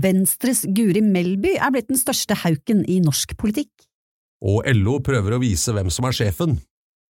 Venstres 0.00 0.64
Guri 0.72 1.02
Melby 1.04 1.56
er 1.58 1.72
blitt 1.74 1.90
den 1.90 2.00
største 2.00 2.36
hauken 2.44 2.84
i 2.88 3.00
norsk 3.04 3.36
politikk. 3.40 3.70
Og 4.42 4.64
LO 4.74 4.98
prøver 5.04 5.36
å 5.36 5.42
vise 5.42 5.74
hvem 5.74 5.90
som 5.92 6.08
er 6.08 6.16
sjefen, 6.16 6.56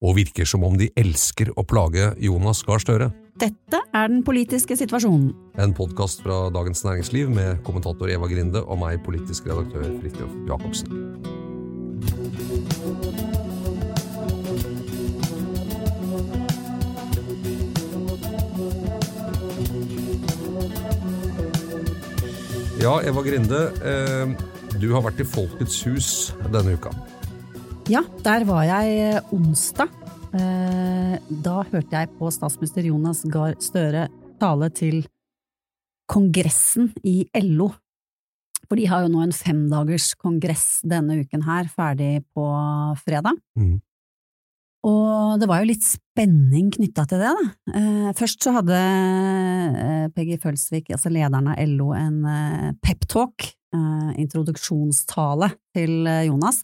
og 0.05 0.17
virker 0.19 0.47
som 0.49 0.65
om 0.67 0.77
de 0.79 0.91
elsker 0.99 1.51
å 1.57 1.65
plage 1.67 2.13
Jonas 2.23 2.63
Gahr 2.67 2.83
Støre. 2.83 3.11
Dette 3.41 3.81
er 3.93 4.09
den 4.13 4.23
politiske 4.25 4.77
situasjonen. 4.79 5.33
En 5.61 5.75
podkast 5.77 6.23
fra 6.25 6.47
Dagens 6.55 6.85
Næringsliv 6.87 7.33
med 7.33 7.63
kommentator 7.67 8.13
Eva 8.13 8.29
Grinde 8.31 8.63
og 8.65 8.81
meg, 8.81 9.03
politisk 9.05 9.49
redaktør 9.51 9.89
Fridtjof 10.01 10.33
Jacobsen. 10.49 10.89
Ja, 22.87 23.01
Eva 23.03 23.19
Grinde, 23.27 23.59
eh, 23.83 24.29
du 24.79 24.93
har 24.93 25.03
vært 25.03 25.19
i 25.19 25.25
Folkets 25.27 25.81
hus 25.89 26.09
denne 26.55 26.77
uka. 26.79 26.93
Ja, 27.91 28.05
der 28.23 28.45
var 28.47 28.63
jeg 28.63 28.93
eh, 29.03 29.33
onsdag. 29.35 29.91
Eh, 30.31 31.17
Da 31.43 31.55
hørte 31.67 31.97
jeg 31.97 32.13
på 32.15 32.31
statsminister 32.31 32.87
Jonas 32.87 33.25
Gahr 33.27 33.57
Støre 33.59 34.05
tale 34.39 34.69
til 34.71 35.01
kongressen 36.07 36.93
i 37.03 37.25
LO. 37.43 37.73
For 38.69 38.79
de 38.79 38.87
har 38.87 39.03
jo 39.03 39.11
nå 39.17 39.25
en 39.25 39.35
femdagers 39.35 40.13
kongress 40.23 40.79
denne 40.87 41.19
uken 41.25 41.43
her, 41.43 41.67
ferdig 41.67 42.23
på 42.39 42.47
fredag. 43.03 43.35
Mhm. 43.59 43.81
Og 44.87 45.41
det 45.43 45.49
var 45.51 45.63
jo 45.63 45.71
litt 45.73 45.85
spenning 45.85 46.71
knytta 46.77 47.07
til 47.11 47.23
det, 47.23 47.33
da. 47.35 47.47
Eh, 47.75 48.11
Først 48.17 48.45
så 48.45 48.55
hadde 48.55 48.79
eh, 48.79 50.07
Peggy 50.15 50.39
Følsvik, 50.43 50.93
altså 50.95 51.11
lederen 51.11 51.51
av 51.51 51.61
LO, 51.73 51.91
en 51.97 52.21
eh, 52.31 52.73
peptalk, 52.85 53.53
introduksjonstale 53.77 55.51
til 55.77 56.07
Jonas. 56.25 56.63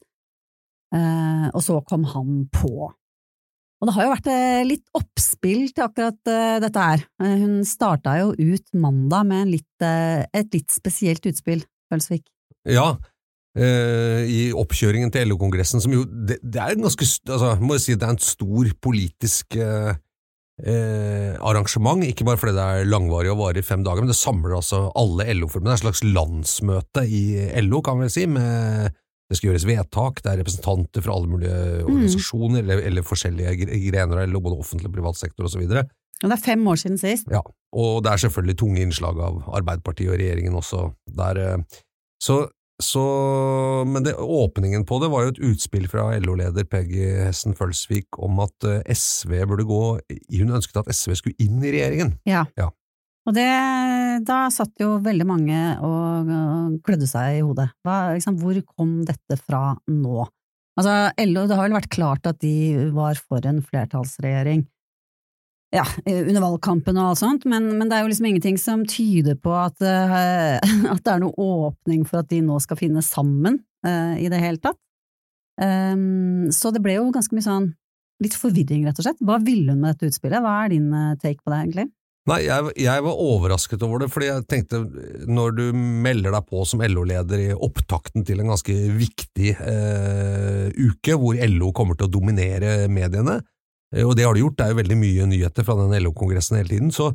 Og 1.52 1.58
så 1.60 1.74
kom 1.84 2.06
han 2.08 2.46
på. 2.54 2.86
Og 2.88 3.88
det 3.88 3.94
har 3.98 4.06
jo 4.06 4.12
vært 4.14 4.30
litt 4.70 4.86
oppspill 4.96 5.66
til 5.74 5.84
akkurat 5.84 6.30
dette 6.62 6.86
her. 6.86 7.04
Hun 7.20 7.58
starta 7.68 8.14
jo 8.22 8.30
ut 8.32 8.64
mandag 8.72 9.28
med 9.28 9.50
litt, 9.50 9.84
et 9.84 10.56
litt 10.56 10.72
spesielt 10.72 11.28
utspill, 11.28 11.66
Følsvik. 11.92 12.24
Ja, 12.64 12.94
eh, 13.58 14.22
i 14.28 14.40
oppkjøringen 14.56 15.12
til 15.12 15.28
LO-kongressen, 15.30 15.82
som 15.82 15.92
jo 15.94 16.06
det, 16.06 16.38
det 16.42 16.62
er 16.62 16.76
en 16.76 16.86
ganske 16.86 17.08
altså, 17.28 17.54
må 17.60 17.76
jeg 17.76 17.84
si 17.84 17.98
det 17.98 18.08
er 18.08 18.16
en 18.16 18.24
stor 18.24 18.72
politisk 18.84 19.58
eh, 19.60 19.92
eh, 20.62 21.36
arrangement, 21.40 22.04
ikke 22.06 22.26
bare 22.28 22.40
fordi 22.40 22.56
det 22.56 22.66
er 22.66 22.90
langvarig 22.90 23.32
og 23.32 23.40
varer 23.42 23.62
i 23.62 23.66
fem 23.66 23.84
dager, 23.84 24.04
men 24.04 24.12
det 24.12 24.18
samler 24.18 24.56
altså 24.58 24.86
alle 24.98 25.28
LO-forbund. 25.36 25.70
Det 25.70 25.74
er 25.74 25.80
et 25.80 25.86
slags 25.86 26.04
landsmøte 26.08 27.06
i 27.06 27.24
LO, 27.66 27.82
kan 27.84 28.00
vi 28.00 28.08
vel 28.08 28.14
si, 28.14 28.26
med 28.30 28.98
det 29.32 29.38
skal 29.38 29.48
gjøres 29.48 29.64
vedtak, 29.64 30.20
det 30.20 30.28
er 30.28 30.40
representanter 30.42 31.04
fra 31.04 31.14
alle 31.16 31.30
mulige 31.30 31.58
organisasjoner 31.86 32.60
eller, 32.60 32.82
eller 32.90 33.04
forskjellige 33.06 33.68
grener 33.88 34.20
av 34.20 34.28
LO, 34.28 34.42
både 34.44 34.58
offentlig 34.60 34.90
og 34.90 34.96
privat 34.98 35.16
sektor 35.16 35.48
osv. 35.48 35.62
Det 35.72 36.28
er 36.28 36.42
fem 36.42 36.66
år 36.68 36.76
siden 36.78 36.98
sist. 37.00 37.30
Ja, 37.32 37.40
og 37.72 38.02
det 38.04 38.12
er 38.12 38.20
selvfølgelig 38.26 38.58
tunge 38.60 38.82
innslag 38.84 39.22
av 39.24 39.40
Arbeiderpartiet 39.56 40.12
og 40.12 40.20
regjeringen 40.20 40.58
også 40.58 40.90
der. 41.16 41.40
Så, 42.22 42.44
så, 42.84 43.02
men 43.88 44.04
det, 44.06 44.14
åpningen 44.18 44.84
på 44.88 44.98
det 45.02 45.10
var 45.12 45.24
jo 45.24 45.32
et 45.32 45.42
utspill 45.52 45.88
fra 45.90 46.10
LO-leder 46.22 46.66
Peggy 46.68 47.06
Hessen 47.22 47.56
Følsvik 47.58 48.20
om 48.22 48.42
at 48.44 48.68
eh, 48.68 48.82
SV 48.92 49.34
burde 49.50 49.66
gå 49.68 49.82
Hun 50.38 50.54
ønsket 50.58 50.82
at 50.82 50.92
SV 50.92 51.16
skulle 51.18 51.42
inn 51.42 51.62
i 51.62 51.72
regjeringen. 51.74 52.16
Ja. 52.28 52.44
Ja. 52.58 52.70
Og 53.22 53.36
det, 53.36 53.46
da 54.26 54.38
satt 54.50 54.82
jo 54.82 54.96
veldig 55.02 55.26
mange 55.28 55.58
og 55.86 56.30
og 56.32 56.78
klødde 56.86 57.08
seg 57.10 57.38
i 57.38 57.42
hodet. 57.44 57.68
Hva, 57.86 58.14
liksom, 58.16 58.38
hvor 58.40 58.58
kom 58.74 59.02
dette 59.06 59.38
fra 59.40 59.72
nå? 59.90 60.26
Altså, 60.78 61.12
LO, 61.28 61.44
det 61.48 61.56
har 61.58 61.68
vel 61.68 61.76
vært 61.76 61.92
klart 61.92 62.28
at 62.28 62.38
de 62.40 62.90
var 62.96 63.18
for 63.20 63.44
en 63.48 63.60
flertallsregjering 63.64 64.64
ja, 65.72 65.84
under 66.04 66.42
valgkampen 66.44 66.98
og 67.00 67.12
alt 67.12 67.20
sånt, 67.22 67.46
men, 67.48 67.70
men 67.78 67.88
det 67.88 67.96
er 67.96 68.04
jo 68.04 68.12
liksom 68.12 68.28
ingenting 68.28 68.58
som 68.60 68.82
tyder 68.88 69.38
på 69.40 69.54
at, 69.56 69.78
uh, 69.80 70.58
at 70.92 71.00
det 71.00 71.14
er 71.14 71.22
noe 71.22 71.32
åpning 71.36 72.04
for 72.08 72.20
at 72.20 72.30
de 72.32 72.42
nå 72.44 72.58
skal 72.60 72.80
finne 72.80 73.04
sammen 73.06 73.62
uh, 73.86 74.14
i 74.20 74.28
det 74.32 74.42
hele 74.42 74.60
tatt. 74.60 74.78
Um, 75.60 76.50
så 76.52 76.72
det 76.72 76.80
ble 76.84 76.96
jo 76.96 77.10
ganske 77.12 77.36
mye 77.36 77.44
sånn 77.44 77.72
litt 78.22 78.36
forvirring, 78.38 78.86
rett 78.86 79.00
og 79.00 79.06
slett. 79.06 79.24
Hva 79.24 79.40
ville 79.42 79.74
hun 79.74 79.82
med 79.82 79.94
dette 79.94 80.12
utspillet? 80.12 80.42
Hva 80.44 80.62
er 80.62 80.72
din 80.74 80.88
eh, 80.94 81.18
take 81.20 81.42
på 81.42 81.52
det, 81.52 81.58
egentlig? 81.64 81.88
Nei, 82.30 82.38
jeg, 82.46 82.70
jeg 82.78 83.02
var 83.02 83.18
overrasket 83.18 83.82
over 83.82 84.04
det, 84.04 84.08
fordi 84.14 84.28
jeg 84.28 84.44
tenkte 84.46 84.78
når 85.26 85.56
du 85.56 85.62
melder 85.74 86.30
deg 86.36 86.44
på 86.46 86.62
som 86.70 86.84
LO-leder 86.86 87.40
i 87.42 87.48
opptakten 87.50 88.22
til 88.28 88.38
en 88.38 88.52
ganske 88.52 88.76
viktig 88.94 89.56
uh, 89.58 90.68
uke, 90.70 91.16
hvor 91.18 91.40
LO 91.50 91.72
kommer 91.74 91.98
til 91.98 92.06
å 92.06 92.12
dominere 92.14 92.86
mediene, 92.86 93.40
eh, 93.40 93.51
og 93.92 94.14
det 94.16 94.24
har 94.24 94.34
de 94.34 94.42
gjort, 94.44 94.56
det 94.58 94.64
er 94.66 94.72
jo 94.72 94.80
veldig 94.80 94.98
mye 95.00 95.26
nyheter 95.28 95.66
fra 95.66 95.76
den 95.76 95.92
LO-kongressen 96.02 96.56
hele 96.56 96.68
tiden, 96.72 96.92
så, 96.94 97.10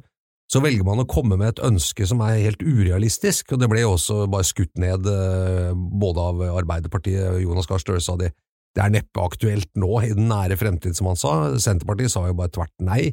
så 0.52 0.62
velger 0.64 0.86
man 0.88 1.02
å 1.02 1.08
komme 1.10 1.38
med 1.40 1.56
et 1.56 1.64
ønske 1.66 2.06
som 2.08 2.22
er 2.26 2.38
helt 2.44 2.62
urealistisk, 2.64 3.52
og 3.54 3.60
det 3.64 3.70
ble 3.72 3.82
jo 3.82 3.96
også 3.96 4.28
bare 4.32 4.48
skutt 4.48 4.78
ned 4.80 5.08
eh, 5.12 5.72
både 5.74 6.28
av 6.32 6.44
Arbeiderpartiet, 6.62 7.42
Jonas 7.44 7.68
Gahr 7.70 7.82
Støre 7.82 8.04
sa 8.04 8.16
det, 8.22 8.32
det 8.78 8.84
er 8.86 8.94
neppe 8.94 9.24
aktuelt 9.26 9.72
nå 9.80 9.90
i 10.06 10.14
den 10.14 10.30
nære 10.30 10.58
fremtid, 10.60 10.94
som 10.96 11.10
han 11.10 11.18
sa, 11.18 11.34
Senterpartiet 11.58 12.14
sa 12.14 12.28
jo 12.30 12.38
bare 12.38 12.54
tvert 12.54 12.76
nei, 12.86 13.10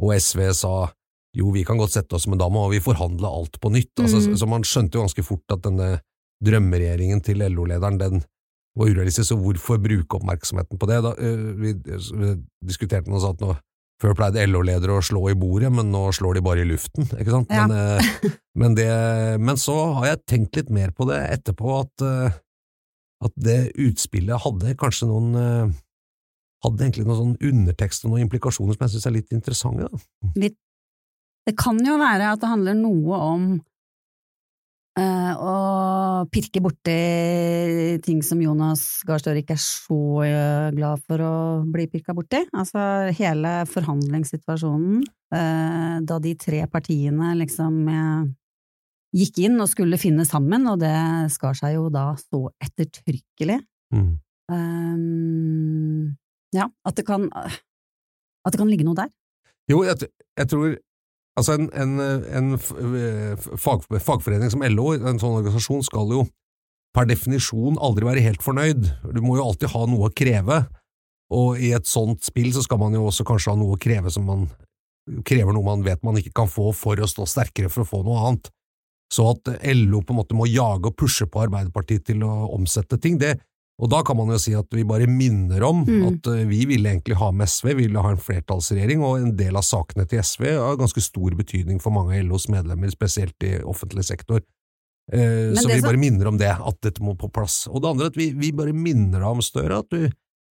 og 0.00 0.14
SV 0.14 0.46
sa 0.54 0.74
jo, 1.36 1.50
vi 1.54 1.62
kan 1.66 1.78
godt 1.78 1.94
sette 1.94 2.16
oss, 2.16 2.26
men 2.30 2.38
da 2.40 2.48
må 2.50 2.64
vi 2.72 2.80
forhandle 2.82 3.28
alt 3.28 3.58
på 3.62 3.70
nytt. 3.70 3.92
Altså, 4.02 4.18
Mm. 4.18 4.36
så 4.38 4.46
man 4.50 4.64
skjønte 4.66 4.98
jo 4.98 5.04
ganske 5.04 5.22
fort 5.22 5.54
at 5.54 5.62
denne 5.62 6.00
drømmeregjeringen 6.42 7.20
til 7.22 7.42
LO-lederen, 7.44 7.98
den 8.00 8.22
var 8.78 8.92
urealistisk, 8.92 9.28
så 9.30 9.38
hvorfor 9.38 9.80
bruke 9.82 10.18
oppmerksomheten 10.18 10.78
på 10.78 10.88
det? 10.90 11.00
Da, 11.04 11.14
øh, 11.18 11.48
vi, 11.60 11.74
vi 11.74 12.30
diskuterte 12.66 13.10
noe 13.10 13.22
sånt 13.22 13.42
nå, 13.42 13.54
før 14.00 14.14
pleide 14.16 14.46
LO-ledere 14.48 14.96
å 14.96 15.04
slå 15.04 15.26
i 15.32 15.36
bordet, 15.38 15.72
men 15.74 15.90
nå 15.92 16.06
slår 16.16 16.38
de 16.38 16.44
bare 16.44 16.62
i 16.62 16.68
luften, 16.68 17.08
ikke 17.18 17.34
sant? 17.34 17.52
Ja. 17.52 17.66
Men, 17.66 17.76
øh, 17.76 18.38
men, 18.62 18.78
det, 18.78 18.90
men 19.42 19.60
så 19.60 19.76
har 19.98 20.12
jeg 20.12 20.24
tenkt 20.30 20.60
litt 20.60 20.72
mer 20.72 20.94
på 20.96 21.08
det 21.10 21.20
etterpå, 21.36 21.76
at, 21.82 22.06
øh, 22.06 22.40
at 23.26 23.36
det 23.36 23.60
utspillet 23.76 24.46
hadde 24.46 24.76
kanskje 24.80 25.10
noen 25.10 25.74
hadde 26.60 26.84
egentlig 26.84 27.06
noen 27.06 27.18
sånn 27.18 27.50
undertekst 27.50 28.04
og 28.04 28.12
noen 28.12 28.26
implikasjoner 28.26 28.76
som 28.76 28.84
jeg 28.84 28.94
synes 28.94 29.06
er 29.08 29.14
litt 29.14 29.30
interessante. 29.32 29.88
Litt 30.36 30.58
Det 31.48 31.54
kan 31.56 31.78
jo 31.84 31.96
være 31.96 32.34
at 32.34 32.42
det 32.42 32.50
handler 32.50 32.76
noe 32.76 33.20
om 33.24 33.44
eh, 34.98 35.32
å 35.36 35.54
pirke 36.32 36.62
borti 36.64 36.96
ting 38.04 38.20
som 38.26 38.40
Jonas 38.42 39.02
Gahr 39.06 39.22
Støre 39.22 39.42
ikke 39.42 39.56
er 39.56 39.62
så 39.62 40.00
eh, 40.26 40.70
glad 40.76 41.04
for 41.06 41.22
å 41.24 41.34
bli 41.68 41.86
pirka 41.92 42.14
borti. 42.16 42.42
Altså 42.50 43.12
hele 43.16 43.60
forhandlingssituasjonen, 43.70 45.04
eh, 45.36 45.96
da 46.06 46.18
de 46.22 46.34
tre 46.40 46.64
partiene 46.72 47.34
liksom 47.40 47.82
gikk 49.16 49.40
inn 49.46 49.58
og 49.62 49.70
skulle 49.70 49.98
finne 50.00 50.26
sammen, 50.26 50.66
og 50.70 50.82
det 50.82 50.94
skar 51.34 51.56
seg 51.58 51.76
jo 51.76 51.88
da 51.92 52.12
så 52.20 52.46
ettertrykkelig. 52.62 53.58
Mm. 53.94 54.12
Um, 54.50 56.14
ja, 56.54 56.66
at 56.86 56.96
det 56.98 57.04
kan 57.06 57.28
At 57.30 58.54
det 58.54 58.58
kan 58.58 58.70
ligge 58.70 58.86
noe 58.86 58.96
der. 58.98 59.10
Jo, 59.70 59.82
jeg, 59.84 60.08
jeg 60.38 60.48
tror 60.50 60.72
Altså, 61.38 61.56
en, 61.56 61.68
en, 61.72 62.00
en 62.36 62.58
fag, 62.58 63.86
fagforening 64.02 64.50
som 64.52 64.64
LO, 64.66 64.90
en 64.96 65.20
sånn 65.20 65.38
organisasjon, 65.38 65.84
skal 65.86 66.10
jo 66.12 66.24
per 66.96 67.06
definisjon 67.06 67.78
aldri 67.78 68.08
være 68.08 68.24
helt 68.24 68.42
fornøyd. 68.42 68.88
Du 69.14 69.20
må 69.22 69.36
jo 69.38 69.46
alltid 69.46 69.70
ha 69.72 69.84
noe 69.88 70.10
å 70.10 70.14
kreve, 70.14 70.64
og 71.30 71.60
i 71.62 71.70
et 71.76 71.86
sånt 71.86 72.26
spill 72.26 72.50
så 72.54 72.64
skal 72.66 72.80
man 72.82 72.96
jo 72.96 73.06
også 73.08 73.26
kanskje 73.28 73.54
ha 73.54 73.60
noe 73.60 73.76
å 73.76 73.80
kreve 73.80 74.10
som 74.10 74.26
man 74.26 74.48
krever 75.26 75.54
noe 75.54 75.66
man 75.66 75.84
vet 75.86 76.02
man 76.06 76.18
ikke 76.20 76.34
kan 76.42 76.50
få 76.50 76.70
for 76.76 77.00
å 77.00 77.08
stå 77.08 77.26
sterkere 77.28 77.70
for 77.72 77.84
å 77.84 77.88
få 77.88 78.02
noe 78.06 78.24
annet. 78.26 78.50
Så 79.10 79.26
at 79.32 79.48
LO 79.74 80.02
på 80.06 80.14
en 80.14 80.20
måte 80.20 80.36
må 80.38 80.46
jage 80.46 80.90
og 80.90 80.96
pushe 80.98 81.26
på 81.26 81.42
Arbeiderpartiet 81.42 82.04
til 82.12 82.22
å 82.26 82.50
omsette 82.54 82.98
ting, 83.02 83.18
det, 83.18 83.38
og 83.80 83.88
da 83.88 84.02
kan 84.04 84.18
man 84.18 84.28
jo 84.34 84.38
si 84.40 84.52
at 84.56 84.68
vi 84.76 84.84
bare 84.84 85.08
minner 85.08 85.64
om 85.64 85.82
mm. 85.86 86.02
at 86.10 86.28
uh, 86.28 86.42
vi 86.48 86.62
ville 86.68 86.90
egentlig 86.92 87.16
ha 87.16 87.30
med 87.32 87.48
SV, 87.48 87.72
vi 87.72 87.86
ville 87.86 88.04
ha 88.04 88.12
en 88.12 88.20
flertallsregjering, 88.20 89.00
og 89.06 89.22
en 89.22 89.34
del 89.38 89.56
av 89.56 89.64
sakene 89.64 90.04
til 90.08 90.20
SV 90.20 90.50
har 90.52 90.80
ganske 90.80 91.02
stor 91.04 91.36
betydning 91.38 91.80
for 91.80 91.94
mange 91.96 92.18
av 92.18 92.28
LOs 92.28 92.50
medlemmer, 92.52 92.92
spesielt 92.92 93.48
i 93.48 93.56
offentlig 93.64 94.04
sektor. 94.10 94.44
Eh, 95.12 95.56
så 95.56 95.66
vi 95.68 95.80
så... 95.80 95.88
bare 95.88 96.00
minner 96.00 96.28
om 96.28 96.38
det, 96.38 96.52
at 96.52 96.80
dette 96.84 97.02
må 97.02 97.16
på 97.18 97.32
plass. 97.32 97.64
Og 97.70 97.80
det 97.82 97.90
andre 97.90 98.08
er 98.08 98.14
at 98.14 98.20
vi, 98.20 98.30
vi 98.36 98.52
bare 98.54 98.76
minner 98.76 99.18
deg 99.18 99.28
om, 99.32 99.40
Støre, 99.44 99.80
at 99.80 99.90
du, 99.90 100.10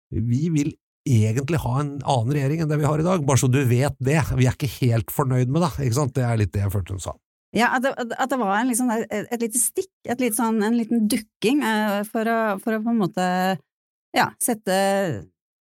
vi 0.09 0.49
vil 0.53 0.73
egentlig 1.09 1.61
ha 1.63 1.79
en 1.79 1.95
annen 2.01 2.33
regjering 2.35 2.63
enn 2.63 2.71
det 2.71 2.81
vi 2.81 2.89
har 2.89 3.01
i 3.01 3.05
dag, 3.05 3.23
bare 3.25 3.41
så 3.41 3.49
du 3.51 3.61
vet 3.69 3.95
det. 4.03 4.19
Vi 4.35 4.49
er 4.49 4.57
ikke 4.57 4.73
helt 4.81 5.13
fornøyd 5.13 5.53
med 5.53 5.63
det, 5.63 5.73
ikke 5.85 6.01
sant? 6.01 6.17
Det 6.17 6.25
er 6.25 6.41
litt 6.41 6.53
det 6.55 6.65
jeg 6.65 6.73
følte 6.73 6.97
hun 6.97 7.03
sa. 7.03 7.15
Ja, 7.55 7.71
at 7.73 7.81
det, 7.81 7.95
at 8.13 8.29
det 8.29 8.37
var 8.37 8.61
liksom, 8.67 8.91
et, 8.93 9.41
lite 9.41 9.57
stikk, 9.57 9.89
et 10.05 10.21
litt 10.21 10.37
sånn, 10.37 10.61
en 10.61 10.77
liten 10.77 11.07
dukking 11.09 11.63
eh, 11.65 12.01
for, 12.05 12.29
å, 12.29 12.39
for, 12.61 12.77
å, 12.77 12.83
på 12.85 12.93
en 12.93 13.01
måte 13.01 13.25
ja, 14.15 14.29
sette 14.41 14.77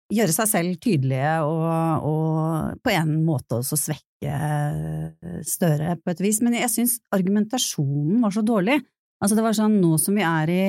Gjøre 0.09 0.33
seg 0.33 0.47
selv 0.49 0.77
tydelige 0.81 1.33
og, 1.45 2.05
og 2.09 2.79
på 2.81 2.95
en 2.97 3.11
måte 3.27 3.59
også 3.59 3.77
svekke 3.77 4.31
eh, 4.33 5.41
Støre 5.45 5.99
på 6.01 6.15
et 6.15 6.23
vis. 6.25 6.39
Men 6.41 6.57
jeg 6.57 6.71
syns 6.73 6.95
argumentasjonen 7.13 8.23
var 8.25 8.33
så 8.33 8.41
dårlig. 8.41 8.79
Altså 9.21 9.37
det 9.37 9.45
var 9.45 9.59
sånn, 9.59 9.77
nå 9.83 9.99
som 10.01 10.17
vi 10.17 10.25
er 10.25 10.53
i 10.55 10.63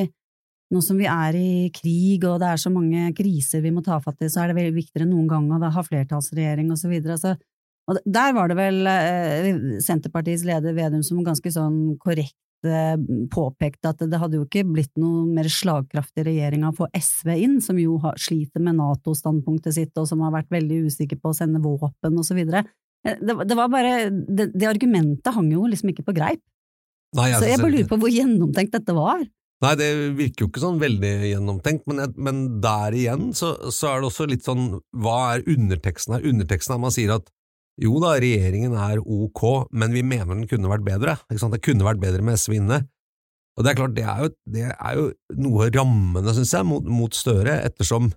nå 0.69 0.81
som 0.85 0.99
vi 0.99 1.07
er 1.09 1.37
i 1.39 1.69
krig 1.73 2.25
og 2.27 2.41
det 2.43 2.51
er 2.51 2.59
så 2.61 2.69
mange 2.69 3.07
kriser 3.17 3.63
vi 3.63 3.71
må 3.73 3.81
ta 3.85 3.97
fatt 4.03 4.19
i, 4.21 4.27
så 4.29 4.43
er 4.43 4.51
det 4.51 4.59
veldig 4.59 4.75
viktigere 4.75 5.07
enn 5.07 5.15
noen 5.15 5.29
gang 5.31 5.47
å 5.49 5.71
ha 5.73 5.83
flertallsregjering 5.87 6.69
og 6.69 6.77
så 6.77 6.91
videre. 6.91 7.15
Altså, 7.15 7.33
og 7.89 7.97
der 8.05 8.35
var 8.37 8.51
det 8.51 8.57
vel 8.59 8.89
eh, 8.89 9.49
Senterpartiets 9.81 10.45
leder 10.47 10.75
Vedum 10.77 11.01
som 11.05 11.23
ganske 11.25 11.51
sånn 11.53 11.95
korrekt 12.01 12.67
eh, 12.67 12.97
påpekte 13.33 13.93
at 13.93 14.03
det 14.03 14.19
hadde 14.21 14.37
jo 14.37 14.45
ikke 14.45 14.65
blitt 14.67 14.91
noe 14.99 15.23
mer 15.29 15.49
slagkraftig 15.49 16.27
regjering 16.27 16.67
av 16.67 16.75
å 16.75 16.83
få 16.83 16.89
SV 16.93 17.31
inn, 17.37 17.57
som 17.65 17.79
jo 17.81 17.97
sliter 18.19 18.61
med 18.65 18.77
Nato-standpunktet 18.77 19.77
sitt, 19.79 19.95
og 19.97 20.05
som 20.09 20.21
har 20.25 20.35
vært 20.35 20.51
veldig 20.53 20.83
usikker 20.89 21.21
på 21.21 21.31
å 21.31 21.39
sende 21.39 21.63
våpen 21.63 22.19
og 22.19 22.27
så 22.27 22.37
videre. 22.37 22.65
Eh, 23.07 23.17
det, 23.17 23.35
det, 23.45 23.57
var 23.57 23.71
bare 23.73 23.95
det, 24.11 24.51
det, 24.53 24.69
argumentet 24.69 25.33
hang 25.35 25.49
jo 25.53 25.65
liksom 25.69 25.93
ikke 25.93 26.05
på 26.11 26.17
greip. 26.19 26.43
Nei, 27.17 27.31
jeg 27.31 27.41
så 27.41 27.49
jeg 27.49 27.61
bare 27.63 27.73
lurer 27.73 27.89
på 27.89 28.01
hvor 28.03 28.13
gjennomtenkt 28.13 28.75
dette 28.75 28.93
var. 28.93 29.25
Nei, 29.59 29.73
det 29.75 29.87
virker 30.15 30.45
jo 30.45 30.49
ikke 30.51 30.61
sånn 30.63 30.77
veldig 30.79 31.11
gjennomtenkt, 31.33 31.89
men, 31.89 32.13
men 32.15 32.37
der 32.63 32.95
igjen 32.95 33.33
så, 33.35 33.55
så, 33.73 33.89
er 33.89 33.99
det 33.99 34.07
også 34.07 34.27
litt 34.29 34.45
sånn 34.45 34.77
hva 34.95 35.17
er 35.33 35.43
underteksten 35.51 36.15
her? 36.15 36.27
Underteksten 36.29 36.77
er 36.77 36.83
man 36.85 36.95
sier 36.95 37.17
at 37.17 37.27
jo 37.79 37.99
da, 38.03 38.15
regjeringen 38.19 38.75
er 38.75 38.99
ok, 38.99 39.43
men 39.71 39.93
vi 39.95 40.03
mener 40.03 40.33
den 40.35 40.47
kunne 40.49 40.71
vært 40.71 40.85
bedre. 40.87 41.17
Det 41.29 41.61
kunne 41.63 41.87
vært 41.87 42.01
bedre 42.01 42.25
med 42.25 42.39
SV 42.39 42.57
inne. 42.59 42.81
Og 43.59 43.65
det 43.65 43.71
er 43.71 43.79
klart, 43.79 43.95
det 43.95 44.05
er 44.07 44.23
jo, 44.23 44.31
det 44.47 44.65
er 44.71 44.97
jo 44.97 45.05
noe 45.43 45.67
rammende, 45.75 46.33
synes 46.35 46.53
jeg, 46.55 46.67
mot, 46.67 46.85
mot 46.87 47.15
Støre, 47.15 47.57
ettersom 47.67 48.07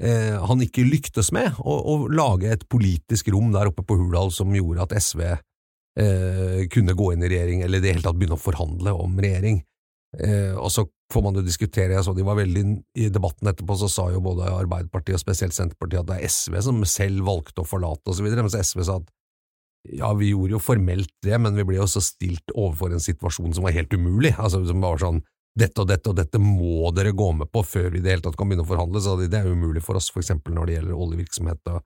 eh, 0.00 0.36
han 0.40 0.64
ikke 0.64 0.86
lyktes 0.86 1.28
med 1.36 1.58
å, 1.60 1.74
å, 1.76 1.96
lage 2.08 2.54
et 2.54 2.64
politisk 2.72 3.28
rom 3.34 3.50
der 3.52 3.68
oppe 3.68 3.84
på 3.84 3.98
Hurdal 4.00 4.32
som 4.32 4.54
gjorde 4.56 4.86
at 4.86 4.94
SV 4.96 5.24
eh, 5.28 6.62
kunne 6.72 6.96
gå 6.96 7.10
inn 7.12 7.26
i 7.26 7.32
regjering, 7.34 7.64
eller 7.66 7.82
i 7.82 7.84
det 7.84 7.92
hele 7.92 8.06
tatt 8.06 8.16
begynne 8.16 8.38
å 8.38 8.40
forhandle 8.40 8.96
om 8.96 9.20
regjering. 9.20 9.60
Eh, 10.16 10.56
og 10.56 10.72
så 10.72 10.86
får 11.12 11.24
man 11.24 11.38
jo 11.38 11.44
diskutere, 11.44 11.94
jeg 11.94 12.04
så 12.04 12.12
de 12.16 12.24
var 12.26 12.36
veldig 12.36 12.64
I 13.00 13.08
debatten 13.12 13.48
etterpå 13.48 13.78
så 13.80 13.88
sa 13.92 14.08
jo 14.12 14.20
både 14.24 14.50
Arbeiderpartiet 14.52 15.16
og 15.16 15.22
spesielt 15.22 15.56
Senterpartiet 15.56 16.02
at 16.02 16.10
det 16.10 16.18
er 16.18 16.32
SV 16.32 16.58
som 16.66 16.82
selv 16.88 17.24
valgte 17.28 17.64
å 17.64 17.68
forlate 17.68 18.12
osv., 18.12 18.28
mens 18.28 18.56
SV 18.58 18.84
sa 18.84 18.98
at 19.00 19.08
ja, 19.94 20.10
vi 20.18 20.32
gjorde 20.32 20.56
jo 20.56 20.60
formelt 20.60 21.12
det, 21.24 21.36
men 21.40 21.56
vi 21.56 21.64
ble 21.64 21.78
jo 21.78 21.86
også 21.86 22.02
stilt 22.04 22.52
overfor 22.54 22.92
en 22.92 23.02
situasjon 23.02 23.54
som 23.56 23.64
var 23.64 23.76
helt 23.76 23.94
umulig, 23.94 24.34
altså 24.36 24.60
som 24.68 24.84
var 24.84 25.00
sånn 25.00 25.22
dette 25.58 25.82
og 25.82 25.88
dette 25.90 26.10
og 26.10 26.18
dette 26.18 26.38
må 26.42 26.90
dere 26.94 27.14
gå 27.16 27.30
med 27.34 27.50
på 27.50 27.64
før 27.66 27.88
vi 27.90 28.02
i 28.02 28.04
det 28.04 28.12
hele 28.12 28.24
tatt 28.26 28.36
kan 28.38 28.50
begynne 28.50 28.66
å 28.66 28.68
forhandle, 28.68 29.00
så 29.02 29.16
det 29.18 29.32
er 29.34 29.48
umulig 29.48 29.82
for 29.84 29.98
oss, 29.98 30.10
for 30.12 30.22
eksempel 30.22 30.54
når 30.54 30.68
det 30.68 30.76
gjelder 30.76 31.00
oljevirksomhet 31.06 31.72
og, 31.72 31.80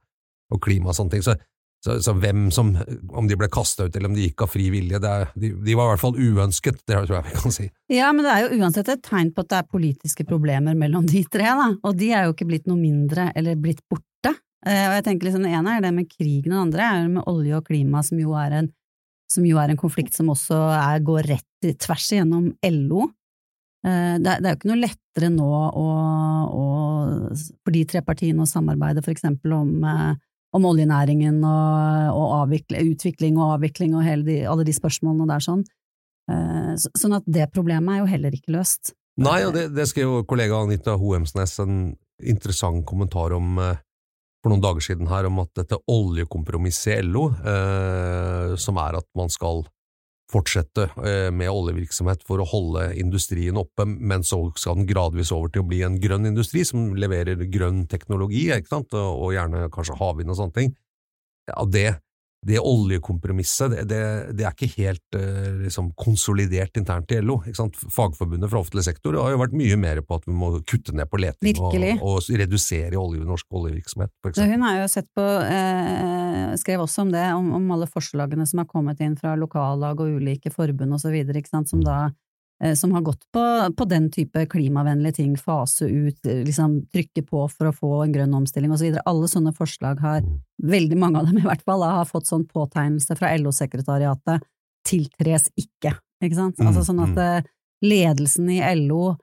og 0.53 0.61
klima 0.61 0.91
og 0.91 0.97
sånne 0.97 1.15
ting. 1.15 1.25
Så 1.25 1.37
så, 1.83 1.97
så, 1.99 2.13
hvem 2.15 2.45
som, 2.55 2.69
om 3.11 3.27
de 3.27 3.35
ble 3.35 3.49
kasta 3.51 3.89
ut 3.89 3.95
eller 3.95 4.07
om 4.07 4.15
de 4.15 4.29
gikk 4.29 4.45
av 4.45 4.51
fri 4.53 4.69
vilje, 4.71 5.01
de, 5.03 5.49
de, 5.51 5.73
var 5.75 5.89
i 5.89 5.91
hvert 5.91 6.03
fall 6.03 6.15
uønsket, 6.15 6.79
det 6.87 6.95
tror 6.95 7.17
jeg 7.17 7.25
vi 7.27 7.41
kan 7.41 7.55
si. 7.55 7.67
Ja, 7.91 8.13
men 8.15 8.23
det 8.23 8.31
er 8.31 8.45
jo 8.45 8.61
uansett 8.63 8.91
et 8.93 9.03
tegn 9.03 9.33
på 9.35 9.43
at 9.43 9.49
det 9.51 9.59
er 9.59 9.73
politiske 9.73 10.25
problemer 10.29 10.77
mellom 10.79 11.09
de 11.09 11.25
tre, 11.27 11.49
da, 11.59 11.73
og 11.83 11.99
de 11.99 12.13
er 12.15 12.29
jo 12.29 12.37
ikke 12.37 12.47
blitt 12.53 12.71
noe 12.71 12.79
mindre 12.79 13.27
eller 13.35 13.59
blitt 13.59 13.83
borte. 13.91 14.31
Eh, 14.63 14.85
og 14.87 14.95
jeg 14.95 15.05
tenker 15.09 15.27
liksom, 15.27 15.43
Det 15.43 15.57
ene 15.59 15.75
er 15.75 15.83
det 15.83 15.93
med 15.97 16.07
krigen, 16.07 16.53
og 16.53 16.55
det 16.55 16.63
andre 16.63 16.87
er 16.87 17.01
det 17.01 17.13
med 17.17 17.27
olje 17.33 17.59
og 17.59 17.67
klima, 17.67 18.03
som 18.07 18.23
jo 18.23 18.37
er 18.39 18.59
en, 18.61 18.71
jo 19.43 19.59
er 19.59 19.73
en 19.73 19.83
konflikt 19.83 20.15
som 20.15 20.31
også 20.31 20.63
er, 20.79 21.03
går 21.03 21.31
rett 21.35 21.71
tvers 21.83 22.09
igjennom 22.15 22.53
LO. 22.71 23.09
Eh, 23.83 24.15
det, 24.23 24.39
det 24.39 24.47
er 24.47 24.53
jo 24.53 24.61
ikke 24.61 24.71
noe 24.71 24.83
lettere 24.85 25.35
nå 25.35 25.51
å, 25.51 25.87
å, 26.47 26.67
for 27.59 27.75
de 27.75 27.83
tre 27.91 28.07
partiene 28.07 28.47
å 28.47 28.47
samarbeide 28.47 29.03
for 29.03 29.11
eksempel 29.11 29.59
om 29.59 29.81
eh, 29.83 30.13
om 30.53 30.67
oljenæringen 30.69 31.39
og, 31.41 32.17
og 32.17 32.33
avvikle, 32.43 32.83
utvikling 32.93 33.39
og 33.39 33.55
avvikling 33.57 33.95
og 33.97 34.27
de, 34.27 34.43
alle 34.49 34.65
de 34.67 34.75
spørsmålene 34.75 35.29
der 35.31 35.43
sånn. 35.43 35.63
Uh, 36.29 36.73
sånn 36.79 37.17
at 37.17 37.25
det 37.27 37.49
problemet 37.51 37.97
er 37.97 38.03
jo 38.03 38.11
heller 38.13 38.35
ikke 38.35 38.53
løst. 38.55 38.93
Nei, 39.19 39.41
og 39.45 39.53
det, 39.57 39.67
det 39.75 39.87
skrev 39.89 40.21
kollega 40.29 40.61
Anita 40.63 40.95
Hoemsnes 40.97 41.57
en 41.61 41.81
interessant 42.23 42.85
kommentar 42.87 43.35
om 43.35 43.57
uh, 43.59 43.73
for 44.43 44.51
noen 44.51 44.63
dager 44.63 44.83
siden 44.83 45.07
her, 45.07 45.29
om 45.29 45.39
at 45.45 45.53
dette 45.55 45.79
oljekompromisset 45.89 46.99
i 46.99 47.07
LO, 47.07 47.29
eh, 47.31 48.55
som 48.59 48.79
er 48.83 48.99
at 48.99 49.07
man 49.15 49.31
skal 49.31 49.63
fortsette 50.33 50.87
eh, 51.05 51.29
med 51.33 51.51
oljevirksomhet 51.51 52.25
for 52.27 52.41
å 52.41 52.47
holde 52.49 52.87
industrien 52.99 53.59
oppe, 53.59 53.85
men 53.85 54.25
så 54.27 54.41
skal 54.57 54.79
den 54.79 54.89
gradvis 54.89 55.33
over 55.35 55.53
til 55.53 55.63
å 55.63 55.69
bli 55.69 55.83
en 55.85 55.99
grønn 56.01 56.27
industri 56.29 56.65
som 56.67 56.91
leverer 56.97 57.45
grønn 57.53 57.85
teknologi, 57.91 58.47
ikke 58.53 58.73
sant, 58.75 58.97
og 58.97 59.33
gjerne 59.35 59.69
kanskje 59.73 59.99
havvind 60.01 60.33
og 60.33 60.39
sånne 60.39 60.57
ting. 60.57 60.73
Ja, 61.49 61.65
det, 61.67 61.87
det 62.43 62.59
oljekompromisset 62.59 63.71
det, 63.73 63.83
det, 63.89 64.01
det, 64.37 64.45
er 64.45 64.55
ikke 64.55 64.71
helt 64.77 65.17
uh, 65.17 65.63
liksom, 65.63 65.91
konsolidert 65.99 66.77
internt 66.79 67.11
i 67.15 67.21
LO. 67.23 67.39
Fagforbundet 67.43 68.51
fra 68.51 68.61
offentlig 68.61 68.85
sektor 68.87 69.17
har 69.21 69.33
jo 69.33 69.41
vært 69.41 69.55
mye 69.57 69.77
mer 69.79 70.01
på 70.05 70.19
at 70.19 70.27
vi 70.27 70.35
må 70.37 70.51
kutte 70.67 70.95
ned 70.95 71.09
på 71.11 71.21
leting 71.23 71.61
og, 71.63 71.77
og, 72.01 72.31
redusere 72.43 72.99
olje, 72.99 73.23
norsk 73.27 73.59
oljevirksomhet. 73.61 74.13
Hun 74.39 74.67
har 74.67 74.81
jo 74.81 74.89
sett 74.91 75.09
på, 75.15 75.23
eh, 75.23 76.53
skrev 76.59 76.83
også 76.83 77.07
om 77.07 77.13
det, 77.13 77.25
om, 77.35 77.53
om, 77.59 77.71
alle 77.75 77.87
forslagene 77.89 78.47
som 78.49 78.63
har 78.63 78.69
kommet 78.69 79.01
inn 79.03 79.15
fra 79.19 79.37
lokallag 79.39 80.03
og 80.03 80.19
ulike 80.19 80.51
forbund 80.53 80.99
osv., 80.99 81.17
som 81.63 81.81
da 81.83 81.97
Eh, 82.07 82.11
som 82.77 82.93
har 82.95 83.01
gått 83.03 83.25
på, 83.35 83.41
på, 83.75 83.85
den 83.91 84.05
type 84.13 84.45
klimavennlige 84.47 85.17
ting, 85.17 85.33
fase 85.35 85.89
ut, 85.89 86.19
liksom 86.23 86.77
trykke 86.93 87.25
på 87.27 87.41
for 87.51 87.67
å 87.67 87.73
få 87.75 87.89
en 88.05 88.13
grønn 88.13 88.37
omstilling 88.37 88.71
osv. 88.71 88.95
Alle 89.09 89.27
sånne 89.27 89.51
forslag 89.57 89.99
har, 89.99 90.21
mm. 90.23 90.37
veldig 90.71 90.99
mange 91.01 91.19
av 91.19 91.27
dem 91.27 91.41
i 91.41 91.43
hvert 91.43 91.65
fall, 91.67 91.83
har 91.83 92.07
fått 92.07 92.29
sånn 92.29 92.45
påtegnelse 92.47 93.17
fra 93.19 93.33
LO-sekretariatet 93.35 94.47
tiltres 94.87 95.49
ikke, 95.59 95.95
ikke 96.23 96.37
sant? 96.37 96.59
Mm, 96.59 96.69
altså 96.69 96.85
sånn 96.87 97.03
at 97.03 97.15
mm. 97.15 97.23
eh, 97.23 97.51
ledelsen 97.87 98.51
i 98.53 98.59
LO 98.83 99.13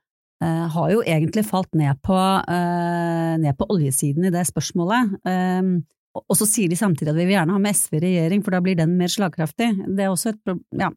eh, 0.42 0.66
har 0.74 0.92
jo 0.94 1.02
egentlig 1.04 1.44
falt 1.48 1.72
ned 1.78 2.00
på, 2.04 2.16
eh, 2.16 3.34
ned 3.40 3.58
på 3.58 3.68
oljesiden 3.72 4.28
i 4.28 4.34
det 4.34 4.46
spørsmålet. 4.48 5.16
Um, 5.24 5.74
og 6.16 6.34
så 6.34 6.48
sier 6.48 6.70
de 6.70 6.78
samtidig 6.78 7.12
at 7.12 7.20
vi 7.20 7.28
vil 7.28 7.36
gjerne 7.36 7.54
ha 7.54 7.62
med 7.62 7.76
SV 7.76 8.00
i 8.00 8.02
regjering, 8.08 8.42
for 8.42 8.56
da 8.56 8.62
blir 8.64 8.78
den 8.78 8.96
mer 8.98 9.12
slagkraftig. 9.12 9.70
Det 9.86 10.06
er 10.06 10.10
også 10.10 10.32
et 10.32 10.40
problem, 10.42 10.64
ja, 10.80 10.90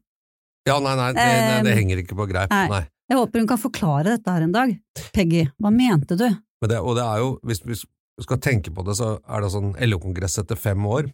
ja, 0.68 0.78
nei, 0.80 0.94
nei, 0.98 1.10
det, 1.16 1.24
nei, 1.24 1.58
det 1.66 1.76
henger 1.78 2.02
ikke 2.02 2.18
på 2.18 2.28
greip. 2.30 2.52
Nei. 2.52 2.66
nei. 2.72 2.84
Jeg 3.10 3.20
håper 3.20 3.42
hun 3.42 3.50
kan 3.50 3.60
forklare 3.60 4.14
dette 4.16 4.32
her 4.32 4.46
en 4.46 4.54
dag. 4.54 4.72
Peggy, 5.12 5.44
hva 5.60 5.72
mente 5.74 6.16
du? 6.16 6.26
Det, 6.64 6.78
og 6.80 6.96
det 6.96 7.04
er 7.04 7.20
jo, 7.20 7.34
hvis, 7.44 7.60
vi 7.68 7.76
skal 8.24 8.40
tenke 8.40 8.72
på 8.72 8.84
det, 8.86 8.96
så 8.96 9.18
er 9.20 9.44
det 9.44 9.52
sånn 9.52 9.74
LO-kongress 9.76 10.40
etter 10.40 10.56
fem 10.56 10.80
år. 10.88 11.10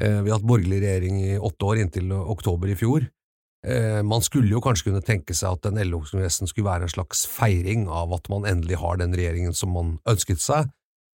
Eh, 0.00 0.20
vi 0.24 0.32
har 0.32 0.38
hatt 0.38 0.48
borgerlig 0.48 0.80
regjering 0.80 1.20
i 1.20 1.32
åtte 1.36 1.68
år, 1.68 1.82
inntil 1.82 2.14
oktober 2.16 2.72
i 2.72 2.78
fjor. 2.78 3.04
Eh, 3.66 4.00
man 4.06 4.24
skulle 4.24 4.54
jo 4.54 4.62
kanskje 4.64 4.88
kunne 4.88 5.04
tenke 5.04 5.36
seg 5.36 5.58
at 5.58 5.66
den 5.68 5.80
LO-kongressen 5.90 6.48
skulle 6.48 6.70
være 6.70 6.88
en 6.88 6.94
slags 6.94 7.26
feiring 7.28 7.84
av 7.92 8.14
at 8.16 8.30
man 8.32 8.48
endelig 8.48 8.80
har 8.80 9.00
den 9.00 9.12
regjeringen 9.16 9.56
som 9.56 9.74
man 9.76 9.98
ønsket 10.08 10.40
seg. 10.40 10.70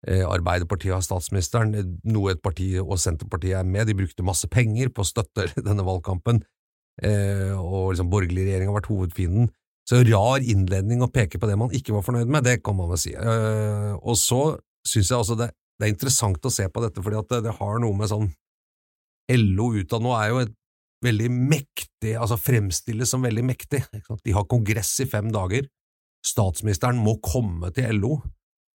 Eh, 0.06 0.22
Arbeiderpartiet 0.22 0.94
har 0.94 1.02
statsministeren, 1.02 1.74
noe 2.06 2.36
et 2.36 2.42
parti 2.44 2.76
og 2.78 2.94
Senterpartiet 3.02 3.58
er 3.58 3.66
med, 3.66 3.88
de 3.88 3.96
brukte 3.98 4.26
masse 4.26 4.46
penger 4.52 4.92
på 4.94 5.02
å 5.02 5.08
støtte 5.08 5.48
denne 5.66 5.86
valgkampen, 5.86 6.44
og 7.04 7.90
liksom 7.92 8.08
borgerlig 8.08 8.46
regjering 8.46 8.70
har 8.70 8.78
vært 8.78 8.88
hovedfienden. 8.88 9.50
Så 9.86 10.00
rar 10.08 10.42
innledning 10.42 11.04
å 11.04 11.10
peke 11.12 11.38
på 11.38 11.46
det 11.46 11.58
man 11.60 11.74
ikke 11.76 11.94
var 11.94 12.02
fornøyd 12.06 12.30
med, 12.32 12.46
det 12.46 12.58
kan 12.64 12.74
man 12.78 12.88
vel 12.90 12.98
si. 12.98 13.12
Og 13.14 14.16
så 14.18 14.40
syns 14.86 15.12
jeg 15.12 15.18
altså 15.18 15.36
det, 15.38 15.50
det, 15.78 15.86
er 15.86 15.92
interessant 15.92 16.48
å 16.48 16.52
se 16.52 16.66
på 16.72 16.82
dette, 16.82 17.02
fordi 17.04 17.20
at 17.20 17.30
det, 17.34 17.42
det 17.46 17.56
har 17.58 17.82
noe 17.82 17.98
med 17.98 18.10
sånn 18.10 18.30
LO 19.36 19.72
utad 19.74 20.04
nå 20.04 20.12
er 20.14 20.30
jo 20.30 20.42
et 20.44 20.54
veldig 21.04 21.30
mektig, 21.34 22.14
altså 22.16 22.38
fremstilles 22.40 23.10
som 23.10 23.24
veldig 23.26 23.44
mektig. 23.46 23.82
De 24.24 24.34
har 24.34 24.46
kongress 24.50 24.94
i 25.04 25.08
fem 25.10 25.28
dager. 25.34 25.66
Statsministeren 26.26 26.98
må 26.98 27.18
komme 27.22 27.70
til 27.74 28.00
LO, 28.00 28.16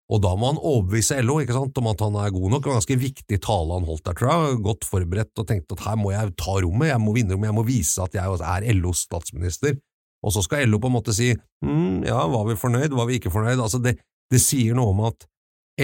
og 0.09 0.23
da 0.25 0.31
må 0.41 0.49
han 0.49 0.61
overbevise 0.61 1.19
LO 1.21 1.37
ikke 1.43 1.53
sant, 1.53 1.79
om 1.83 1.91
at 1.91 2.01
han 2.01 2.15
er 2.17 2.33
god 2.33 2.53
nok. 2.55 2.63
Det 2.63 2.71
var 2.71 2.79
en 2.79 2.81
ganske 2.81 2.97
viktig 3.03 3.39
tale 3.45 3.77
han 3.77 3.89
holdt 3.89 4.07
der, 4.07 4.17
tror 4.17 4.31
jeg, 4.33 4.61
godt 4.65 4.87
forberedt 4.89 5.43
og 5.43 5.49
tenkte 5.51 5.77
at 5.77 5.85
her 5.85 5.99
må 6.01 6.15
jeg 6.15 6.33
ta 6.41 6.55
rommet, 6.65 6.89
jeg 6.89 7.03
må 7.05 7.13
vinne 7.17 7.37
rommet, 7.37 7.51
jeg 7.51 7.59
må 7.59 7.65
vise 7.69 8.07
at 8.07 8.17
jeg 8.17 8.39
er 8.39 8.69
LOs 8.79 9.05
statsminister. 9.05 9.77
Og 10.25 10.35
så 10.35 10.43
skal 10.43 10.65
LO 10.67 10.81
på 10.81 10.89
en 10.89 10.97
måte 10.97 11.15
si 11.15 11.29
mm, 11.37 12.09
ja, 12.09 12.23
var 12.33 12.49
vi 12.49 12.57
fornøyd, 12.59 12.97
var 12.97 13.11
vi 13.11 13.21
ikke 13.21 13.35
fornøyd? 13.35 13.61
Altså 13.61 13.83
det, 13.85 13.99
det 14.33 14.41
sier 14.43 14.79
noe 14.79 14.95
om 14.95 15.05
at 15.11 15.29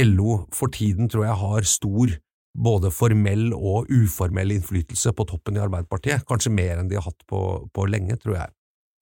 LO 0.09 0.41
for 0.57 0.73
tiden 0.75 1.13
tror 1.13 1.29
jeg 1.29 1.41
har 1.45 1.69
stor 1.69 2.17
både 2.55 2.91
formell 2.95 3.49
og 3.55 3.91
uformell 3.93 4.55
innflytelse 4.55 5.13
på 5.15 5.27
toppen 5.29 5.59
i 5.59 5.63
Arbeiderpartiet, 5.63 6.25
kanskje 6.29 6.55
mer 6.55 6.81
enn 6.81 6.91
de 6.91 6.97
har 6.99 7.07
hatt 7.09 7.27
på, 7.31 7.41
på 7.75 7.87
lenge, 7.91 8.17
tror 8.23 8.39
jeg. 8.39 8.54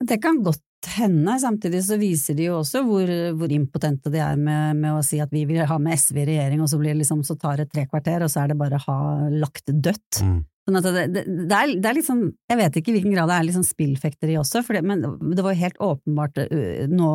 Det 0.09 0.18
kan 0.23 0.40
godt 0.44 0.62
hende, 0.97 1.37
samtidig 1.38 1.82
så 1.87 1.99
viser 2.00 2.35
de 2.35 2.49
jo 2.49 2.59
også 2.59 2.82
hvor, 2.87 3.11
hvor 3.38 3.52
impotente 3.54 4.11
de 4.11 4.18
er 4.18 4.38
med, 4.38 4.80
med, 4.80 4.97
å 4.97 5.02
si 5.06 5.21
at 5.23 5.30
vi 5.30 5.44
vil 5.47 5.62
ha 5.68 5.76
med 5.78 5.94
SV 6.00 6.23
i 6.25 6.28
regjering, 6.32 6.62
og 6.64 6.71
så, 6.73 6.80
blir 6.80 6.97
liksom, 6.99 7.21
så 7.26 7.37
tar 7.38 7.62
det 7.62 7.68
tre 7.71 7.87
kvarter, 7.87 8.25
og 8.25 8.32
så 8.32 8.42
er 8.42 8.50
det 8.50 8.59
bare 8.59 8.80
ha 8.82 8.97
lagt 9.30 9.71
dødt. 9.71 10.23
Mm. 10.26 10.40
Sånn 10.66 10.78
det, 10.78 10.92
det, 10.94 11.23
det, 11.26 11.59
er, 11.59 11.75
det, 11.78 11.90
er, 11.90 12.02
sånn, 12.06 12.25
jeg 12.50 12.59
vet 12.59 12.78
ikke 12.78 12.92
i 12.92 12.97
hvilken 12.99 13.14
grad 13.14 13.30
det 13.30 13.38
er 13.38 13.47
liksom 13.47 13.64
sånn 13.66 13.75
spillfekteri 13.76 14.38
også, 14.38 14.64
det, 14.75 14.82
men 14.87 15.02
det 15.02 15.42
var 15.42 15.54
jo 15.54 15.62
helt 15.62 15.82
åpenbart 15.82 16.42
nå, 16.90 17.11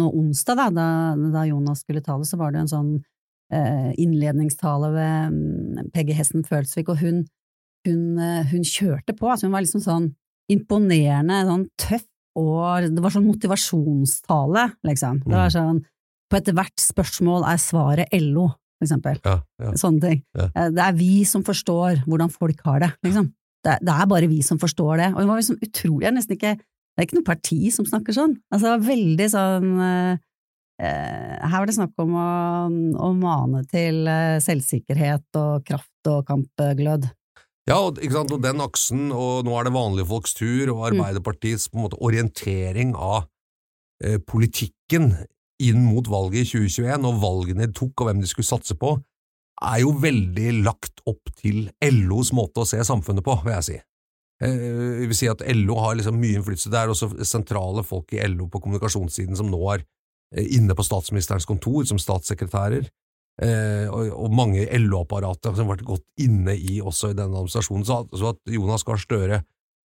nå 0.00 0.10
onsdag, 0.20 0.60
da, 0.60 0.68
da, 0.72 0.88
da 1.32 1.46
Jonas 1.48 1.84
skulle 1.84 2.04
tale, 2.04 2.28
så 2.28 2.40
var 2.40 2.52
det 2.52 2.64
en 2.64 2.74
sånn 2.76 2.92
Eh, 3.48 3.92
innledningstale 3.96 4.90
ved 4.92 5.32
mm, 5.32 5.86
Peggy 5.94 6.12
Hessen 6.12 6.42
Følsvik, 6.44 6.90
og 6.92 6.98
hun, 7.00 7.22
hun, 7.88 8.18
hun, 8.50 8.64
kjørte 8.64 9.14
på. 9.16 9.30
Altså 9.30 9.48
hun 9.48 9.54
var 9.54 9.64
liksom 9.64 9.80
sånn 9.80 10.10
imponerende, 10.52 11.38
sånn 11.48 11.64
tøff, 11.80 12.04
og 12.36 12.88
det 12.92 13.02
var 13.02 13.14
sånn 13.14 13.26
motivasjonstale, 13.28 14.64
liksom. 14.88 15.22
Det 15.24 15.34
var 15.34 15.48
mm. 15.48 15.56
sånn 15.56 15.80
På 16.28 16.36
ethvert 16.36 16.82
spørsmål 16.82 17.46
er 17.48 17.60
svaret 17.62 18.14
LO, 18.20 18.50
for 18.76 18.84
eksempel. 18.84 19.20
Ja, 19.24 19.38
ja. 19.64 19.74
Sånne 19.80 20.02
ting. 20.04 20.22
Ja. 20.36 20.50
Eh, 20.52 20.70
det 20.76 20.84
er 20.84 20.96
vi 20.98 21.12
som 21.28 21.44
forstår 21.46 22.04
hvordan 22.04 22.32
folk 22.34 22.60
har 22.68 22.84
det, 22.84 22.92
liksom. 23.06 23.32
Det 23.64 23.78
det 23.82 23.94
er 23.94 24.10
bare 24.10 24.28
vi 24.30 24.42
som 24.44 24.60
forstår 24.60 25.00
det. 25.00 25.12
Og 25.14 25.22
det 25.22 25.28
var 25.30 25.40
liksom 25.40 25.62
utrolig, 25.64 26.04
jeg 26.06 26.14
nesten 26.18 26.36
ikke 26.36 26.58
Det 26.58 27.04
er 27.04 27.06
ikke 27.06 27.16
noe 27.20 27.30
parti 27.30 27.58
som 27.70 27.86
snakker 27.86 28.14
sånn. 28.14 28.32
Altså, 28.50 28.64
det 28.64 28.70
var 28.72 28.86
veldig 28.88 29.26
sånn 29.30 29.68
Eh, 30.78 31.34
her 31.42 31.58
var 31.58 31.66
det 31.66 31.74
snakk 31.74 31.98
om 31.98 32.12
å, 32.14 32.26
å 33.02 33.08
mane 33.18 33.64
til 33.66 34.04
eh, 34.06 34.38
selvsikkerhet 34.42 35.38
og 35.40 35.64
kraft 35.66 36.10
og 36.10 36.22
kampglød. 36.28 37.08
Ja, 37.68 37.78
og, 37.84 37.98
og, 38.00 38.38
den 38.42 38.62
aksen, 38.64 39.10
og 39.12 39.44
nå 39.44 39.56
er 39.58 39.68
det 39.68 39.74
vanlige 39.74 40.08
folks 40.08 40.32
tur, 40.38 40.72
og. 40.72 40.86
Arbeiderpartiets 40.90 41.68
på 41.68 41.78
en 41.78 41.84
måte 41.84 42.00
orientering 42.00 42.94
av 42.96 43.26
eh, 44.04 44.16
politikken 44.24 45.12
inn 45.60 45.84
mot 45.84 46.06
valget 46.08 46.46
i 46.46 46.62
2021, 46.70 47.04
og 47.10 47.20
valgene 47.22 47.68
de 47.68 47.76
tok 47.76 48.00
og 48.00 48.08
hvem 48.08 48.22
de 48.22 48.30
skulle 48.30 48.48
satse 48.48 48.78
på, 48.78 48.94
er 49.68 49.82
jo 49.82 49.92
veldig 50.00 50.62
lagt 50.62 51.02
opp 51.10 51.32
til 51.40 51.66
LOs 51.82 52.30
måte 52.36 52.62
å 52.62 52.68
se 52.68 52.78
samfunnet 52.86 53.26
på, 53.26 53.34
vil 53.44 53.56
jeg 53.58 53.68
si. 53.68 53.78
Eh, 54.46 55.04
vil 55.10 55.18
si 55.18 55.28
at 55.28 55.42
LO 55.50 55.80
har 55.82 55.98
liksom 55.98 56.16
mye 56.16 56.38
innflytelse. 56.38 56.70
Det 56.72 56.80
er 56.80 56.94
også 56.94 57.10
sentrale 57.26 57.82
folk 57.84 58.14
i 58.14 58.22
LO 58.30 58.46
på 58.48 58.62
kommunikasjonssiden 58.62 59.36
som 59.36 59.50
nå 59.50 59.60
har 59.66 59.82
Eh, 60.36 60.56
inne 60.56 60.74
på 60.76 60.84
statsministerens 60.84 61.48
kontor 61.48 61.86
som 61.88 62.00
statssekretærer, 62.00 62.88
og, 63.38 64.08
og 64.18 64.32
mange 64.34 64.64
LO-apparater 64.82 65.54
som 65.54 65.68
har 65.68 65.76
vært 65.76 65.86
godt 65.86 66.24
inne 66.24 66.56
i 66.58 66.80
også 66.82 67.12
i 67.12 67.16
denne 67.18 67.36
administrasjonen. 67.38 67.84
Så, 67.86 68.00
så 68.18 68.32
at 68.32 68.50
Jonas 68.50 68.82
Gahr 68.86 68.98
Støre 68.98 69.42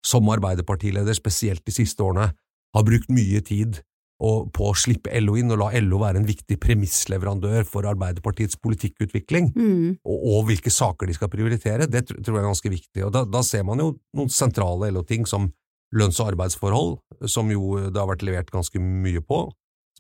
som 0.07 0.29
Arbeiderpartileder, 0.33 1.15
spesielt 1.15 1.65
de 1.67 1.75
siste 1.75 2.03
årene, 2.03 2.33
har 2.73 2.87
brukt 2.87 3.11
mye 3.13 3.43
tid 3.45 3.83
og, 4.23 4.51
på 4.55 4.69
å 4.71 4.77
slippe 4.79 5.13
LO 5.21 5.35
inn 5.39 5.53
og 5.55 5.61
la 5.61 5.71
LO 5.83 5.99
være 6.03 6.21
en 6.21 6.29
viktig 6.29 6.59
premissleverandør 6.63 7.67
for 7.69 7.89
Arbeiderpartiets 7.91 8.59
politikkutvikling, 8.63 9.51
mm. 9.55 9.89
og, 10.07 10.19
og, 10.19 10.39
hvilke 10.51 10.73
saker 10.73 11.11
de 11.11 11.17
skal 11.17 11.33
prioritere, 11.33 11.89
det 11.91 12.07
tror 12.11 12.37
jeg 12.37 12.43
er 12.43 12.51
ganske 12.51 12.73
viktig. 12.77 13.07
Og 13.09 13.13
Da, 13.15 13.25
da 13.27 13.43
ser 13.47 13.67
man 13.69 13.83
jo 13.83 13.93
noen 14.17 14.31
sentrale 14.33 14.93
LO-ting 14.95 15.27
som 15.29 15.51
lønns- 15.93 16.21
og 16.23 16.33
arbeidsforhold, 16.33 16.95
som 17.29 17.51
jo 17.53 17.77
det 17.89 17.99
har 17.99 18.09
vært 18.09 18.25
levert 18.25 18.55
ganske 18.55 18.81
mye 18.81 19.21
på, 19.27 19.45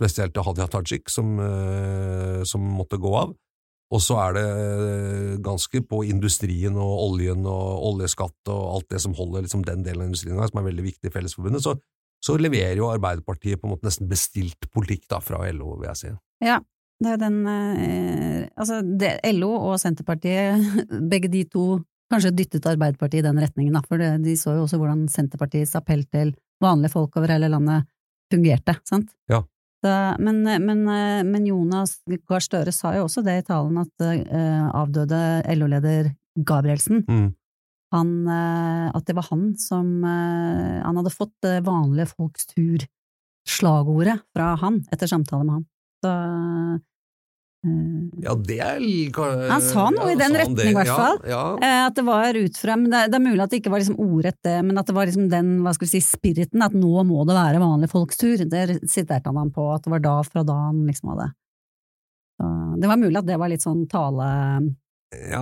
spesielt 0.03 0.37
Hadia 0.37 0.67
Tajik, 0.67 1.09
som, 1.11 1.39
eh, 1.39 2.43
som 2.45 2.61
måtte 2.61 2.99
gå 2.99 3.15
av. 3.15 3.35
Og 3.93 4.01
så 4.01 4.17
er 4.23 4.37
det 4.39 4.45
eh, 4.49 5.39
ganske 5.45 5.83
på 5.85 6.03
industrien 6.09 6.77
og 6.81 6.93
oljen 7.07 7.45
og 7.47 7.87
oljeskatt 7.93 8.49
og 8.49 8.63
alt 8.77 8.89
det 8.95 9.03
som 9.05 9.15
holder 9.15 9.45
liksom 9.45 9.65
den 9.69 9.85
delen 9.85 10.07
av 10.07 10.11
industrien 10.11 10.41
som 10.41 10.61
er 10.61 10.69
veldig 10.71 10.87
viktig 10.87 11.11
i 11.11 11.13
Fellesforbundet, 11.13 11.65
så, 11.65 11.77
så, 12.25 12.39
leverer 12.41 12.81
jo 12.81 12.91
Arbeiderpartiet 12.93 13.61
på 13.61 13.69
en 13.69 13.75
måte 13.75 13.89
nesten 13.89 14.09
bestilt 14.09 14.71
politikk 14.73 15.09
da 15.13 15.21
fra 15.21 15.45
LO, 15.53 15.77
vil 15.77 15.91
jeg 15.91 16.01
si. 16.01 16.15
Ja, 16.43 16.59
det 17.03 17.17
er 17.17 17.21
den 17.21 17.41
eh, 17.47 18.49
Altså, 18.57 18.81
det, 18.83 19.19
LO 19.37 19.53
og 19.59 19.79
Senterpartiet, 19.81 20.83
begge 21.13 21.29
de 21.33 21.45
to, 21.53 21.83
kanskje 22.13 22.35
dyttet 22.37 22.69
Arbeiderpartiet 22.73 23.23
i 23.23 23.29
den 23.29 23.41
retningen, 23.45 23.77
da, 23.77 23.85
for 23.85 24.01
det, 24.01 24.15
de 24.25 24.37
så 24.41 24.57
jo 24.57 24.65
også 24.65 24.81
hvordan 24.81 25.07
Senterpartiets 25.13 25.77
appell 25.77 26.07
til 26.09 26.33
vanlige 26.63 26.97
folk 26.97 27.17
over 27.21 27.33
hele 27.33 27.53
landet 27.53 27.89
fungerte, 28.33 28.79
sant? 28.89 29.13
Ja. 29.29 29.43
Men, 29.83 30.43
men, 30.47 30.83
men, 31.27 31.47
Jonas 31.47 31.97
Gahr 32.07 32.45
Støre 32.45 32.73
sa 32.75 32.93
jo 32.95 33.09
også 33.09 33.25
det 33.27 33.41
i 33.41 33.45
talen, 33.49 33.81
at 33.83 34.05
uh, 34.05 34.69
avdøde 34.79 35.19
LO-leder 35.57 36.13
Gabrielsen 36.39 37.03
mm. 37.03 37.27
han, 37.97 38.13
uh, 38.29 38.87
At 38.95 39.09
det 39.09 39.17
var 39.19 39.27
han 39.33 39.49
som 39.59 40.05
uh, 40.07 40.79
Han 40.87 41.01
hadde 41.01 41.15
fått 41.15 41.51
vanlige 41.67 42.13
folks 42.13 42.47
tur-slagordet 42.55 44.21
fra 44.31 44.53
han 44.63 44.85
etter 44.95 45.11
samtale 45.11 45.49
med 45.49 45.59
han. 45.59 45.67
Så 46.03 46.15
ja, 48.23 48.35
det 48.35 48.59
er 48.65 48.83
Han 49.51 49.65
sa 49.65 49.87
noe 49.95 50.11
ja, 50.11 50.15
i 50.15 50.19
den 50.21 50.37
retning, 50.39 50.71
i 50.73 50.77
hvert 50.77 50.91
fall. 50.91 51.19
Ja, 51.29 51.43
ja. 51.55 51.59
Eh, 51.59 51.81
at 51.87 51.97
det 51.99 52.05
var 52.07 52.39
ut 52.39 52.59
fra 52.59 52.77
Men 52.79 52.91
det, 52.93 53.03
det, 53.13 53.19
er 53.19 53.25
mulig 53.25 53.45
at 53.45 53.53
det 53.53 53.61
ikke 53.63 53.73
var 53.75 53.83
liksom 53.83 54.01
ordrett 54.03 54.39
det, 54.45 54.57
men 54.67 54.81
at 54.81 54.89
det 54.89 54.97
var 54.97 55.09
liksom 55.09 55.29
den 55.33 55.53
hva 55.65 55.75
skal 55.77 55.89
vi 55.89 55.93
si, 55.95 56.03
spiriten, 56.05 56.65
at 56.65 56.77
nå 56.77 57.07
må 57.09 57.27
det 57.29 57.37
være 57.39 57.63
vanlige 57.63 57.93
folks 57.93 58.21
tur. 58.21 58.45
Det 58.49 58.65
siterte 58.91 59.33
han 59.33 59.53
på, 59.55 59.69
at 59.75 59.87
det 59.87 59.95
var 59.95 60.05
da 60.05 60.17
fra 60.27 60.45
da 60.47 60.59
han 60.69 60.85
liksom 60.89 61.13
hadde 61.15 61.33
Så 62.39 62.53
Det 62.83 62.93
var 62.93 63.03
mulig 63.03 63.21
at 63.21 63.29
det 63.29 63.41
var 63.41 63.53
litt 63.53 63.65
sånn 63.65 63.85
tale, 63.91 64.31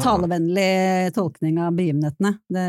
talevennlig 0.02 1.14
tolkning 1.17 1.61
av 1.62 1.76
begivenhetene. 1.79 2.37
Det, 2.50 2.67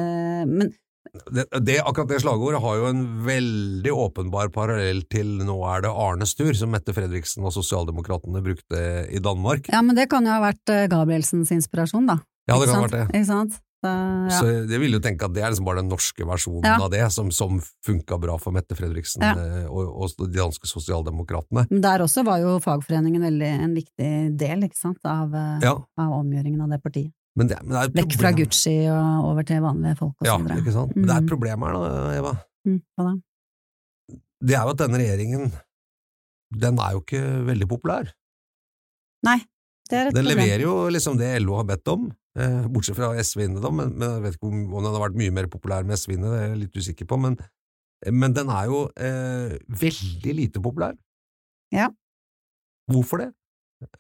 men 0.52 0.72
det, 1.12 1.46
det, 1.60 1.78
akkurat 1.84 2.08
det 2.08 2.22
slagordet 2.24 2.62
har 2.64 2.78
jo 2.80 2.86
en 2.88 3.02
veldig 3.26 3.94
åpenbar 3.94 4.52
parallell 4.56 5.02
til 5.12 5.42
Nå 5.44 5.58
er 5.68 5.84
det 5.86 5.92
Arnes 5.92 6.36
tur, 6.40 6.54
som 6.56 6.72
Mette 6.72 6.96
Fredriksen 6.96 7.44
og 7.44 7.56
sosialdemokratene 7.56 8.44
brukte 8.46 8.86
i 9.12 9.20
Danmark. 9.24 9.68
Ja, 9.74 9.84
men 9.84 9.98
det 10.00 10.08
kan 10.12 10.28
jo 10.28 10.32
ha 10.32 10.40
vært 10.44 10.72
eh, 10.72 10.88
Gabrielsens 10.92 11.52
inspirasjon, 11.52 12.08
da. 12.08 12.22
Ja, 12.48 12.56
det 12.56 12.70
kan 12.70 12.80
ha 12.80 12.86
vært 12.88 12.98
det. 12.98 13.06
Ikke 13.12 13.28
sant? 13.28 13.60
Så, 13.82 13.90
ja. 13.90 14.38
så 14.38 14.50
jeg 14.70 14.78
vil 14.84 14.94
jo 14.94 15.00
tenke 15.02 15.26
at 15.26 15.34
det 15.34 15.42
er 15.42 15.50
liksom 15.50 15.66
bare 15.66 15.82
den 15.82 15.90
norske 15.90 16.26
versjonen 16.30 16.68
ja. 16.70 16.76
av 16.78 16.92
det, 16.94 17.02
som, 17.10 17.32
som 17.34 17.58
funka 17.86 18.20
bra 18.22 18.36
for 18.38 18.54
Mette 18.54 18.78
Fredriksen 18.78 19.26
ja. 19.26 19.32
Eh, 19.34 19.64
og, 19.66 19.88
og, 20.06 20.20
de 20.22 20.38
danske 20.38 20.70
sosialdemokratene. 20.70 21.66
Men 21.72 21.82
der 21.84 22.06
også 22.06 22.24
var 22.28 22.44
jo 22.44 22.60
fagforeningen 22.62 23.26
veldig, 23.26 23.56
en 23.66 23.74
viktig 23.76 24.12
del 24.38 24.68
ikke 24.70 24.78
sant, 24.78 25.02
av, 25.04 25.34
eh, 25.34 25.66
av 25.72 26.14
omgjøringen 26.22 26.62
av 26.62 26.76
det 26.76 26.80
partiet. 26.84 27.12
Men 27.40 27.48
det, 27.48 27.58
men 27.64 27.78
det 27.78 28.02
Vekk 28.02 28.16
fra 28.20 28.32
Gucci 28.36 28.74
og 28.92 29.28
over 29.30 29.46
til 29.48 29.62
vanlige 29.64 29.98
folk 30.02 30.24
og 30.24 30.28
ja. 30.28 30.38
Ikke 30.58 30.74
sant? 30.76 30.96
Men 30.98 31.06
det 31.08 31.14
er 31.14 31.22
et 31.22 31.28
mm. 31.28 31.32
problem 31.32 31.66
her, 31.66 31.78
da, 31.78 31.92
Eva. 32.18 32.34
Mm, 32.68 32.80
hva 32.98 33.06
da? 33.08 33.14
Det 34.42 34.58
er 34.58 34.66
jo 34.66 34.74
at 34.74 34.82
denne 34.82 35.00
regjeringen, 35.00 35.46
den 36.66 36.82
er 36.82 36.98
jo 36.98 37.04
ikke 37.06 37.22
veldig 37.48 37.68
populær. 37.72 38.10
Nei, 39.28 39.38
det 39.88 39.98
er 40.00 40.10
et 40.10 40.18
den 40.18 40.18
problem. 40.18 40.18
Den 40.18 40.30
leverer 40.34 40.66
jo 40.66 40.76
liksom 40.92 41.20
det 41.22 41.32
LO 41.46 41.60
har 41.62 41.68
bedt 41.70 41.92
om, 41.94 42.10
eh, 42.36 42.62
bortsett 42.74 42.98
fra 43.00 43.14
SV 43.22 43.46
inne, 43.46 43.64
da, 43.64 43.72
men, 43.80 43.94
men, 43.96 44.18
jeg 44.18 44.26
vet 44.26 44.38
ikke 44.40 44.50
om, 44.50 44.64
om 44.68 44.84
den 44.84 44.92
har 44.92 45.06
vært 45.06 45.20
mye 45.22 45.36
mer 45.38 45.50
populær 45.54 45.88
med 45.88 46.02
SV 46.02 46.18
inne, 46.18 46.34
det 46.34 46.42
er 46.42 46.50
jeg 46.50 46.62
litt 46.66 46.80
usikker 46.82 47.10
på, 47.14 47.22
men, 47.22 47.38
men 48.12 48.36
den 48.36 48.52
er 48.52 48.72
jo 48.74 48.82
eh, 48.98 49.56
veldig 49.86 50.36
lite 50.42 50.64
populær. 50.64 50.98
Ja. 51.72 51.88
Hvorfor 52.92 53.24
det? 53.24 53.30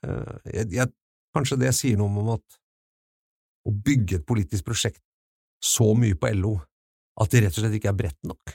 Eh, 0.03 0.33
jeg, 0.57 0.73
jeg 0.81 0.91
Kanskje 1.31 1.55
det 1.61 1.69
sier 1.71 1.95
noe 1.95 2.11
om 2.11 2.33
at 2.33 2.57
å 3.67 3.73
bygge 3.73 4.19
et 4.19 4.27
politisk 4.27 4.65
prosjekt 4.67 5.01
så 5.61 5.91
mye 5.97 6.17
på 6.17 6.31
LO 6.33 6.55
at 7.21 7.31
det 7.31 7.43
rett 7.43 7.57
og 7.57 7.63
slett 7.63 7.77
ikke 7.77 7.91
er 7.91 7.97
bredt 7.97 8.19
nok, 8.25 8.53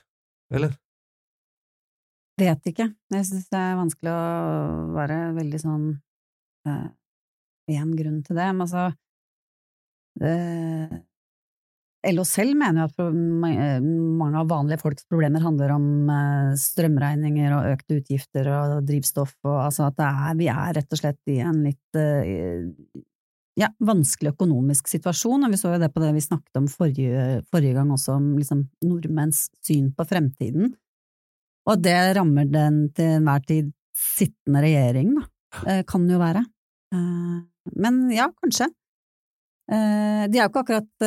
eller? 0.54 0.74
Vet 2.36 2.68
ikke. 2.68 2.90
Jeg 3.14 3.26
synes 3.28 3.48
det 3.52 3.60
er 3.60 3.78
vanskelig 3.78 4.12
å 4.12 4.22
være 4.96 5.18
veldig 5.38 5.60
sånn 5.62 5.86
eh, 6.68 7.84
grunn 7.96 8.18
til 8.26 8.36
det, 8.36 8.48
men 8.52 8.64
altså 8.66 8.90
eh, 10.20 10.96
LO 12.12 12.24
selv 12.28 12.58
mener 12.58 12.84
jo 12.84 12.88
at 12.90 13.16
mange 13.16 14.42
av 14.42 14.50
vanlige 14.50 14.82
folks 14.82 15.08
problemer 15.08 15.42
handler 15.42 15.72
om 15.74 15.88
eh, 16.12 16.52
strømregninger 16.60 17.54
og 17.56 17.70
økte 17.72 18.00
utgifter 18.02 18.50
og 18.52 18.76
drivstoff, 18.86 19.34
og 19.46 19.58
altså 19.64 19.88
at 19.88 20.04
er, 20.04 20.36
vi 20.38 20.50
er 20.52 20.76
rett 20.76 20.92
og 20.92 21.00
slett 21.00 21.32
i 21.32 21.40
en 21.42 21.62
litt 21.64 21.98
eh, 21.98 22.68
ja, 23.56 23.70
vanskelig 23.80 24.34
økonomisk 24.34 24.90
situasjon, 24.90 25.46
og 25.46 25.52
vi 25.52 25.60
så 25.60 25.72
jo 25.72 25.80
det 25.80 25.88
på 25.94 26.02
det 26.02 26.12
vi 26.16 26.24
snakket 26.24 26.60
om 26.60 26.66
forrige, 26.70 27.42
forrige 27.52 27.76
gang 27.78 27.92
også, 27.94 28.18
om 28.18 28.34
liksom 28.36 28.66
nordmenns 28.84 29.46
syn 29.64 29.90
på 29.96 30.06
fremtiden. 30.08 30.74
Og 31.66 31.80
det 31.82 31.96
rammer 32.18 32.46
den 32.50 32.86
til 32.96 33.16
enhver 33.18 33.42
tid 33.48 33.72
sittende 33.96 34.62
regjering, 34.62 35.14
da. 35.16 35.24
Eh, 35.64 35.82
kan 35.88 36.04
jo 36.10 36.20
være. 36.20 36.44
Eh, 36.92 37.38
men 37.80 38.02
ja, 38.12 38.28
kanskje. 38.42 38.68
Eh, 39.66 40.24
de 40.30 40.38
er 40.38 40.44
jo 40.44 40.50
ikke 40.52 40.62
akkurat 40.62 41.04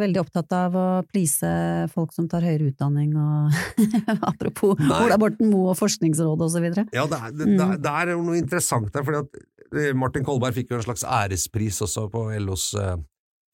veldig 0.00 0.20
opptatt 0.22 0.54
av 0.56 0.76
å 0.78 0.86
please 1.04 1.50
folk 1.92 2.14
som 2.16 2.30
tar 2.32 2.46
høyere 2.46 2.70
utdanning 2.70 3.12
og 3.20 3.58
apropos 4.30 4.80
Nei. 4.80 5.02
Ola 5.04 5.18
Borten 5.20 5.52
Moe 5.52 5.74
og 5.74 5.78
Forskningsrådet 5.80 6.46
og 6.48 6.54
så 6.54 6.64
videre. 6.64 6.86
Ja, 6.96 7.04
det 7.10 7.20
er, 7.20 7.36
det, 7.36 7.50
mm. 7.52 7.76
det 7.84 7.94
er 8.02 8.14
noe 8.16 8.40
interessant 8.40 8.92
der, 8.94 9.04
fordi 9.04 9.24
at 9.26 9.94
Martin 9.94 10.24
Kolberg 10.26 10.56
fikk 10.56 10.72
jo 10.72 10.80
en 10.80 10.88
slags 10.88 11.04
ærespris 11.06 11.78
også 11.84 12.08
på 12.10 12.24
LOs 12.42 12.72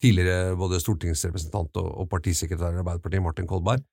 tidligere 0.03 0.55
både 0.57 0.79
stortingsrepresentant 0.81 1.77
og, 1.81 2.05
partisekretær 2.11 2.75
i 2.75 2.81
Arbeiderpartiet, 2.81 3.23
Martin 3.23 3.49
Kolberg. 3.49 3.83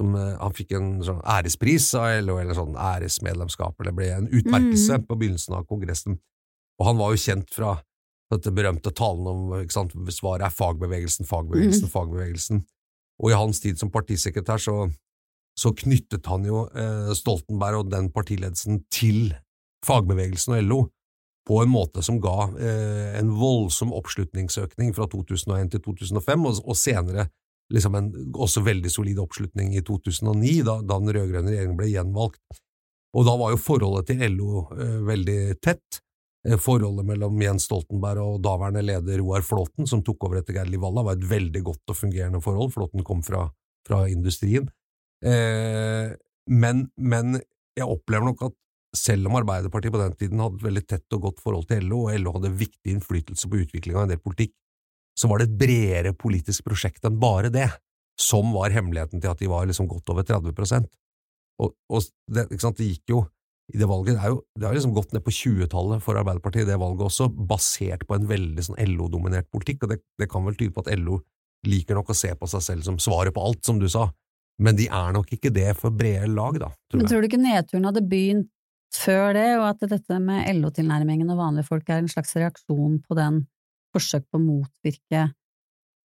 Som, 0.00 0.14
eh, 0.16 0.36
han 0.40 0.56
fikk 0.56 0.72
en 0.78 0.90
sånn 1.04 1.20
ærespris 1.28 1.90
av 1.98 2.22
LO, 2.24 2.38
eller 2.40 2.56
sånn 2.56 2.76
æresmedlemskap, 2.76 3.74
eller 3.80 3.92
ble 3.92 4.08
en 4.14 4.28
utmerkelse 4.28 4.96
mm. 4.96 5.06
på 5.08 5.18
begynnelsen 5.20 5.56
av 5.58 5.66
kongressen. 5.68 6.16
Og 6.80 6.86
han 6.88 6.96
var 6.96 7.12
jo 7.12 7.20
kjent 7.20 7.52
fra 7.52 7.74
dette 8.30 8.52
berømte 8.54 8.92
talen 8.94 9.26
om 9.26 9.54
ikke 9.60 9.74
sant, 9.74 9.94
svaret 10.14 10.46
er 10.46 10.54
fagbevegelsen, 10.54 11.26
fagbevegelsen, 11.28 11.88
mm. 11.88 11.92
fagbevegelsen. 11.92 12.62
Og 13.20 13.32
i 13.32 13.36
hans 13.36 13.60
tid 13.60 13.80
som 13.80 13.90
partisekretær 13.92 14.62
så, 14.62 14.76
så 15.58 15.74
knyttet 15.76 16.28
han 16.30 16.46
jo 16.46 16.64
eh, 16.70 17.10
Stoltenberg 17.18 17.82
og 17.82 17.92
den 17.92 18.08
partiledelsen 18.14 18.84
til 18.94 19.34
fagbevegelsen 19.86 20.56
og 20.56 20.64
LO 20.64 20.80
på 21.48 21.58
en 21.64 21.72
måte 21.72 22.04
som 22.06 22.20
ga 22.22 22.46
eh, 22.60 23.18
en 23.18 23.32
voldsom 23.34 23.92
oppslutningsøkning 23.96 24.94
fra 24.96 25.08
2001 25.10 25.72
til 25.74 25.84
2005, 25.88 26.46
og, 26.46 26.60
og 26.62 26.78
senere 26.78 27.26
liksom 27.74 27.96
en 27.98 28.10
også 28.34 28.62
veldig 28.66 28.90
solid 28.90 29.18
oppslutning 29.22 29.74
i 29.78 29.82
2009, 29.86 30.54
da, 30.66 30.80
da 30.82 30.98
den 30.98 31.12
rød-grønne 31.16 31.52
regjeringen 31.52 31.78
ble 31.78 31.90
gjenvalgt. 31.90 32.60
Og 33.16 33.26
da 33.26 33.34
var 33.38 33.54
jo 33.54 33.62
forholdet 33.62 34.10
til 34.10 34.36
LO 34.36 34.64
eh, 34.76 34.98
veldig 35.06 35.40
tett. 35.62 36.00
Eh, 36.48 36.56
forholdet 36.56 37.04
mellom 37.04 37.40
Jens 37.42 37.66
Stoltenberg 37.68 38.22
og 38.24 38.38
daværende 38.44 38.82
leder 38.84 39.20
Roar 39.20 39.44
Flåten, 39.44 39.88
som 39.88 40.00
tok 40.04 40.24
over 40.24 40.40
etter 40.40 40.56
Geir 40.56 40.70
Livalla, 40.72 41.04
var 41.04 41.18
et 41.18 41.26
veldig 41.28 41.62
godt 41.66 41.92
og 41.92 41.98
fungerende 41.98 42.40
forhold. 42.44 42.72
Flåten 42.72 43.04
kom 43.04 43.20
fra, 43.24 43.44
fra 43.86 44.06
industrien. 44.08 44.70
Eh, 45.24 46.14
men, 46.48 46.86
men, 46.96 47.40
jeg 47.76 47.86
opplever 47.86 48.30
nok 48.30 48.48
at 48.48 48.56
selv 48.96 49.28
om 49.28 49.36
Arbeiderpartiet 49.38 49.92
på 49.94 50.00
den 50.00 50.16
tiden 50.18 50.40
hadde 50.42 50.58
et 50.58 50.64
veldig 50.66 50.82
tett 50.88 51.14
og 51.14 51.28
godt 51.28 51.42
forhold 51.44 51.68
til 51.70 51.84
LO, 51.86 52.06
og 52.08 52.16
LO 52.18 52.32
hadde 52.38 52.56
viktig 52.58 52.96
innflytelse 52.96 53.48
på 53.48 53.60
utviklinga 53.60 54.00
av 54.00 54.08
en 54.08 54.14
del 54.16 54.22
politikk, 54.24 54.54
så 55.14 55.28
var 55.30 55.40
det 55.40 55.50
et 55.50 55.60
bredere 55.60 56.14
politisk 56.16 56.64
prosjekt 56.66 57.04
enn 57.06 57.20
bare 57.20 57.52
det, 57.54 57.68
som 58.20 58.50
var 58.56 58.74
hemmeligheten 58.74 59.22
til 59.22 59.30
at 59.30 59.40
de 59.40 59.48
var 59.48 59.68
liksom 59.68 59.88
godt 59.88 60.10
over 60.12 60.26
30% 60.26 60.88
Og, 61.62 61.70
og 61.88 62.02
det, 62.28 62.48
det, 62.50 62.88
gikk 62.88 63.12
jo 63.12 63.22
i 63.70 63.80
det 63.80 63.88
valget, 63.88 64.16
det, 64.16 64.22
er 64.22 64.32
jo, 64.34 64.40
det 64.58 64.66
har 64.66 64.76
liksom 64.76 64.94
gått 64.96 65.12
ned 65.14 65.24
på 65.26 65.34
20-tallet 65.34 66.02
for 66.04 66.18
Arbeiderpartiet, 66.20 66.68
det 66.68 66.78
valget 66.80 67.06
også, 67.06 67.28
basert 67.30 68.06
på 68.08 68.16
en 68.16 68.28
veldig 68.30 68.64
sånn 68.66 68.80
LO-dominert 68.92 69.50
politikk, 69.52 69.84
og 69.84 69.92
det, 69.94 70.00
det, 70.20 70.28
kan 70.30 70.46
vel 70.46 70.58
tyde 70.58 70.74
på 70.76 70.84
at 70.84 70.92
LO 70.98 71.20
liker 71.68 71.98
nok 71.98 72.12
å 72.12 72.16
se 72.16 72.32
på 72.36 72.48
seg 72.50 72.64
selv 72.64 72.86
som 72.86 72.98
svaret 73.02 73.36
på 73.36 73.44
alt, 73.44 73.62
som 73.66 73.80
du 73.80 73.86
sa, 73.90 74.08
men 74.60 74.76
de 74.76 74.88
er 74.92 75.14
nok 75.16 75.30
ikke 75.36 75.52
det 75.54 75.70
for 75.78 75.94
brede 75.94 76.28
lag, 76.32 76.58
da. 76.60 76.70
Tror 76.90 77.02
men 77.02 77.10
tror 77.10 77.22
du 77.22 77.30
ikke 77.30 77.40
nedturen 77.40 77.88
hadde 77.88 78.04
begynt 78.08 78.50
før 78.94 79.34
det, 79.36 79.48
og 79.60 79.66
at 79.70 79.88
dette 79.92 80.20
med 80.22 80.48
LO-tilnærmingen 80.58 81.30
og 81.30 81.40
vanlige 81.40 81.68
folk 81.68 81.88
er 81.88 82.02
en 82.02 82.10
slags 82.10 82.34
reaksjon 82.36 82.98
på 83.06 83.18
den 83.18 83.44
forsøk 83.94 84.26
på 84.30 84.38
å 84.38 84.42
motvirke 84.42 85.28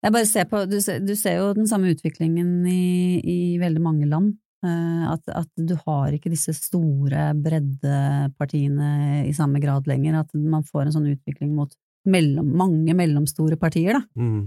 Jeg 0.05 0.13
bare 0.13 0.29
ser 0.29 0.47
på 0.49 0.63
Du 0.69 0.79
ser, 0.85 1.01
du 1.01 1.15
ser 1.17 1.39
jo 1.41 1.53
den 1.57 1.69
samme 1.69 1.93
utviklingen 1.93 2.65
i, 2.69 3.21
i 3.21 3.39
veldig 3.61 3.83
mange 3.85 4.09
land. 4.09 4.35
Uh, 4.65 5.11
at, 5.13 5.27
at, 5.29 5.51
du 5.61 5.75
har 5.83 6.15
ikke 6.17 6.33
disse 6.33 6.55
store 6.57 7.35
breddepartiene 7.37 9.25
i 9.29 9.35
samme 9.37 9.61
grad 9.61 9.89
lenger. 9.91 10.23
At 10.23 10.33
man 10.33 10.65
får 10.65 10.87
en 10.87 10.95
sånn 10.97 11.11
utvikling 11.13 11.53
mot 11.57 11.75
mellom, 12.09 12.49
mange 12.57 12.97
mellomstore 12.97 13.59
partier, 13.61 13.99
da. 13.99 14.03
Mm. 14.17 14.41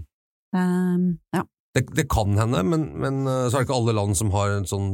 Um, 0.58 1.06
ja. 1.36 1.44
Det, 1.78 1.84
det, 1.94 2.08
kan 2.10 2.34
hende, 2.40 2.64
men, 2.66 2.88
men, 2.98 3.20
eh, 3.30 3.48
så 3.52 3.60
er 3.60 3.62
det 3.62 3.68
ikke 3.68 3.78
alle 3.78 3.94
land 3.94 4.18
som 4.18 4.32
har 4.34 4.56
en 4.56 4.66
sånn 4.66 4.88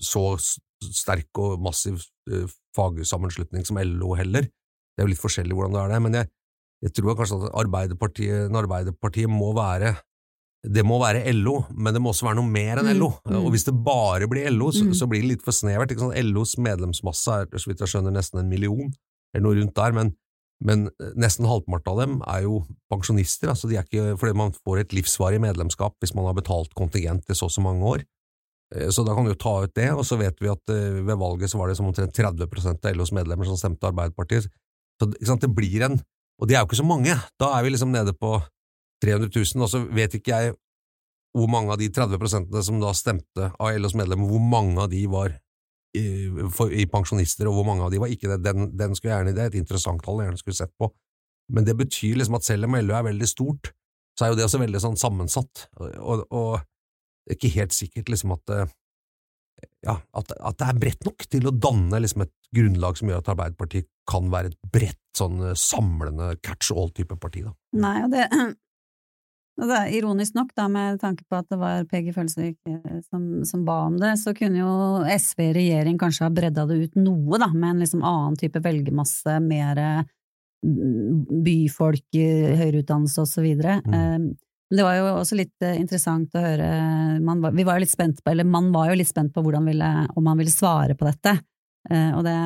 så 0.00 0.22
sterk 0.40 1.36
og 1.42 1.60
massiv 1.60 2.00
fagsammenslutning 2.76 3.66
som 3.68 3.80
LO 3.82 4.14
heller. 4.16 4.46
Det 4.48 5.02
er 5.02 5.04
jo 5.04 5.12
litt 5.12 5.20
forskjellig 5.20 5.56
hvordan 5.56 5.76
det 5.76 5.82
er 5.82 5.92
det, 5.92 6.00
men 6.06 6.16
jeg, 6.16 6.30
jeg 6.86 6.94
tror 6.96 7.18
kanskje 7.18 7.42
at 7.42 7.58
Arbeiderpartiet, 7.60 8.56
Arbeiderpartiet 8.62 9.30
må 9.30 9.50
være 9.58 9.92
det 10.62 10.84
må 10.86 11.00
være 11.02 11.24
LO, 11.34 11.56
men 11.74 11.94
det 11.94 12.00
må 12.02 12.12
også 12.12 12.28
være 12.28 12.38
noe 12.38 12.46
mer 12.46 12.78
enn 12.78 12.92
LO. 12.94 13.08
Mm, 13.24 13.32
mm. 13.32 13.38
Og 13.40 13.54
hvis 13.54 13.66
det 13.66 13.74
bare 13.82 14.28
blir 14.30 14.46
LO, 14.54 14.70
så, 14.74 14.84
mm. 14.86 14.92
så 14.94 15.08
blir 15.10 15.24
det 15.24 15.30
litt 15.32 15.42
for 15.46 15.56
snevert. 15.56 15.94
LOs 16.28 16.54
medlemsmasse 16.62 17.38
er 17.42 17.50
så 17.58 17.70
vidt 17.70 17.82
jeg 17.82 17.90
skjønner 17.90 18.14
nesten 18.14 18.42
en 18.42 18.50
million, 18.50 18.92
eller 19.34 19.46
noe 19.48 19.58
rundt 19.58 19.74
der, 19.74 19.96
men, 19.96 20.12
men 20.62 20.86
nesten 21.18 21.48
halvparten 21.50 21.90
av 21.90 21.98
dem 22.04 22.16
er 22.30 22.46
jo 22.46 22.60
pensjonister, 22.92 23.50
altså 23.50 23.70
de 23.70 23.80
er 23.80 23.88
ikke, 23.88 24.14
fordi 24.20 24.38
man 24.38 24.54
får 24.60 24.84
et 24.84 24.94
livsvarig 24.94 25.42
medlemskap 25.42 25.96
hvis 25.98 26.14
man 26.14 26.30
har 26.30 26.38
betalt 26.38 26.70
kontingent 26.78 27.26
i 27.26 27.38
så 27.38 27.50
og 27.50 27.56
så 27.56 27.64
mange 27.64 27.94
år. 27.96 28.06
Eh, 28.76 28.86
så 28.94 29.02
da 29.02 29.18
kan 29.18 29.26
du 29.26 29.34
jo 29.34 29.42
ta 29.42 29.58
ut 29.66 29.74
det, 29.74 29.90
og 29.96 30.06
så 30.06 30.20
vet 30.20 30.38
vi 30.38 30.52
at 30.52 30.74
eh, 30.74 31.02
ved 31.02 31.18
valget 31.18 31.50
så 31.50 31.58
var 31.58 31.72
det 31.72 31.80
som 31.80 31.90
omtrent 31.90 32.14
30% 32.14 32.86
av 32.86 32.98
LOs 33.00 33.14
medlemmer 33.18 33.50
som 33.50 33.58
stemte 33.58 33.90
Arbeiderpartiet. 33.90 34.46
Så 35.02 35.10
det 35.10 35.50
blir 35.50 35.82
en 35.82 35.98
og 36.42 36.48
de 36.50 36.56
er 36.56 36.62
jo 36.62 36.66
ikke 36.66 36.80
så 36.80 36.86
mange. 36.86 37.14
Da 37.38 37.52
er 37.54 37.62
vi 37.62 37.70
liksom 37.70 37.92
nede 37.94 38.14
på 38.18 38.34
300 39.02 39.30
000, 39.34 39.64
og 39.64 39.70
så 39.70 39.82
vet 39.90 40.18
ikke 40.18 40.36
jeg 40.36 40.54
hvor 41.32 41.48
mange 41.48 41.72
av 41.72 41.80
de 41.80 41.88
30% 41.88 42.52
som 42.66 42.80
da 42.82 42.92
stemte 42.96 43.48
av 43.56 43.78
LOs 43.80 43.96
medlemmer, 43.96 44.28
hvor 44.28 44.42
mange 44.44 44.76
av 44.82 44.90
de 44.92 45.06
var 45.10 45.32
i, 45.96 46.04
for, 46.52 46.72
i, 46.72 46.84
pensjonister, 46.88 47.48
og 47.48 47.56
hvor 47.56 47.68
mange 47.68 47.86
av 47.86 47.92
de 47.92 48.00
var 48.00 48.12
ikke 48.12 48.30
det. 48.30 48.42
Den, 48.44 48.68
den 48.76 48.96
skulle 48.96 49.12
jeg 49.12 49.22
gjerne, 49.22 49.34
Det 49.36 49.44
er 49.44 49.52
et 49.52 49.60
interessant 49.60 50.04
tall 50.04 50.20
jeg 50.20 50.28
gjerne 50.28 50.42
skulle 50.42 50.58
sett 50.60 50.74
på. 50.80 50.90
Men 51.52 51.66
det 51.68 51.76
betyr 51.76 52.20
liksom 52.20 52.36
at 52.38 52.46
selv 52.46 52.68
om 52.68 52.76
LO 52.78 52.96
er 52.96 53.08
veldig 53.08 53.28
stort, 53.28 53.72
så 54.16 54.26
er 54.26 54.32
jo 54.32 54.38
det 54.38 54.46
også 54.46 54.60
veldig 54.60 54.80
sånn 54.80 55.00
sammensatt, 55.00 55.66
og, 55.80 56.26
og 56.28 56.60
det 56.60 57.32
er 57.32 57.38
ikke 57.38 57.56
helt 57.56 57.74
sikkert 57.74 58.10
liksom 58.12 58.34
at 58.34 58.52
eh, 58.52 58.72
ja, 59.86 59.94
at, 59.94 60.32
at, 60.34 60.56
det 60.58 60.68
er 60.68 60.80
bredt 60.82 61.06
nok 61.06 61.24
til 61.30 61.46
å 61.48 61.54
danne 61.54 62.00
liksom 62.02 62.24
et 62.24 62.32
grunnlag 62.54 62.98
som 62.98 63.10
gjør 63.10 63.22
at 63.22 63.30
Arbeiderpartiet 63.32 63.88
kan 64.10 64.28
være 64.32 64.50
et 64.52 64.70
bredt, 64.74 65.00
sånn 65.16 65.40
eh, 65.46 65.56
samlende 65.58 66.32
catch 66.44 66.72
all-type 66.74 67.16
parti. 67.22 67.44
Da. 67.46 67.54
Nei, 67.78 67.96
og 68.04 68.12
det, 68.12 68.26
er 69.60 69.90
ironisk 69.92 70.36
nok, 70.38 70.54
da, 70.56 70.64
med 70.72 71.00
tanke 71.02 71.26
på 71.28 71.36
at 71.36 71.50
det 71.52 71.58
var 71.60 71.84
Peggy 71.90 72.14
Følsvik 72.16 72.56
eh, 72.68 73.00
som, 73.04 73.42
som, 73.48 73.66
ba 73.66 73.82
om 73.90 73.98
det, 74.00 74.14
så 74.22 74.32
kunne 74.36 74.62
jo 74.62 74.72
SV 75.04 75.44
i 75.44 75.52
regjering 75.58 75.98
kanskje 76.00 76.24
ha 76.24 76.32
bredda 76.32 76.64
det 76.70 76.78
ut 76.86 76.96
noe, 77.00 77.40
da, 77.42 77.50
med 77.52 77.74
en 77.74 77.84
liksom 77.84 78.04
annen 78.06 78.38
type 78.40 78.62
velgermasse, 78.64 79.36
mer 79.44 79.82
mm, 80.64 81.42
byfolk, 81.44 82.08
høyere 82.16 82.80
utdannelse 82.80 83.26
og 83.26 83.28
så 83.28 83.44
videre. 83.44 83.80
Mm. 83.84 84.32
Men 84.72 84.78
det 84.78 84.84
var 84.86 84.96
jo 84.96 85.08
også 85.18 85.36
litt 85.36 85.64
eh, 85.64 85.76
interessant 85.80 86.32
å 86.36 86.42
høre 86.42 86.68
man 87.20 87.42
var, 87.44 87.52
Vi 87.56 87.64
var 87.68 87.76
jo 87.76 87.84
litt 87.84 87.92
spent 87.92 88.22
på, 88.22 88.32
eller 88.32 88.48
man 88.48 88.70
var 88.72 88.88
jo 88.90 88.98
litt 88.98 89.10
spent 89.10 89.34
på 89.34 89.44
ville, 89.44 89.90
om 90.16 90.30
han 90.30 90.38
ville 90.40 90.52
svare 90.54 90.96
på 90.96 91.08
dette. 91.08 91.36
Eh, 91.90 92.10
og 92.16 92.24
det, 92.24 92.36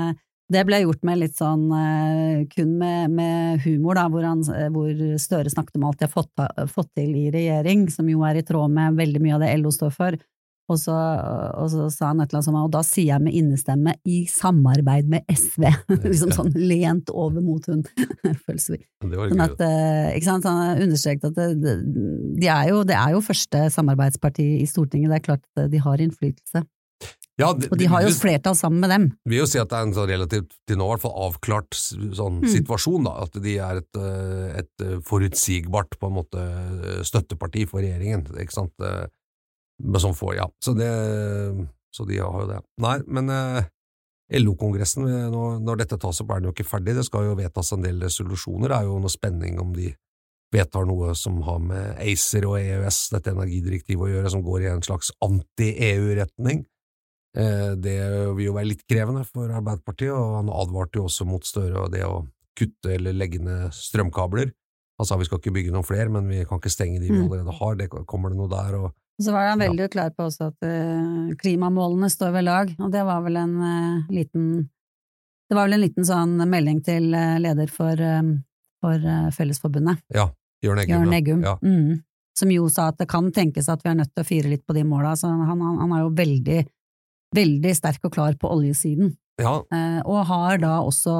det 0.53 0.63
ble 0.69 0.79
gjort 0.85 1.03
med 1.07 1.19
litt 1.19 1.35
sånn 1.39 1.65
eh, 1.75 2.45
kun 2.53 2.77
med, 2.79 3.11
med 3.17 3.65
humor, 3.65 3.99
da, 3.99 4.07
hvor, 4.13 4.23
han, 4.27 4.45
hvor, 4.75 4.93
Støre 5.19 5.51
snakket 5.51 5.81
om 5.81 5.89
alt 5.89 5.99
de 5.99 6.07
har 6.07 6.13
fått, 6.13 6.47
fått, 6.71 6.93
til 6.99 7.11
i 7.19 7.27
regjering, 7.35 7.89
som 7.91 8.07
jo 8.11 8.23
er 8.29 8.39
i 8.39 8.47
tråd 8.47 8.71
med 8.73 8.99
veldig 9.01 9.23
mye 9.25 9.37
av 9.39 9.43
det 9.47 9.53
LO 9.59 9.75
står 9.75 9.95
for. 9.97 10.19
Og 10.67 10.79
så, 10.83 10.95
og 10.95 11.69
så 11.71 11.85
sa 11.95 12.09
han 12.11 12.21
et 12.23 12.33
eller 12.33 12.41
annet 12.41 12.49
sånt, 12.49 12.59
og 12.59 12.73
da 12.75 12.81
sier 12.83 13.13
jeg 13.13 13.23
med 13.23 13.35
innestemme 13.39 13.93
i 14.11 14.25
samarbeid 14.31 15.07
med 15.11 15.27
SV, 15.31 15.67
liksom 16.09 16.33
sånn 16.35 16.55
lent 16.59 17.13
over 17.15 17.45
mot 17.45 17.69
hun 17.71 17.85
Følsvik. 18.47 18.83
Sånn 19.05 19.45
at, 19.45 19.63
eh, 19.63 20.17
ikke 20.17 20.27
sant, 20.27 20.49
han 20.51 20.83
understreket 20.83 21.29
at 21.31 21.39
det, 21.63 21.77
de 22.41 22.51
er 22.51 22.73
jo, 22.73 22.83
det 22.87 22.99
er 22.99 23.15
jo 23.15 23.23
første 23.23 23.69
samarbeidsparti 23.77 24.49
i 24.59 24.67
Stortinget, 24.67 25.13
det 25.13 25.21
er 25.21 25.29
klart 25.29 25.47
at 25.55 25.71
de 25.71 25.83
har 25.87 26.03
innflytelse. 26.03 26.67
Ja, 27.39 27.51
det- 27.53 27.69
Og 27.71 27.77
de 27.77 27.85
har 27.93 28.01
jo 28.01 28.09
flertall 28.17 28.55
sammen 28.57 28.81
med 28.81 28.91
dem. 28.91 29.19
vil 29.27 29.39
jo 29.39 29.47
si 29.47 29.59
at 29.59 29.69
det 29.69 29.77
er 29.77 29.83
en 29.83 29.93
sånn 29.93 30.09
relativt 30.09 30.53
til 30.67 30.77
nå 30.79 30.87
i 30.87 30.95
hvert 30.95 31.03
fall 31.03 31.33
avklart 31.33 31.71
sånn 32.17 32.41
Mm. 32.41 32.49
situasjon, 32.49 33.05
da, 33.05 33.23
at 33.23 33.33
de 33.43 33.59
er 33.59 33.77
et, 33.77 33.97
eh, 33.97 34.59
et 34.61 34.71
eh, 34.81 34.99
forutsigbart 35.05 35.99
på 36.01 36.07
en 36.09 36.17
måte 36.17 36.41
eh, 36.41 37.03
støtteparti 37.03 37.69
for 37.69 37.81
regjeringen, 37.81 38.25
ikke 38.41 38.53
sant, 38.53 38.73
men 38.81 40.01
som 40.01 40.15
får, 40.15 40.37
ja, 40.37 40.47
så 40.65 40.75
det, 40.75 40.89
så 41.95 42.07
de 42.07 42.17
har 42.17 42.41
jo 42.41 42.47
det. 42.49 42.61
Nei, 42.81 42.99
men 43.07 43.29
eh, 43.29 43.65
LO-kongressen, 44.41 45.05
når, 45.31 45.61
når 45.63 45.77
dette 45.77 45.99
tas 46.01 46.21
opp 46.23 46.31
er 46.31 46.41
den 46.41 46.49
jo 46.51 46.53
ikke 46.57 46.67
ferdig, 46.71 46.95
det 46.97 47.05
skal 47.05 47.25
jo 47.29 47.37
vedtas 47.37 47.73
en 47.77 47.83
del 47.83 48.01
resolusjoner, 48.01 48.69
det 48.69 48.79
er 48.81 48.89
jo 48.89 48.99
noe 48.99 49.13
spenning 49.13 49.61
om 49.61 49.75
de 49.75 49.95
vedtar 50.55 50.87
noe 50.87 51.13
som 51.15 51.43
har 51.43 51.59
med 51.61 51.99
ACER 52.01 52.47
og 52.49 52.57
EØS, 52.59 53.11
dette 53.13 53.31
energidirektivet 53.35 54.01
å 54.01 54.09
gjøre, 54.09 54.31
som 54.31 54.43
går 54.43 54.63
i 54.63 54.73
en 54.73 54.81
slags 54.81 55.11
anti-EU-retning. 55.23 56.65
Eh, 57.37 57.75
Det 57.77 57.97
vil 58.37 58.47
jo 58.47 58.55
være 58.57 58.71
litt 58.73 58.85
krevende 58.89 59.25
for 59.29 59.49
Arbeiderpartiet, 59.53 60.13
og 60.13 60.37
han 60.41 60.49
advarte 60.49 60.97
jo 61.01 61.05
også 61.09 61.27
mot 61.29 61.45
Støre 61.45 61.85
og 61.85 61.91
det 61.93 62.05
å 62.07 62.27
kutte 62.57 62.95
eller 62.95 63.13
legge 63.13 63.39
ned 63.43 63.71
strømkabler. 63.77 64.53
Han 64.99 65.05
sa 65.07 65.17
vi 65.21 65.27
skal 65.29 65.39
ikke 65.43 65.53
bygge 65.53 65.73
noen 65.75 65.85
flere, 65.85 66.09
men 66.09 66.27
vi 66.29 66.45
kan 66.49 66.57
ikke 66.59 66.73
stenge 66.73 67.01
de 67.03 67.11
vi 67.11 67.19
Mm. 67.19 67.27
allerede 67.31 67.53
har, 67.59 67.75
det 67.77 67.91
kommer 68.09 68.31
det 68.33 68.39
noe 68.39 68.49
der, 68.49 68.79
og 68.79 68.93
Så 69.21 69.33
var 69.33 69.49
han 69.49 69.59
veldig 69.59 69.91
klar 69.91 70.11
på 70.17 70.25
også 70.29 70.49
at 70.49 70.63
eh, 70.63 71.35
klimamålene 71.41 72.09
står 72.13 72.33
ved 72.33 72.45
lag, 72.45 72.75
og 72.81 72.91
det 72.93 73.05
var 73.05 73.21
vel 73.23 73.37
en 73.37 73.55
eh, 73.63 74.03
liten 74.13 74.69
Det 75.49 75.55
var 75.55 75.69
vel 75.69 75.75
en 75.75 75.81
liten 75.89 76.05
sånn 76.05 76.37
melding 76.51 76.81
til 76.83 77.05
leder 77.13 77.69
for, 77.71 77.95
for 78.83 78.99
Fellesforbundet, 79.31 80.01
ja, 80.13 80.25
Jørn 80.65 80.79
Eggum. 80.83 81.05
Jørn. 81.05 81.13
Eggum, 81.15 81.43
Ja. 81.45 81.57
mm, 81.63 82.03
som 82.37 82.51
jo 82.51 82.69
sa 82.69 82.89
at 82.89 82.99
det 82.99 83.07
kan 83.09 83.31
tenkes 83.31 83.69
at 83.69 83.81
vi 83.85 83.91
er 83.91 83.95
nødt 83.95 84.11
til 84.15 84.25
å 84.25 84.27
fire 84.27 84.49
litt 84.51 84.67
på 84.67 84.75
de 84.75 84.83
måla, 84.83 85.13
så 85.17 85.29
han, 85.29 85.47
han, 85.47 85.79
han 85.79 85.93
er 85.93 86.01
jo 86.03 86.11
veldig, 86.11 86.67
veldig 87.37 87.73
sterk 87.77 88.05
og 88.09 88.13
klar 88.17 88.37
på 88.41 88.51
oljesiden, 88.51 89.13
ja, 89.41 89.59
eh, 89.73 90.01
og 90.05 90.25
har 90.31 90.59
da 90.63 90.79
også 90.83 91.17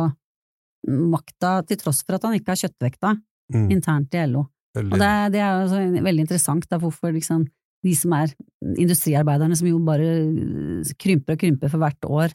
makta, 0.87 1.61
til 1.67 1.81
tross 1.81 2.03
for 2.07 2.17
at 2.19 2.27
han 2.29 2.37
ikke 2.39 2.53
har 2.55 2.61
kjøttvekta, 2.63 3.15
mm, 3.55 3.69
internt 3.75 4.15
i 4.15 4.25
LO. 4.27 4.47
veldig. 4.77 4.93
Og 4.93 4.99
det, 5.01 5.13
det 5.35 5.41
er 5.41 5.67
jo 5.67 6.03
veldig 6.05 6.25
interessant, 6.27 6.67
da, 6.71 6.79
hvorfor 6.83 7.13
liksom 7.17 7.47
de 7.87 7.93
som 7.97 8.13
er 8.17 8.33
industriarbeiderne, 8.77 9.57
som 9.57 9.69
jo 9.69 9.79
bare 9.85 10.09
krymper 11.01 11.37
og 11.37 11.41
krymper 11.43 11.71
for 11.73 11.79
hvert 11.83 12.09
år, 12.09 12.35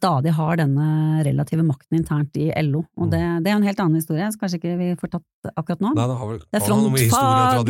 stadig 0.00 0.32
har 0.32 0.56
denne 0.56 0.86
relative 1.26 1.64
makten 1.66 1.98
internt 1.98 2.36
i 2.40 2.46
LO. 2.62 2.84
Og 2.96 3.08
Mm. 3.08 3.10
det, 3.10 3.20
det 3.44 3.50
er 3.52 3.56
en 3.58 3.66
helt 3.66 3.80
annen 3.82 3.98
historie, 4.00 4.28
så 4.32 4.38
kanskje 4.40 4.58
ikke 4.60 4.78
vi 4.78 4.88
får 5.00 5.10
tatt 5.16 5.50
akkurat 5.56 5.80
nå. 5.84 5.90
Nei, 5.98 6.06
det 6.08 6.16
har 6.20 6.26
vel 6.30 6.38
Det 6.38 6.46
er 6.56 6.60
og 6.60 6.68
frontfag. 6.68 7.64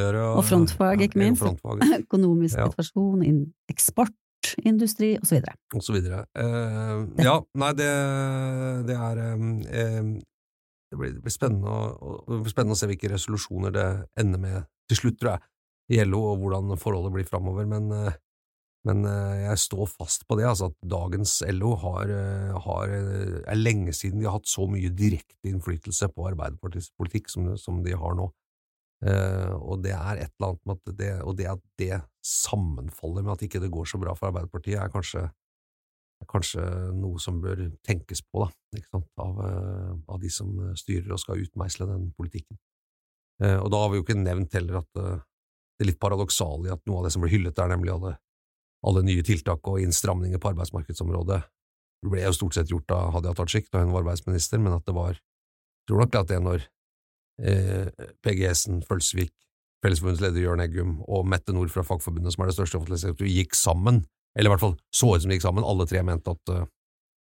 gjøre. 0.00 0.22
Og 0.36 0.44
frontfag, 0.48 1.04
ikke 1.06 1.20
minst. 1.20 1.42
Frontfag, 1.42 1.84
Økonomisk 2.06 2.56
Ja. 2.58 2.66
situasjon, 2.70 3.22
eksport, 3.70 4.14
industri, 4.64 5.14
og 5.20 5.26
så 5.28 5.36
videre. 5.38 5.56
og 5.74 5.84
så 5.84 5.94
videre. 5.96 6.22
Eh, 6.38 7.24
ja, 7.24 7.36
nei, 7.62 7.72
det, 7.78 7.90
det 8.88 8.96
er 8.96 9.22
eh, 9.24 10.14
Det 10.86 10.98
blir, 11.00 11.16
det 11.16 11.22
blir 11.24 11.34
spennende, 11.34 11.72
å, 11.72 12.12
å, 12.22 12.40
spennende 12.46 12.76
å 12.76 12.78
se 12.78 12.88
hvilke 12.90 13.10
resolusjoner 13.10 13.74
det 13.74 13.86
ender 14.22 14.42
med 14.42 14.68
til 14.86 15.00
slutt, 15.00 15.18
tror 15.18 15.34
jeg, 15.34 15.46
i 15.96 16.04
LO, 16.06 16.22
og 16.32 16.40
hvordan 16.42 16.78
forholdet 16.78 17.14
blir 17.14 17.28
framover, 17.28 17.66
men, 17.70 17.90
eh, 17.94 18.16
men 18.86 19.04
eh, 19.10 19.44
jeg 19.48 19.62
står 19.66 19.90
fast 19.90 20.26
på 20.26 20.38
det, 20.38 20.46
altså 20.48 20.70
at 20.70 20.78
dagens 20.90 21.38
LO 21.50 21.74
har, 21.82 22.10
eh, 22.10 22.56
har 22.66 22.94
er 22.96 23.60
lenge 23.60 23.94
siden 23.94 24.20
de 24.20 24.28
har 24.28 24.38
hatt 24.38 24.50
så 24.50 24.66
mye 24.70 24.90
direkte 24.94 25.50
innflytelse 25.50 26.10
på 26.14 26.30
Arbeiderpartiets 26.30 26.92
politikk 26.98 27.30
som, 27.32 27.52
som 27.60 27.82
de 27.86 27.94
har 27.98 28.18
nå. 28.18 28.30
Eh, 29.04 29.52
og 29.60 29.82
det 29.84 29.92
er 29.92 30.22
et 30.22 30.32
eller 30.38 30.52
annet 30.52 30.62
med 30.64 30.78
at 30.78 30.94
det, 30.98 31.10
og 31.22 31.34
det 31.36 31.48
at 31.50 31.64
det 31.80 31.98
sammenfaller 32.24 33.24
med 33.24 33.34
at 33.34 33.44
ikke 33.44 33.60
det 33.60 33.72
går 33.72 33.88
så 33.90 34.00
bra 34.00 34.14
for 34.16 34.30
Arbeiderpartiet, 34.30 34.78
er 34.80 34.92
kanskje, 34.92 35.26
er 35.26 36.28
kanskje 36.30 36.64
noe 36.96 37.20
som 37.22 37.42
bør 37.42 37.66
tenkes 37.86 38.22
på, 38.24 38.46
da, 38.72 39.02
av, 39.22 39.40
uh, 39.40 39.92
av 40.08 40.20
de 40.22 40.30
som 40.32 40.48
styrer 40.78 41.12
og 41.12 41.20
skal 41.20 41.42
utmeisle 41.44 41.88
den 41.90 42.08
politikken. 42.16 42.58
Uh, 43.42 43.60
og 43.60 43.68
da 43.72 43.82
har 43.82 43.92
vi 43.92 44.00
jo 44.00 44.06
ikke 44.06 44.16
nevnt 44.18 44.56
heller 44.56 44.80
at 44.80 44.88
det 44.96 45.84
er 45.84 45.90
litt 45.90 46.00
paradoksale 46.00 46.70
i 46.70 46.72
at 46.72 46.80
noe 46.88 47.02
av 47.02 47.06
det 47.06 47.12
som 47.12 47.24
ble 47.24 47.30
hyllet, 47.34 47.58
er 47.60 47.68
nemlig 47.68 47.92
alle, 47.92 48.14
alle 48.88 49.04
nye 49.04 49.24
tiltak 49.26 49.68
og 49.68 49.82
innstramninger 49.84 50.40
på 50.40 50.54
arbeidsmarkedsområdet. 50.54 51.42
Det 52.00 52.12
ble 52.12 52.24
jo 52.24 52.32
stort 52.36 52.56
sett 52.56 52.72
gjort 52.72 52.96
av 52.96 53.12
Hadia 53.12 53.36
Tajik 53.36 53.68
da 53.68 53.84
hun 53.84 53.92
var 53.92 54.06
arbeidsminister, 54.06 54.62
men 54.62 54.78
at 54.78 54.88
det 54.88 54.96
var 54.96 55.20
jeg 55.86 55.92
tror 55.92 56.02
nok 56.02 56.16
at 56.18 56.30
det 56.32 56.38
når 56.42 56.64
PGS-en, 57.36 58.80
Følsvik, 58.86 59.32
Fellesforbundets 59.84 60.24
leder 60.24 60.46
Jørn 60.46 60.62
Eggum 60.64 60.94
og 61.04 61.26
Mette 61.28 61.54
Nord 61.54 61.70
fra 61.72 61.84
Fagforbundet, 61.86 62.34
som 62.34 62.42
er 62.42 62.50
det 62.50 62.56
største 62.56 62.78
offentlige 62.80 63.04
sektor, 63.04 63.28
gikk 63.28 63.56
sammen, 63.58 64.00
eller 64.36 64.50
i 64.50 64.54
hvert 64.54 64.64
fall 64.64 64.78
så 64.94 65.12
ut 65.12 65.22
som 65.22 65.30
de 65.30 65.38
gikk 65.38 65.46
sammen, 65.46 65.66
alle 65.66 65.86
tre 65.88 66.02
mente 66.06 66.32
at 66.32 66.52
eh, 66.54 66.64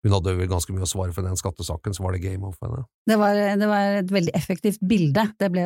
hun 0.04 0.12
hadde 0.12 0.34
vel 0.36 0.50
ganske 0.50 0.74
mye 0.74 0.84
å 0.84 0.88
svare 0.88 1.14
for 1.16 1.24
den 1.24 1.38
skattesaken, 1.40 1.94
så 1.96 2.04
var 2.04 2.12
det 2.12 2.20
game 2.26 2.44
off 2.44 2.58
henne. 2.60 2.82
Det 3.08 3.16
var, 3.16 3.38
det 3.56 3.68
var 3.70 3.94
et 4.02 4.10
veldig 4.12 4.34
effektivt 4.36 4.82
bilde. 4.84 5.24
Det 5.40 5.48
ble, 5.52 5.64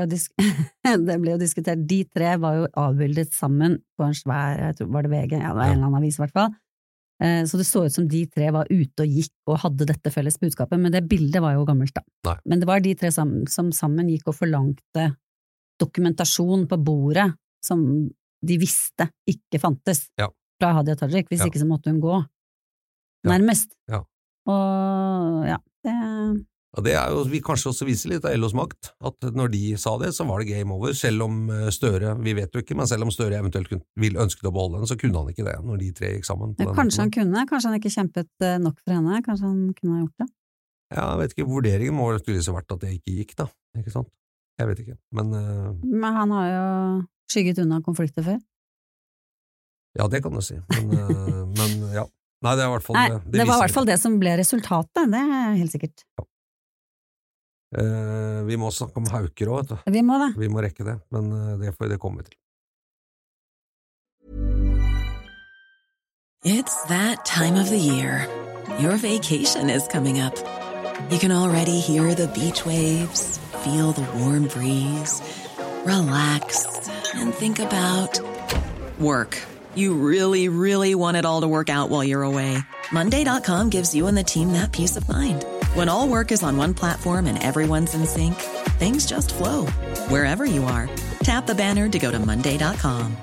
det 1.08 1.16
ble 1.18 1.32
jo 1.32 1.40
diskutert. 1.40 1.82
De 1.90 2.04
tre 2.06 2.36
var 2.38 2.60
jo 2.60 2.68
avbildet 2.78 3.34
sammen 3.34 3.80
på 3.98 4.06
en 4.06 4.14
svær, 4.14 4.54
jeg 4.62 4.78
tror 4.78 4.92
var 4.94 5.08
det 5.08 5.12
VG, 5.16 5.34
ja 5.40 5.50
det 5.50 5.58
var 5.58 5.72
en 5.72 5.74
eller 5.74 5.88
annen 5.88 5.98
avis 5.98 6.20
i 6.20 6.22
hvert 6.22 6.36
fall. 6.38 6.54
Eh, 7.20 7.42
Så 7.44 7.58
det 7.58 7.66
så 7.66 7.84
ut 7.86 7.92
som 7.92 8.06
de 8.08 8.26
tre 8.30 8.50
var 8.54 8.66
ute 8.70 9.02
og 9.02 9.08
gikk 9.10 9.32
og 9.50 9.58
hadde 9.64 9.86
dette 9.86 10.10
felles 10.14 10.38
budskapet, 10.38 10.78
men 10.78 10.92
det 10.92 11.08
bildet 11.08 11.42
var 11.42 11.54
jo 11.56 11.64
gammelt, 11.66 11.92
da. 11.94 12.02
Nei. 12.24 12.36
Men 12.46 12.60
det 12.60 12.66
var 12.68 12.80
de 12.80 12.94
tre 12.94 13.10
som, 13.10 13.44
som 13.50 13.72
sammen 13.72 14.08
gikk 14.08 14.28
og 14.30 14.36
forlangte 14.38 15.16
dokumentasjon 15.80 16.66
på 16.70 16.78
bordet 16.82 17.32
som 17.64 17.80
de 18.44 18.58
visste 18.58 19.08
ikke 19.28 19.58
fantes 19.60 20.08
Ja. 20.18 20.28
fra 20.60 20.72
Hadia 20.74 20.94
Tajik, 20.96 21.28
hvis 21.28 21.40
Ja. 21.40 21.46
ikke 21.46 21.58
så 21.58 21.66
måtte 21.66 21.90
hun 21.90 22.00
gå. 22.00 22.24
Nærmest. 23.26 23.74
Ja. 23.88 24.04
Og 24.46 25.46
ja, 25.46 25.58
det 25.84 26.46
Og 26.78 26.84
det 26.86 26.92
er 26.94 27.10
jo, 27.10 27.24
vi 27.26 27.40
kanskje 27.42 27.72
også 27.72 27.86
viser 27.88 28.12
litt 28.12 28.26
av 28.28 28.36
LOs 28.38 28.52
makt, 28.54 28.92
at 29.08 29.26
når 29.34 29.50
de 29.50 29.62
sa 29.82 29.96
det, 29.98 30.12
så 30.14 30.22
var 30.28 30.44
det 30.44 30.52
game 30.52 30.70
over, 30.76 30.92
selv 30.94 31.24
om 31.26 31.48
eh, 31.50 31.70
Støre, 31.74 32.12
vi 32.22 32.36
vet 32.38 32.54
jo 32.54 32.62
ikke, 32.62 32.76
men 32.78 32.86
selv 32.86 33.08
om 33.08 33.10
Støre 33.10 33.40
eventuelt 33.40 33.72
ville 33.72 33.82
vil 33.98 34.18
ønsket 34.22 34.46
å 34.46 34.52
beholde 34.54 34.78
henne, 34.78 34.90
så 34.90 34.96
kunne 35.00 35.18
han 35.18 35.32
ikke 35.32 35.46
det, 35.48 35.56
når 35.66 35.80
de 35.82 35.88
tre 35.98 36.12
gikk 36.12 36.28
sammen. 36.28 36.52
Ja, 36.62 36.70
kanskje 36.76 37.02
han 37.02 37.10
kunne, 37.16 37.42
kanskje 37.50 37.72
han 37.72 37.80
ikke 37.80 37.92
kjempet 37.96 38.46
eh, 38.46 38.60
nok 38.62 38.78
for 38.84 38.94
henne, 38.94 39.18
kanskje 39.26 39.50
han 39.50 39.64
kunne 39.74 39.96
ha 39.96 40.04
gjort 40.04 40.22
det. 40.22 40.28
Ja, 40.94 41.02
jeg 41.02 41.18
vet 41.22 41.34
ikke, 41.34 41.48
vurderingen 41.50 41.98
må 41.98 42.06
vel 42.12 42.22
tydeligvis 42.22 42.52
ha 42.52 42.56
vært 42.60 42.76
at 42.76 42.84
det 42.84 42.94
ikke 42.94 43.16
gikk, 43.16 43.34
da, 43.42 43.48
ikke 43.82 43.96
sant? 43.96 44.14
Jeg 44.58 44.70
vet 44.70 44.84
ikke, 44.84 44.96
men 45.18 45.34
uh... 45.34 45.74
Men 45.82 46.14
han 46.14 46.36
har 46.38 46.46
jo 46.52 46.62
skygget 47.34 47.58
unna 47.64 47.82
konflikter 47.82 48.22
før. 48.26 48.38
ja, 49.98 50.06
det 50.06 50.22
kan 50.22 50.38
du 50.38 50.46
si, 50.46 50.62
men, 50.78 50.94
uh, 50.94 51.42
men 51.58 51.90
ja. 51.90 52.06
Nei, 52.46 52.54
det 52.54 52.62
er 52.62 52.68
i 52.68 52.70
hvert 52.70 52.86
fall 52.86 52.94
Nei, 52.94 53.06
det. 53.10 53.34
det 53.34 53.44
var 53.48 53.56
i 53.58 53.62
hvert 53.64 53.74
fall 53.74 53.86
det 53.88 53.98
som 53.98 54.14
ble 54.22 54.38
resultatet, 54.38 55.08
det 55.10 55.22
er 55.26 55.56
helt 55.58 55.74
sikkert. 55.74 56.04
Eh, 57.76 58.44
vi 58.48 58.56
må 58.56 58.70
snakke 58.72 58.96
om 58.96 59.08
hauker 59.12 59.50
òg, 59.52 59.58
vet 59.60 59.72
du. 59.74 59.90
Vi 59.92 60.02
må 60.02 60.16
det. 60.22 60.30
Vi 60.40 60.48
må 60.48 60.62
rekke 60.64 60.86
det, 60.86 60.98
men 61.12 61.32
eh, 61.36 61.56
det 61.60 61.74
får 61.76 61.90
det 61.92 62.00
komme 62.00 62.24
til. 62.24 62.36
It's 66.44 66.82
that 66.88 67.24
time 67.26 67.56
of 67.56 67.68
the 67.68 67.78
year. 67.78 68.26
Your 68.80 68.96
vacation 68.96 69.68
is 69.68 69.86
coming 69.88 70.20
up. 70.20 70.34
You 71.10 71.18
can 71.18 71.32
already 71.32 71.80
hear 71.80 72.14
the 72.14 72.28
beach 72.28 72.64
waves, 72.64 73.38
feel 73.64 73.92
the 73.92 74.06
warm 74.18 74.46
breeze, 74.48 75.20
relax, 75.84 76.64
and 77.14 77.34
think 77.34 77.58
about 77.58 78.20
work. 78.98 79.36
You 79.74 79.94
really, 79.94 80.48
really 80.48 80.94
want 80.94 81.16
it 81.16 81.24
all 81.24 81.42
to 81.42 81.48
work 81.48 81.68
out 81.68 81.90
while 81.90 82.04
you're 82.04 82.22
away. 82.22 82.58
Monday.com 82.92 83.70
gives 83.70 83.94
you 83.94 84.06
and 84.06 84.16
the 84.16 84.24
team 84.24 84.52
that 84.52 84.72
peace 84.72 84.96
of 84.96 85.08
mind. 85.08 85.44
When 85.74 85.88
all 85.88 86.08
work 86.08 86.32
is 86.32 86.42
on 86.42 86.56
one 86.56 86.74
platform 86.74 87.26
and 87.26 87.42
everyone's 87.42 87.94
in 87.94 88.06
sync, 88.06 88.34
things 88.78 89.06
just 89.06 89.34
flow 89.34 89.66
wherever 90.08 90.44
you 90.44 90.64
are. 90.64 90.88
Tap 91.20 91.46
the 91.46 91.54
banner 91.54 91.88
to 91.88 91.98
go 91.98 92.10
to 92.10 92.18
Monday.com. 92.18 93.16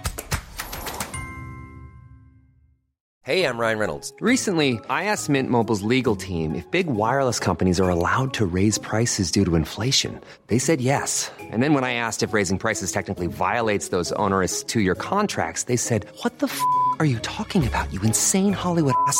Hey, 3.23 3.47
I'm 3.47 3.57
Ryan 3.57 3.79
Reynolds. 3.79 4.13
Recently, 4.19 4.79
I 4.87 5.05
asked 5.05 5.29
Mint 5.29 5.49
Mobile's 5.49 5.81
legal 5.81 6.15
team 6.15 6.53
if 6.53 6.69
big 6.69 6.85
wireless 6.85 7.39
companies 7.39 7.79
are 7.79 7.89
allowed 7.89 8.35
to 8.35 8.45
raise 8.45 8.77
prices 8.77 9.31
due 9.31 9.43
to 9.45 9.55
inflation. 9.55 10.21
They 10.45 10.59
said 10.59 10.79
yes. 10.79 11.31
And 11.39 11.63
then 11.63 11.73
when 11.73 11.83
I 11.83 11.95
asked 11.95 12.21
if 12.21 12.33
raising 12.33 12.59
prices 12.59 12.91
technically 12.91 13.25
violates 13.25 13.87
those 13.87 14.11
onerous 14.11 14.61
two 14.61 14.79
year 14.79 14.93
contracts, 14.93 15.63
they 15.63 15.75
said, 15.75 16.05
What 16.21 16.37
the 16.37 16.45
f 16.45 16.61
are 16.99 17.05
you 17.05 17.17
talking 17.19 17.65
about, 17.65 17.91
you 17.91 17.99
insane 18.03 18.53
Hollywood 18.53 18.93
ass? 19.07 19.19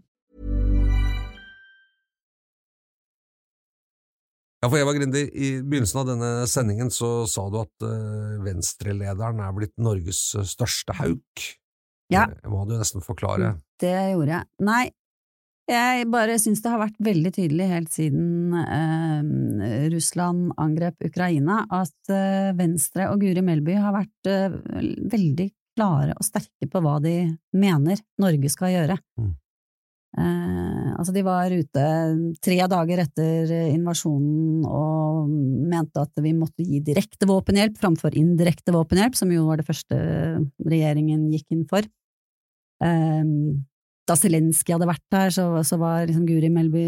Ja, 4.61 4.69
for 4.69 4.77
Eva 4.77 4.93
Grinde, 4.93 5.23
I 5.25 5.55
begynnelsen 5.65 6.03
av 6.03 6.09
denne 6.11 6.31
sendingen 6.49 6.91
så 6.93 7.25
sa 7.29 7.47
du 7.49 7.57
at 7.63 7.85
uh, 7.85 8.37
Venstre-lederen 8.45 9.41
er 9.41 9.55
blitt 9.57 9.73
Norges 9.81 10.19
eh, 10.37 10.45
største 10.45 10.93
hauk. 10.99 11.45
Ja. 12.13 12.27
Det 12.29 12.51
må 12.51 12.67
du 12.69 12.75
nesten 12.77 13.01
forklare. 13.01 13.55
Det 13.81 13.95
gjorde 14.11 14.35
jeg. 14.35 14.49
Nei, 14.67 14.83
jeg 15.71 16.07
bare 16.11 16.35
syns 16.41 16.61
det 16.63 16.71
har 16.73 16.81
vært 16.81 16.99
veldig 17.03 17.31
tydelig 17.35 17.67
helt 17.69 17.93
siden 17.93 18.55
eh, 18.59 19.87
Russland 19.93 20.51
angrep 20.59 21.07
Ukraina, 21.07 21.61
at 21.71 22.11
eh, 22.11 22.51
Venstre 22.57 23.07
og 23.11 23.21
Guri 23.23 23.43
Melby 23.45 23.77
har 23.79 23.95
vært 23.95 24.29
eh, 24.29 24.57
veldig 25.13 25.47
klare 25.77 26.17
og 26.17 26.27
sterke 26.27 26.67
på 26.67 26.81
hva 26.83 26.97
de 27.03 27.15
mener 27.55 28.01
Norge 28.19 28.51
skal 28.51 28.73
gjøre. 28.73 28.97
Mm. 29.21 29.31
Eh, 30.11 30.91
altså, 30.97 31.13
de 31.15 31.23
var 31.23 31.53
ute 31.55 31.83
tre 32.43 32.57
dager 32.73 33.01
etter 33.05 33.51
invasjonen 33.71 34.65
og 34.67 35.31
mente 35.71 36.03
at 36.03 36.19
vi 36.19 36.33
måtte 36.35 36.65
gi 36.67 36.81
direkte 36.83 37.29
våpenhjelp 37.29 37.79
framfor 37.79 38.17
indirekte 38.19 38.75
våpenhjelp, 38.75 39.15
som 39.15 39.31
jo 39.31 39.47
var 39.47 39.61
det 39.61 39.69
første 39.69 39.97
regjeringen 40.67 41.29
gikk 41.31 41.55
inn 41.55 41.67
for. 41.69 41.87
Eh, 42.83 43.35
da 44.09 44.17
Zelenskyj 44.17 44.75
hadde 44.75 44.89
vært 44.89 45.03
der, 45.13 45.31
så, 45.33 45.45
så 45.63 45.77
var 45.79 46.07
liksom 46.07 46.25
Guri 46.27 46.49
Melby 46.51 46.85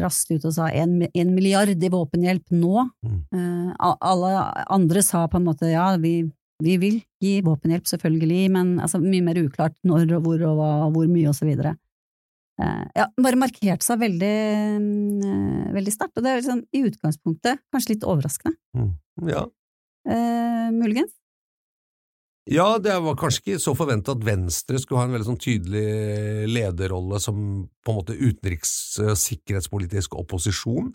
raskt 0.00 0.30
ute 0.32 0.48
og 0.48 0.54
sa 0.56 0.70
en, 0.70 1.02
en 1.04 1.32
milliard 1.34 1.72
i 1.74 1.92
våpenhjelp 1.92 2.54
nå. 2.54 2.86
Mm. 3.04 3.18
Eh, 3.36 3.90
alle 3.92 4.32
andre 4.72 5.02
sa 5.04 5.26
på 5.28 5.40
en 5.40 5.48
måte 5.50 5.68
ja, 5.72 5.90
vi, 6.00 6.22
vi 6.62 6.78
vil 6.80 7.00
gi 7.22 7.40
våpenhjelp, 7.44 7.88
selvfølgelig, 7.90 8.44
men 8.56 8.76
altså, 8.80 9.02
mye 9.02 9.26
mer 9.26 9.42
uklart 9.42 9.76
når 9.84 10.16
og 10.18 10.28
hvor 10.28 10.46
og 10.48 10.60
hva, 10.60 10.70
hvor 10.94 11.10
mye 11.10 11.28
og 11.32 11.36
så 11.36 11.48
videre. 11.48 11.76
Eh, 12.60 12.84
ja, 12.98 13.08
bare 13.16 13.40
markert 13.40 13.84
seg 13.84 14.02
veldig, 14.02 14.36
eh, 15.24 15.72
veldig 15.72 15.94
sterkt, 15.94 16.18
og 16.18 16.24
det 16.24 16.30
er 16.32 16.40
liksom, 16.42 16.62
i 16.72 16.84
utgangspunktet 16.90 17.62
kanskje 17.72 17.94
litt 17.94 18.04
overraskende. 18.04 18.56
Mm. 18.76 18.92
Ja. 19.30 19.46
Eh, 20.08 20.70
muligens. 20.76 21.14
Ja, 22.50 22.74
det 22.82 22.96
var 23.04 23.14
kanskje 23.14 23.42
ikke 23.44 23.62
så 23.62 23.72
forventa 23.78 24.16
at 24.16 24.24
Venstre 24.26 24.80
skulle 24.82 24.98
ha 24.98 25.06
en 25.06 25.14
veldig 25.14 25.28
sånn 25.28 25.38
tydelig 25.38 26.48
lederrolle 26.50 27.20
som 27.22 27.36
på 27.86 27.92
en 27.92 27.98
måte 28.00 28.18
utenriks- 28.18 28.98
og 29.04 29.14
sikkerhetspolitisk 29.14 30.16
opposisjon. 30.18 30.90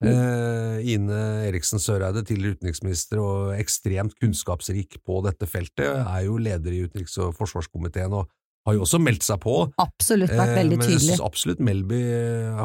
Mm. 0.00 0.08
Eh, 0.08 0.94
Ine 0.94 1.20
Eriksen 1.48 1.82
Søreide, 1.82 2.22
tidligere 2.24 2.56
utenriksminister 2.56 3.20
og 3.20 3.52
ekstremt 3.58 4.14
kunnskapsrik 4.16 4.96
på 5.04 5.20
dette 5.26 5.48
feltet, 5.50 5.90
er 6.00 6.24
jo 6.24 6.38
leder 6.40 6.72
i 6.72 6.84
utenriks- 6.86 7.18
og 7.20 7.34
forsvarskomiteen 7.36 8.14
og 8.16 8.30
har 8.68 8.76
jo 8.76 8.84
også 8.84 9.00
meldt 9.02 9.24
seg 9.26 9.40
på. 9.42 9.54
Absolutt 9.80 10.32
vært 10.32 10.54
veldig 10.58 10.78
tydelig. 10.78 10.88
Men 10.88 10.94
jeg 10.94 11.04
synes 11.06 11.24
absolutt 11.24 11.62
Melby 11.64 12.00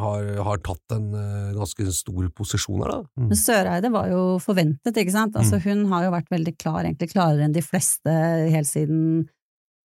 har, 0.03 0.25
har 0.47 0.63
tatt 0.65 0.95
en 0.95 1.07
eh, 1.19 1.53
ganske 1.55 1.87
stor 1.95 2.27
posisjon 2.37 2.83
her, 2.83 2.91
da. 2.91 2.99
Mm. 3.19 3.29
Men 3.29 3.39
Søreide 3.39 3.93
var 3.93 4.09
jo 4.11 4.23
forventet, 4.43 4.99
ikke 4.99 5.15
sant? 5.15 5.39
Altså, 5.39 5.61
hun 5.63 5.85
har 5.93 6.07
jo 6.07 6.13
vært 6.15 6.33
veldig 6.33 6.55
klar, 6.59 6.83
egentlig 6.83 7.13
klarere 7.13 7.47
enn 7.47 7.55
de 7.55 7.63
fleste 7.65 8.13
helt 8.53 8.69
siden, 8.69 9.03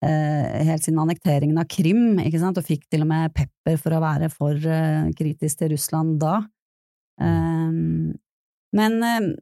eh, 0.04 0.60
helt 0.68 0.86
siden 0.86 1.00
annekteringen 1.04 1.62
av 1.62 1.70
Krim, 1.70 2.18
ikke 2.24 2.42
sant? 2.42 2.60
Og 2.60 2.66
fikk 2.66 2.88
til 2.90 3.06
og 3.06 3.12
med 3.12 3.34
pepper 3.36 3.78
for 3.80 3.96
å 3.96 4.02
være 4.04 4.30
for 4.34 4.54
eh, 4.58 5.10
kritisk 5.18 5.62
til 5.62 5.74
Russland 5.76 6.18
da. 6.22 6.40
Um, 7.18 8.14
men, 8.76 9.00
eh, 9.02 9.32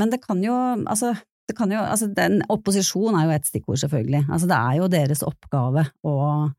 men 0.00 0.10
det 0.12 0.20
kan 0.24 0.42
jo, 0.44 0.54
altså, 0.84 1.14
jo, 1.52 1.80
altså 1.80 2.08
den, 2.08 2.40
Opposisjon 2.48 3.16
er 3.18 3.26
jo 3.26 3.34
et 3.34 3.48
stikkord, 3.48 3.78
selvfølgelig. 3.82 4.24
Altså, 4.28 4.48
det 4.50 4.58
er 4.58 4.76
jo 4.80 4.90
deres 4.92 5.24
oppgave 5.26 5.86
og 6.08 6.52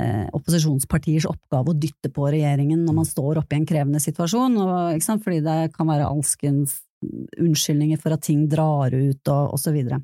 eh, 0.00 0.26
opposisjonspartiers 0.34 1.28
oppgave 1.30 1.72
å 1.72 1.78
dytte 1.78 2.10
på 2.14 2.30
regjeringen 2.32 2.82
når 2.86 2.96
man 3.00 3.08
står 3.08 3.42
oppe 3.42 3.56
i 3.56 3.60
en 3.60 3.68
krevende 3.68 4.02
situasjon, 4.02 4.56
og, 4.62 5.04
fordi 5.24 5.42
det 5.44 5.58
kan 5.76 5.90
være 5.90 6.08
alskens 6.08 6.80
unnskyldninger 7.02 7.98
for 8.00 8.14
at 8.14 8.24
ting 8.26 8.46
drar 8.50 8.94
ut 8.94 9.30
og, 9.32 9.54
og 9.54 9.60
så 9.60 9.74
videre. 9.74 10.00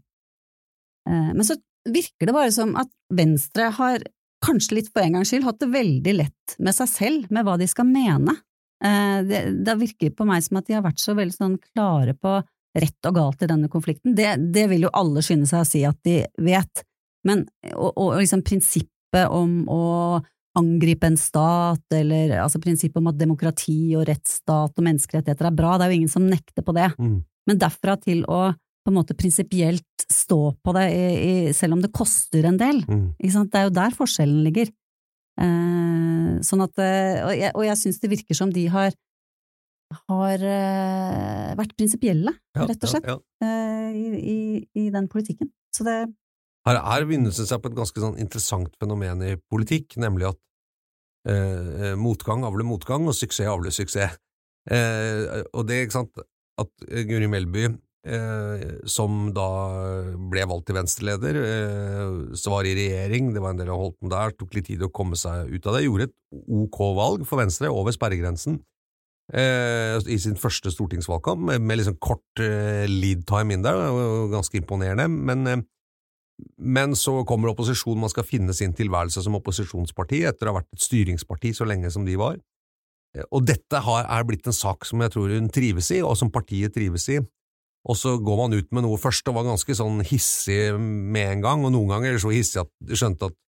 Eh, 1.08 1.32
men 1.34 1.44
så 1.46 1.58
virker 1.88 2.28
det 2.28 2.36
bare 2.36 2.54
som 2.54 2.74
at 2.78 2.90
Venstre 3.14 3.72
har, 3.78 4.06
kanskje 4.44 4.76
litt 4.76 4.92
for 4.92 5.02
en 5.02 5.16
gangs 5.16 5.32
skyld, 5.32 5.46
hatt 5.48 5.58
det 5.58 5.72
veldig 5.72 6.12
lett 6.14 6.52
med 6.62 6.76
seg 6.76 6.90
selv, 6.92 7.30
med 7.34 7.42
hva 7.46 7.56
de 7.58 7.66
skal 7.70 7.88
mene. 7.88 8.36
Eh, 8.84 9.18
det, 9.26 9.40
det 9.66 9.74
virker 9.80 10.14
på 10.14 10.26
meg 10.28 10.44
som 10.46 10.60
at 10.60 10.68
de 10.68 10.76
har 10.76 10.84
vært 10.84 11.02
så 11.02 11.16
veldig 11.18 11.34
sånn 11.34 11.56
klare 11.72 12.14
på 12.14 12.38
rett 12.80 13.08
og 13.08 13.16
galt 13.18 13.42
i 13.44 13.50
denne 13.50 13.70
konflikten. 13.72 14.14
Det, 14.16 14.36
det 14.54 14.66
vil 14.70 14.86
jo 14.86 14.94
alle 14.96 15.22
skynde 15.24 15.48
seg 15.50 15.64
å 15.64 15.68
si 15.68 15.84
at 15.88 15.98
de 16.06 16.20
vet, 16.44 16.84
men 17.26 17.44
og, 17.74 17.90
og 17.92 18.18
liksom 18.20 18.44
prinsippet 18.46 19.26
om 19.34 19.64
å 19.72 19.84
angripe 20.58 21.06
en 21.06 21.18
stat, 21.20 21.84
eller 21.94 22.34
altså 22.42 22.60
prinsippet 22.62 22.98
om 22.98 23.10
at 23.10 23.18
demokrati 23.20 23.94
og 23.98 24.06
rettsstat 24.08 24.72
og 24.74 24.86
menneskerettigheter 24.86 25.50
er 25.50 25.54
bra, 25.54 25.76
det 25.76 25.86
er 25.86 25.92
jo 25.92 25.98
ingen 26.00 26.12
som 26.12 26.26
nekter 26.26 26.64
på 26.66 26.74
det. 26.76 26.88
Mm. 26.98 27.20
Men 27.48 27.60
derfra 27.60 27.94
til 28.02 28.24
å 28.26 28.48
på 28.88 28.92
en 28.92 28.96
måte 28.96 29.16
prinsipielt 29.18 30.06
stå 30.08 30.40
på 30.64 30.72
det, 30.72 30.86
i, 30.96 31.06
i, 31.14 31.32
selv 31.52 31.76
om 31.76 31.82
det 31.84 31.92
koster 31.92 32.46
en 32.48 32.56
del, 32.60 32.80
Mm. 32.88 33.10
ikke 33.20 33.34
sant? 33.34 33.50
det 33.52 33.60
er 33.60 33.66
jo 33.68 33.74
der 33.76 33.96
forskjellen 33.96 34.44
ligger. 34.46 34.70
Eh, 35.38 36.38
sånn 36.46 36.64
at, 36.64 36.80
eh, 36.82 37.20
og 37.26 37.32
jeg, 37.36 37.52
og 37.54 37.66
jeg 37.66 37.78
syns 37.82 38.00
det 38.00 38.10
virker 38.14 38.38
som 38.38 38.50
de 38.54 38.64
har, 38.72 38.96
har 40.08 40.42
eh, 40.44 41.54
vært 41.58 41.74
prinsipielle, 41.78 42.34
Ja, 42.56 42.66
rett 42.68 42.84
og 42.84 42.90
slett, 42.92 43.06
Ja, 43.08 43.16
ja. 43.16 43.46
eh, 43.46 43.96
i, 43.96 44.06
i, 44.18 44.38
i 44.84 44.88
den 44.94 45.08
politikken. 45.08 45.50
Så 45.74 45.86
det 45.86 45.96
Her, 46.68 46.80
her 46.84 47.06
begynnelsen 47.08 47.46
det 47.46 47.50
seg 47.52 47.62
på 47.64 47.70
et 47.70 47.78
ganske 47.78 48.02
sånn 48.02 48.18
interessant 48.20 48.74
fenomen 48.82 49.22
i 49.24 49.34
politikk, 49.48 49.96
nemlig 49.96 50.28
at 50.34 50.40
eh, 51.32 51.94
motgang 51.96 52.44
avler 52.44 52.66
motgang, 52.68 53.08
og 53.08 53.16
suksess 53.16 53.48
avler 53.48 53.72
suksess. 53.72 54.18
Eh, 54.68 55.44
og 55.56 55.64
det, 55.68 55.84
ikke 55.86 55.96
sant, 56.02 56.24
at 56.60 56.88
Guri 57.08 57.28
Melby, 57.30 57.68
eh, 58.04 58.64
som 58.84 59.30
da 59.32 59.48
ble 60.28 60.44
valgt 60.50 60.68
til 60.68 60.76
venstreleder, 60.76 61.38
eh, 61.40 62.16
så 62.36 62.52
var 62.52 62.68
i 62.68 62.74
regjering, 62.76 63.32
det 63.32 63.40
var 63.44 63.54
en 63.56 63.62
del 63.62 63.72
av 63.72 63.80
Holten 63.80 64.12
der, 64.12 64.34
tok 64.36 64.58
litt 64.58 64.68
tid 64.68 64.84
å 64.84 64.92
komme 64.92 65.16
seg 65.16 65.48
ut 65.54 65.68
av 65.70 65.78
det, 65.78 65.86
gjorde 65.86 66.10
et 66.10 66.16
ok 66.60 66.82
valg 66.98 67.24
for 67.28 67.40
Venstre 67.40 67.72
over 67.72 67.96
sperregrensen. 67.96 68.60
Eh, 69.28 69.98
I 70.08 70.18
sin 70.22 70.38
første 70.40 70.72
stortingsvalgkamp, 70.72 71.50
med, 71.60 71.80
liksom 71.80 71.98
kort 72.00 72.40
eh, 72.40 72.86
lead 72.88 73.26
time 73.28 73.54
inn 73.54 73.66
der, 73.66 73.76
ganske 74.32 74.56
imponerende. 74.60 75.08
Men 75.08 75.46
eh, 75.46 75.66
men 76.58 76.94
så 76.94 77.24
kommer 77.26 77.50
opposisjonen, 77.50 78.04
man 78.04 78.12
skal 78.12 78.26
finne 78.26 78.54
sin 78.54 78.74
tilværelse 78.76 79.24
som 79.24 79.34
opposisjonsparti 79.38 80.20
etter 80.28 80.46
å 80.46 80.52
ha 80.52 80.60
vært 80.60 80.76
et 80.76 80.84
styringsparti 80.84 81.50
så 81.56 81.66
lenge 81.66 81.90
som 81.90 82.04
de 82.06 82.14
var. 82.18 82.36
Og 83.34 83.42
dette 83.48 83.80
har, 83.82 84.04
er 84.06 84.26
blitt 84.28 84.46
en 84.46 84.54
sak 84.54 84.86
som 84.86 85.02
jeg 85.02 85.14
tror 85.14 85.32
hun 85.34 85.50
trives 85.50 85.90
i, 85.96 85.98
og 86.04 86.14
som 86.20 86.30
partiet 86.30 86.74
trives 86.76 87.08
i. 87.10 87.18
Og 87.88 87.98
så 87.98 88.16
går 88.22 88.40
man 88.42 88.54
ut 88.54 88.70
med 88.74 88.84
noe 88.84 89.00
først 89.00 89.26
og 89.30 89.38
var 89.38 89.48
ganske 89.48 89.74
sånn 89.74 90.02
hissig 90.06 90.74
med 90.78 91.34
en 91.38 91.44
gang, 91.44 91.66
og 91.66 91.74
noen 91.74 91.94
ganger 91.96 92.20
så 92.22 92.30
hissig 92.34 92.62
at 92.62 92.70
de 92.84 92.98
skjønte 92.98 93.30
at 93.32 93.38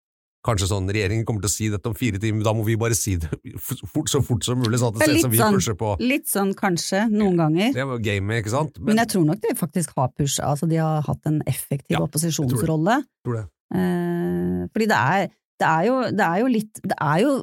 kanskje 0.46 0.70
sånn 0.70 0.88
regjeringen 0.88 1.26
kommer 1.28 1.44
til 1.44 1.50
å 1.50 1.52
si 1.52 1.68
dette 1.72 1.90
om 1.90 1.96
fire 1.96 2.20
timer, 2.20 2.44
da 2.46 2.54
må 2.56 2.64
vi 2.66 2.76
bare 2.80 2.96
si 2.96 3.16
det 3.20 3.30
fort, 3.94 4.10
så 4.12 4.22
fort 4.24 4.46
som 4.46 4.60
mulig, 4.60 4.80
sånn 4.80 4.94
at 4.94 5.00
det 5.00 5.08
ser 5.08 5.18
ut 5.18 5.26
som 5.26 5.34
vi 5.34 5.42
pusher 5.56 5.78
på. 5.80 5.94
litt 6.02 6.30
sånn 6.30 6.52
kanskje, 6.58 7.06
noen 7.12 7.40
ganger. 7.40 7.74
Det 7.76 7.88
var 7.92 8.04
gamet, 8.04 8.42
ikke 8.42 8.54
sant? 8.54 8.78
Men 8.84 9.02
jeg 9.02 9.12
tror 9.14 9.26
nok 9.28 9.42
de 9.44 9.56
faktisk 9.58 9.96
har 10.00 10.12
pusha, 10.14 10.52
altså 10.52 10.68
de 10.70 10.80
har 10.80 11.04
hatt 11.06 11.30
en 11.30 11.42
effektiv 11.50 11.98
Ja, 11.98 12.04
opposisjonsrolle. 12.06 13.02
tror 13.26 13.40
det. 13.40 13.48
Eh, 13.76 14.62
fordi 14.72 14.88
det 14.90 15.00
er, 15.00 15.26
det, 15.60 15.68
er 15.68 15.84
jo, 15.86 15.98
det 16.10 16.24
er 16.26 16.38
jo 16.40 16.46
litt 16.50 16.80
Det 16.82 16.96
er 16.98 17.20
jo 17.22 17.34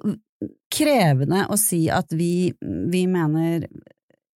krevende 0.73 1.45
å 1.47 1.55
si 1.57 1.85
at 1.89 2.11
vi, 2.13 2.51
vi 2.59 3.05
mener 3.09 3.69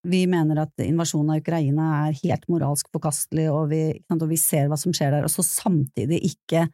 vi 0.08 0.22
mener 0.30 0.62
at 0.62 0.80
invasjonen 0.80 1.34
av 1.34 1.42
Ukraina 1.42 1.86
er 2.06 2.14
helt 2.22 2.46
moralsk 2.48 2.88
forkastelig, 2.94 3.50
og 3.52 3.68
vi, 3.72 3.82
og 4.08 4.22
vi 4.30 4.38
ser 4.40 4.70
hva 4.70 4.78
som 4.80 4.94
skjer 4.96 5.12
der, 5.12 5.26
og 5.26 5.32
så 5.32 5.44
samtidig 5.44 6.22
ikke 6.30 6.68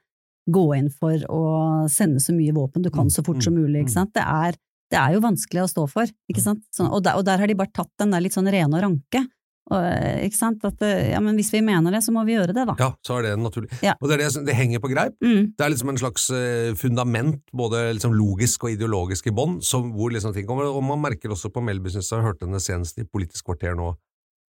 gå 0.47 0.67
inn 0.77 0.91
for 0.93 1.23
å 1.33 1.45
sende 1.91 2.23
så 2.23 2.35
mye 2.37 2.55
våpen 2.55 2.85
du 2.85 2.93
kan 2.95 3.11
så 3.11 3.25
fort 3.27 3.43
som 3.45 3.57
mulig. 3.57 3.83
Ikke 3.85 3.97
sant? 3.97 4.15
Det, 4.15 4.23
er, 4.23 4.59
det 4.93 5.01
er 5.01 5.17
jo 5.17 5.25
vanskelig 5.25 5.65
å 5.65 5.71
stå 5.71 5.87
for, 5.91 6.13
ikke 6.31 6.45
sant? 6.45 6.63
Sånn, 6.75 6.91
og, 6.91 7.03
der, 7.07 7.19
og 7.19 7.27
der 7.27 7.43
har 7.43 7.51
de 7.51 7.59
bare 7.59 7.75
tatt 7.75 7.93
den 8.01 8.15
der 8.15 8.23
litt 8.25 8.37
sånn 8.37 8.51
rene 8.53 8.79
og 8.79 8.85
ranke. 8.85 9.27
Og, 9.67 9.83
ikke 10.23 10.39
sant? 10.39 10.63
At 10.69 10.83
eh, 10.87 11.11
ja, 11.11 11.21
men 11.23 11.35
hvis 11.39 11.51
vi 11.51 11.63
mener 11.67 11.91
det, 11.95 12.05
så 12.07 12.15
må 12.15 12.23
vi 12.29 12.37
gjøre 12.37 12.55
det, 12.55 12.67
da. 12.69 12.77
Ja, 12.79 12.93
så 13.03 13.19
er 13.19 13.27
det 13.27 13.33
naturlig. 13.43 13.71
Ja. 13.83 13.97
Og 13.99 14.07
det, 14.07 14.21
er 14.21 14.23
det, 14.23 14.45
det 14.47 14.55
henger 14.55 14.83
på 14.85 14.93
greip. 14.93 15.17
Mm. 15.19 15.53
Det 15.59 15.67
er 15.67 15.73
liksom 15.75 15.91
en 15.91 15.99
slags 15.99 16.29
eh, 16.31 16.71
fundament, 16.79 17.43
både 17.51 17.89
liksom 17.97 18.15
logisk 18.15 18.69
og 18.69 18.77
ideologisk 18.77 19.27
i 19.27 19.35
bånn, 19.35 19.59
hvor 19.97 20.15
liksom 20.15 20.37
ting 20.37 20.47
kommer. 20.47 20.71
Og 20.71 20.87
man 20.87 21.03
merker 21.03 21.35
også 21.35 21.51
på 21.51 21.65
Melby, 21.67 21.91
synes 21.97 22.13
jeg, 22.15 22.23
hørte 22.23 22.47
henne 22.47 22.63
senest 22.63 23.03
i 23.03 23.09
Politisk 23.11 23.51
kvarter 23.51 23.75
nå 23.79 23.97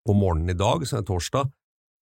på 0.06 0.14
morgenen 0.14 0.52
i 0.52 0.58
dag, 0.58 0.84
så 0.86 1.00
er 1.00 1.08
torsdag. 1.08 1.48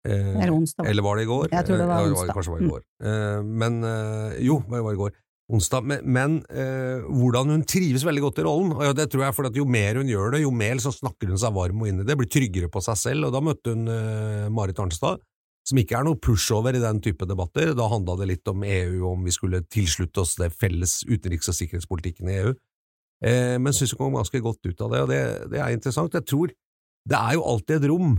Eh, 0.04 0.32
Eller 0.36 0.52
onsdag. 0.52 0.88
Eller 0.90 1.02
var 1.06 1.16
det 1.16 1.24
i 1.24 1.30
går? 1.30 1.50
Jeg 1.52 1.66
tror 1.68 1.78
det 1.80 1.90
var 1.90 2.08
onsdag. 2.08 2.30
Ja, 2.30 2.36
Kanskje 2.36 2.54
var 2.54 2.64
i 2.64 2.72
går. 2.72 2.82
Mm. 3.04 3.52
men 3.62 3.84
eh, 3.88 4.40
jo, 4.44 4.58
det 4.68 4.82
var 4.84 4.96
i 4.96 5.00
går. 5.00 5.14
Onsdag. 5.52 5.84
Men, 5.84 6.00
men 6.08 6.36
eh, 6.48 7.04
hvordan 7.04 7.52
hun 7.52 7.64
trives 7.68 8.04
veldig 8.06 8.22
godt 8.24 8.40
i 8.40 8.46
rollen. 8.46 8.72
Og 8.72 8.96
det 8.96 9.10
tror 9.12 9.26
jeg 9.26 9.46
at 9.50 9.58
Jo 9.60 9.66
mer 9.68 10.00
hun 10.00 10.08
gjør 10.08 10.32
det, 10.32 10.42
jo 10.44 10.50
mer 10.50 10.80
så 10.80 10.92
snakker 10.92 11.28
hun 11.32 11.40
seg 11.40 11.52
varm 11.56 11.82
og 11.84 11.90
inn 11.90 12.00
i 12.00 12.06
det, 12.08 12.16
blir 12.16 12.30
tryggere 12.32 12.70
på 12.72 12.80
seg 12.84 13.00
selv. 13.00 13.28
Og 13.28 13.36
Da 13.36 13.42
møtte 13.44 13.74
hun 13.74 13.88
eh, 13.92 14.48
Marit 14.52 14.80
Arnstad, 14.80 15.20
som 15.64 15.80
ikke 15.80 15.96
er 15.96 16.04
noe 16.08 16.20
pushover 16.20 16.76
i 16.76 16.82
den 16.82 17.00
type 17.04 17.28
debatter. 17.28 17.74
Da 17.76 17.88
handla 17.92 18.16
det 18.20 18.30
litt 18.32 18.52
om 18.52 18.64
EU, 18.64 19.04
om 19.12 19.24
vi 19.24 19.32
skulle 19.36 19.64
tilslutte 19.68 20.24
oss 20.24 20.36
det 20.40 20.52
felles 20.56 21.02
utenriks- 21.08 21.48
og 21.52 21.56
sikkerhetspolitikken 21.60 22.28
i 22.28 22.38
EU. 22.42 22.54
Eh, 23.24 23.56
men 23.60 23.72
syns 23.76 23.94
hun 23.94 24.00
kom 24.00 24.16
ganske 24.18 24.40
godt 24.44 24.64
ut 24.64 24.80
av 24.84 24.92
det, 24.92 25.02
og 25.04 25.12
det, 25.12 25.22
det 25.52 25.60
er 25.60 25.76
interessant. 25.76 26.16
Jeg 26.16 26.28
tror 26.28 26.52
det 27.04 27.20
er 27.20 27.36
jo 27.36 27.44
alltid 27.44 27.82
et 27.82 27.90
rom. 27.92 28.16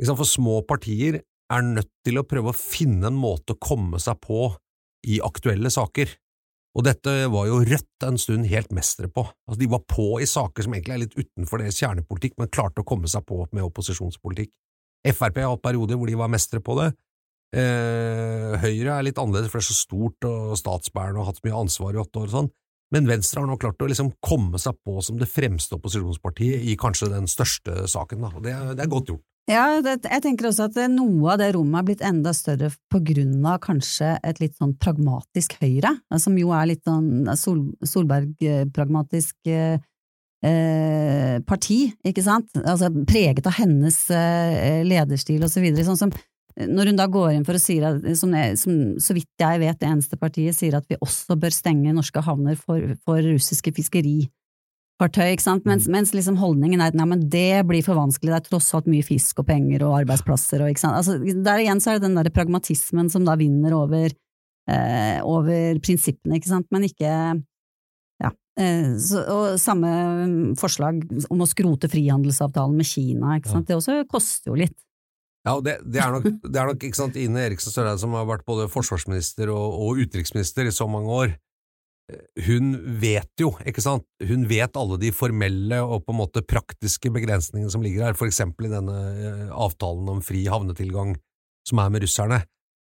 For 0.00 0.28
små 0.28 0.60
partier 0.68 1.20
er 1.50 1.66
nødt 1.66 1.90
til 2.06 2.20
å 2.20 2.26
prøve 2.26 2.52
å 2.52 2.56
finne 2.56 3.10
en 3.10 3.18
måte 3.18 3.56
å 3.56 3.60
komme 3.60 4.00
seg 4.02 4.20
på 4.24 4.48
i 5.10 5.18
aktuelle 5.24 5.70
saker. 5.72 6.12
Og 6.78 6.86
dette 6.86 7.12
var 7.32 7.48
jo 7.48 7.60
Rødt 7.66 8.06
en 8.06 8.18
stund 8.20 8.46
helt 8.46 8.70
mestere 8.74 9.10
på. 9.10 9.24
Altså, 9.48 9.58
de 9.58 9.68
var 9.72 9.82
på 9.90 10.20
i 10.22 10.28
saker 10.28 10.64
som 10.64 10.74
egentlig 10.76 10.94
er 10.94 11.02
litt 11.02 11.16
utenfor 11.18 11.62
deres 11.62 11.80
kjernepolitikk, 11.82 12.36
men 12.38 12.52
klarte 12.52 12.84
å 12.84 12.86
komme 12.86 13.10
seg 13.10 13.26
på 13.26 13.42
med 13.50 13.66
opposisjonspolitikk. 13.66 14.52
Frp 15.10 15.40
har 15.40 15.54
hatt 15.54 15.64
perioder 15.64 15.98
hvor 15.98 16.10
de 16.10 16.18
var 16.20 16.30
mestere 16.30 16.62
på 16.62 16.76
det. 16.78 16.92
Eh, 17.56 18.54
Høyre 18.62 18.94
er 18.94 19.06
litt 19.08 19.18
annerledes, 19.18 19.50
for 19.50 19.58
det 19.58 19.64
er 19.64 19.72
så 19.72 19.78
stort 19.80 20.28
og 20.28 20.58
statsbærende 20.60 21.24
har 21.24 21.32
hatt 21.32 21.40
så 21.40 21.48
mye 21.48 21.62
ansvar 21.64 21.96
i 21.96 22.02
åtte 22.02 22.22
år 22.22 22.28
og 22.28 22.36
sånn. 22.36 22.50
Men 22.94 23.06
Venstre 23.06 23.42
har 23.42 23.50
nå 23.50 23.56
klart 23.58 23.82
å 23.82 23.88
liksom 23.90 24.12
komme 24.22 24.58
seg 24.58 24.78
på 24.86 24.98
som 25.06 25.18
det 25.18 25.30
fremste 25.30 25.76
opposisjonspartiet 25.78 26.66
i 26.66 26.76
kanskje 26.78 27.10
den 27.10 27.26
største 27.30 27.86
saken. 27.90 28.26
Da. 28.26 28.42
Det, 28.42 28.54
det 28.78 28.84
er 28.84 28.92
godt 28.92 29.12
gjort. 29.14 29.26
Ja, 29.48 29.80
det, 29.82 29.96
jeg 30.04 30.22
tenker 30.22 30.50
også 30.50 30.68
at 30.68 30.76
eh, 30.78 30.90
noe 30.92 31.32
av 31.32 31.40
det 31.40 31.50
rommet 31.56 31.80
er 31.80 31.86
blitt 31.88 32.02
enda 32.06 32.32
større 32.36 32.68
på 32.92 33.00
grunn 33.08 33.38
av 33.48 33.58
kanskje 33.64 34.12
et 34.26 34.40
litt 34.42 34.58
sånn 34.60 34.76
pragmatisk 34.78 35.56
Høyre, 35.62 35.96
eh, 36.12 36.20
som 36.22 36.36
jo 36.38 36.52
er 36.54 36.68
litt 36.70 36.84
sånn 36.86 37.30
Sol, 37.40 37.64
Solberg-pragmatisk 37.86 39.50
eh, 39.50 39.80
eh, 40.46 41.38
parti, 41.48 41.80
ikke 42.06 42.24
sant? 42.26 42.52
Altså 42.62 42.92
preget 43.08 43.48
av 43.48 43.56
hennes 43.58 43.98
eh, 44.14 44.84
lederstil 44.86 45.42
og 45.46 45.52
så 45.52 45.64
videre. 45.64 45.88
Sånn 45.88 45.98
som 45.98 46.14
når 46.60 46.90
hun 46.90 46.98
da 46.98 47.06
går 47.10 47.32
inn 47.34 47.46
for 47.46 47.56
å 47.56 47.62
si 47.62 47.78
at, 47.84 48.02
som, 48.18 48.34
som 48.58 48.78
så 49.00 49.14
vidt 49.16 49.30
jeg 49.40 49.60
vet 49.62 49.78
det 49.80 49.88
eneste 49.88 50.18
partiet 50.20 50.56
sier 50.56 50.76
at 50.76 50.86
vi 50.90 50.98
også 51.00 51.38
bør 51.40 51.54
stenge 51.54 51.94
norske 51.96 52.22
havner 52.26 52.58
for, 52.58 52.94
for 53.06 53.22
russiske 53.24 53.72
fiskerifartøy, 55.00 55.34
ikke 55.34 55.44
sant? 55.44 55.66
Mens, 55.66 55.88
mens 55.88 56.12
liksom 56.12 56.36
holdningen 56.38 56.80
er 56.80 56.90
at 56.90 56.98
nei, 56.98 57.06
men 57.08 57.28
det 57.30 57.66
blir 57.66 57.82
for 57.82 57.96
vanskelig, 57.96 58.30
det 58.30 58.38
er 58.40 58.48
tross 58.48 58.74
alt 58.74 58.86
mye 58.86 59.02
fisk 59.02 59.40
og 59.40 59.46
penger 59.48 59.84
og 59.86 60.00
arbeidsplasser 60.02 60.62
og 60.62 60.70
ikke 60.70 60.80
sant. 60.80 60.96
Altså, 60.96 61.18
der 61.18 61.62
igjen 61.62 61.80
så 61.80 61.92
er 61.92 61.98
det 61.98 62.08
den 62.08 62.18
derre 62.18 62.32
pragmatismen 62.34 63.08
som 63.10 63.24
da 63.24 63.36
vinner 63.36 63.74
over, 63.74 64.10
eh, 64.68 65.20
over 65.22 65.80
prinsippene, 65.80 66.36
ikke 66.36 66.52
sant, 66.52 66.68
men 66.70 66.84
ikke 66.84 67.08
ja. 68.20 68.30
Eh, 68.58 68.92
så, 69.00 69.24
og 69.24 69.58
samme 69.58 70.54
forslag 70.60 71.02
om 71.30 71.40
å 71.40 71.48
skrote 71.48 71.88
frihandelsavtalen 71.88 72.76
med 72.76 72.86
Kina, 72.88 73.38
ikke 73.38 73.54
sant, 73.54 73.68
det 73.68 73.78
også 73.78 74.02
koster 74.10 74.52
jo 74.52 74.60
litt. 74.60 74.76
Ja, 75.40 75.54
og 75.56 75.64
det, 75.64 75.78
det, 75.88 76.02
er 76.04 76.12
nok, 76.12 76.26
det 76.44 76.58
er 76.60 76.66
nok 76.68 76.82
ikke 76.84 76.98
sant, 76.98 77.14
Ine 77.16 77.46
Eriksen 77.46 77.72
Søreide, 77.72 77.96
som 78.02 78.12
har 78.12 78.26
vært 78.28 78.44
både 78.44 78.68
forsvarsminister 78.68 79.48
og, 79.48 79.78
og 79.80 80.02
utenriksminister 80.02 80.68
i 80.68 80.74
så 80.74 80.84
mange 80.90 81.08
år, 81.08 81.32
hun 82.46 82.72
vet 83.00 83.42
jo, 83.42 83.52
ikke 83.66 83.82
sant, 83.84 84.06
hun 84.26 84.46
vet 84.50 84.76
alle 84.78 84.98
de 85.00 85.10
formelle 85.14 85.80
og 85.82 86.04
på 86.06 86.14
en 86.14 86.20
måte 86.20 86.44
praktiske 86.46 87.12
begrensningene 87.14 87.72
som 87.72 87.84
ligger 87.84 88.08
her, 88.08 88.18
for 88.18 88.30
eksempel 88.30 88.68
i 88.68 88.72
denne 88.72 88.96
eh, 88.96 89.48
avtalen 89.50 90.08
om 90.16 90.22
fri 90.24 90.44
havnetilgang 90.50 91.16
som 91.68 91.82
er 91.82 91.92
med 91.92 92.04
russerne, 92.04 92.40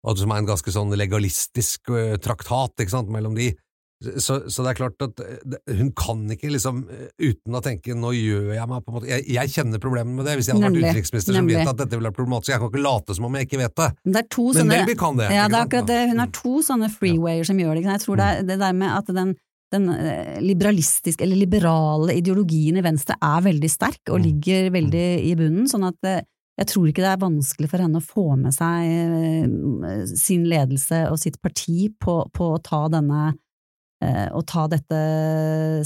og 0.06 0.20
som 0.20 0.32
er 0.32 0.42
en 0.42 0.50
ganske 0.50 0.74
sånn 0.74 0.94
legalistisk 0.96 1.92
eh, 1.94 2.16
traktat, 2.22 2.76
ikke 2.82 2.94
sant, 2.94 3.12
mellom 3.12 3.36
de. 3.38 3.52
Så, 3.96 4.42
så 4.52 4.60
det 4.60 4.74
er 4.74 4.76
klart 4.76 5.00
at 5.06 5.20
eh, 5.24 5.76
hun 5.78 5.88
kan 5.96 6.18
ikke 6.28 6.50
liksom 6.52 6.82
eh, 6.92 7.06
uten 7.30 7.54
å 7.56 7.62
tenke 7.64 7.94
nå 7.96 8.10
gjør 8.12 8.50
jeg 8.52 8.68
meg 8.68 8.82
på 8.84 8.92
en 8.92 8.96
måte 8.98 9.08
Jeg, 9.08 9.24
jeg 9.32 9.52
kjenner 9.54 9.80
problemene 9.80 10.18
med 10.18 10.28
det, 10.28 10.34
hvis 10.36 10.50
jeg 10.50 10.58
hadde 10.58 10.66
vært 10.66 10.74
Nemlig, 10.74 10.90
utenriksminister 10.90 11.38
som 11.38 11.48
vet 11.48 11.70
at 11.72 11.78
dette 11.80 11.96
ville 11.96 12.10
være 12.10 12.18
problematisk. 12.18 12.50
Jeg 12.52 12.60
kan 12.60 12.68
ikke 12.74 12.82
late 12.84 13.16
som 13.16 13.28
om 13.30 13.38
jeg 13.40 13.48
ikke 13.48 13.60
vet 13.62 13.76
det. 13.80 13.88
Men 14.04 14.12
det 14.18 14.20
er 14.20 14.28
to 14.36 14.44
Men 14.44 14.58
sånne 14.58 14.74
Melby 14.74 14.96
kan 15.00 15.16
det, 15.16 15.30
Ja, 15.32 15.46
det 15.48 15.56
er 15.56 15.64
akkurat 15.64 15.88
det. 15.88 16.00
Hun 16.12 16.20
har 16.20 16.34
to 16.36 16.52
sånne 16.68 16.90
freewayer 16.92 17.48
som 17.48 17.62
gjør 17.64 17.72
det. 17.78 17.86
Jeg 17.88 18.04
tror 18.04 18.20
det 18.20 18.26
er 18.28 18.46
det 18.52 18.58
der 18.66 18.76
med 18.82 18.92
at 18.98 19.08
den, 19.16 19.32
den 19.72 19.88
eh, 19.94 20.36
liberalistiske, 20.44 21.24
eller 21.24 21.40
liberale 21.40 22.18
ideologien 22.20 22.76
i 22.76 22.84
Venstre 22.84 23.16
er 23.16 23.48
veldig 23.48 23.72
sterk 23.72 24.12
og 24.12 24.20
Mm. 24.20 24.26
ligger 24.28 24.70
veldig 24.76 25.06
i 25.24 25.32
bunnen, 25.40 25.72
sånn 25.72 25.88
at 25.88 26.12
jeg 26.60 26.68
tror 26.68 26.92
ikke 26.92 27.00
det 27.04 27.14
er 27.14 27.24
vanskelig 27.24 27.72
for 27.72 27.80
henne 27.80 28.00
å 28.00 28.04
få 28.04 28.28
med 28.44 28.52
seg 28.56 30.06
sin 30.16 30.44
ledelse 30.48 31.02
og 31.10 31.18
sitt 31.20 31.40
parti 31.40 31.88
på, 32.00 32.20
på 32.32 32.52
å 32.54 32.60
ta 32.60 32.86
denne 32.92 33.32
å 34.04 34.42
ta 34.44 34.66
dette 34.68 34.98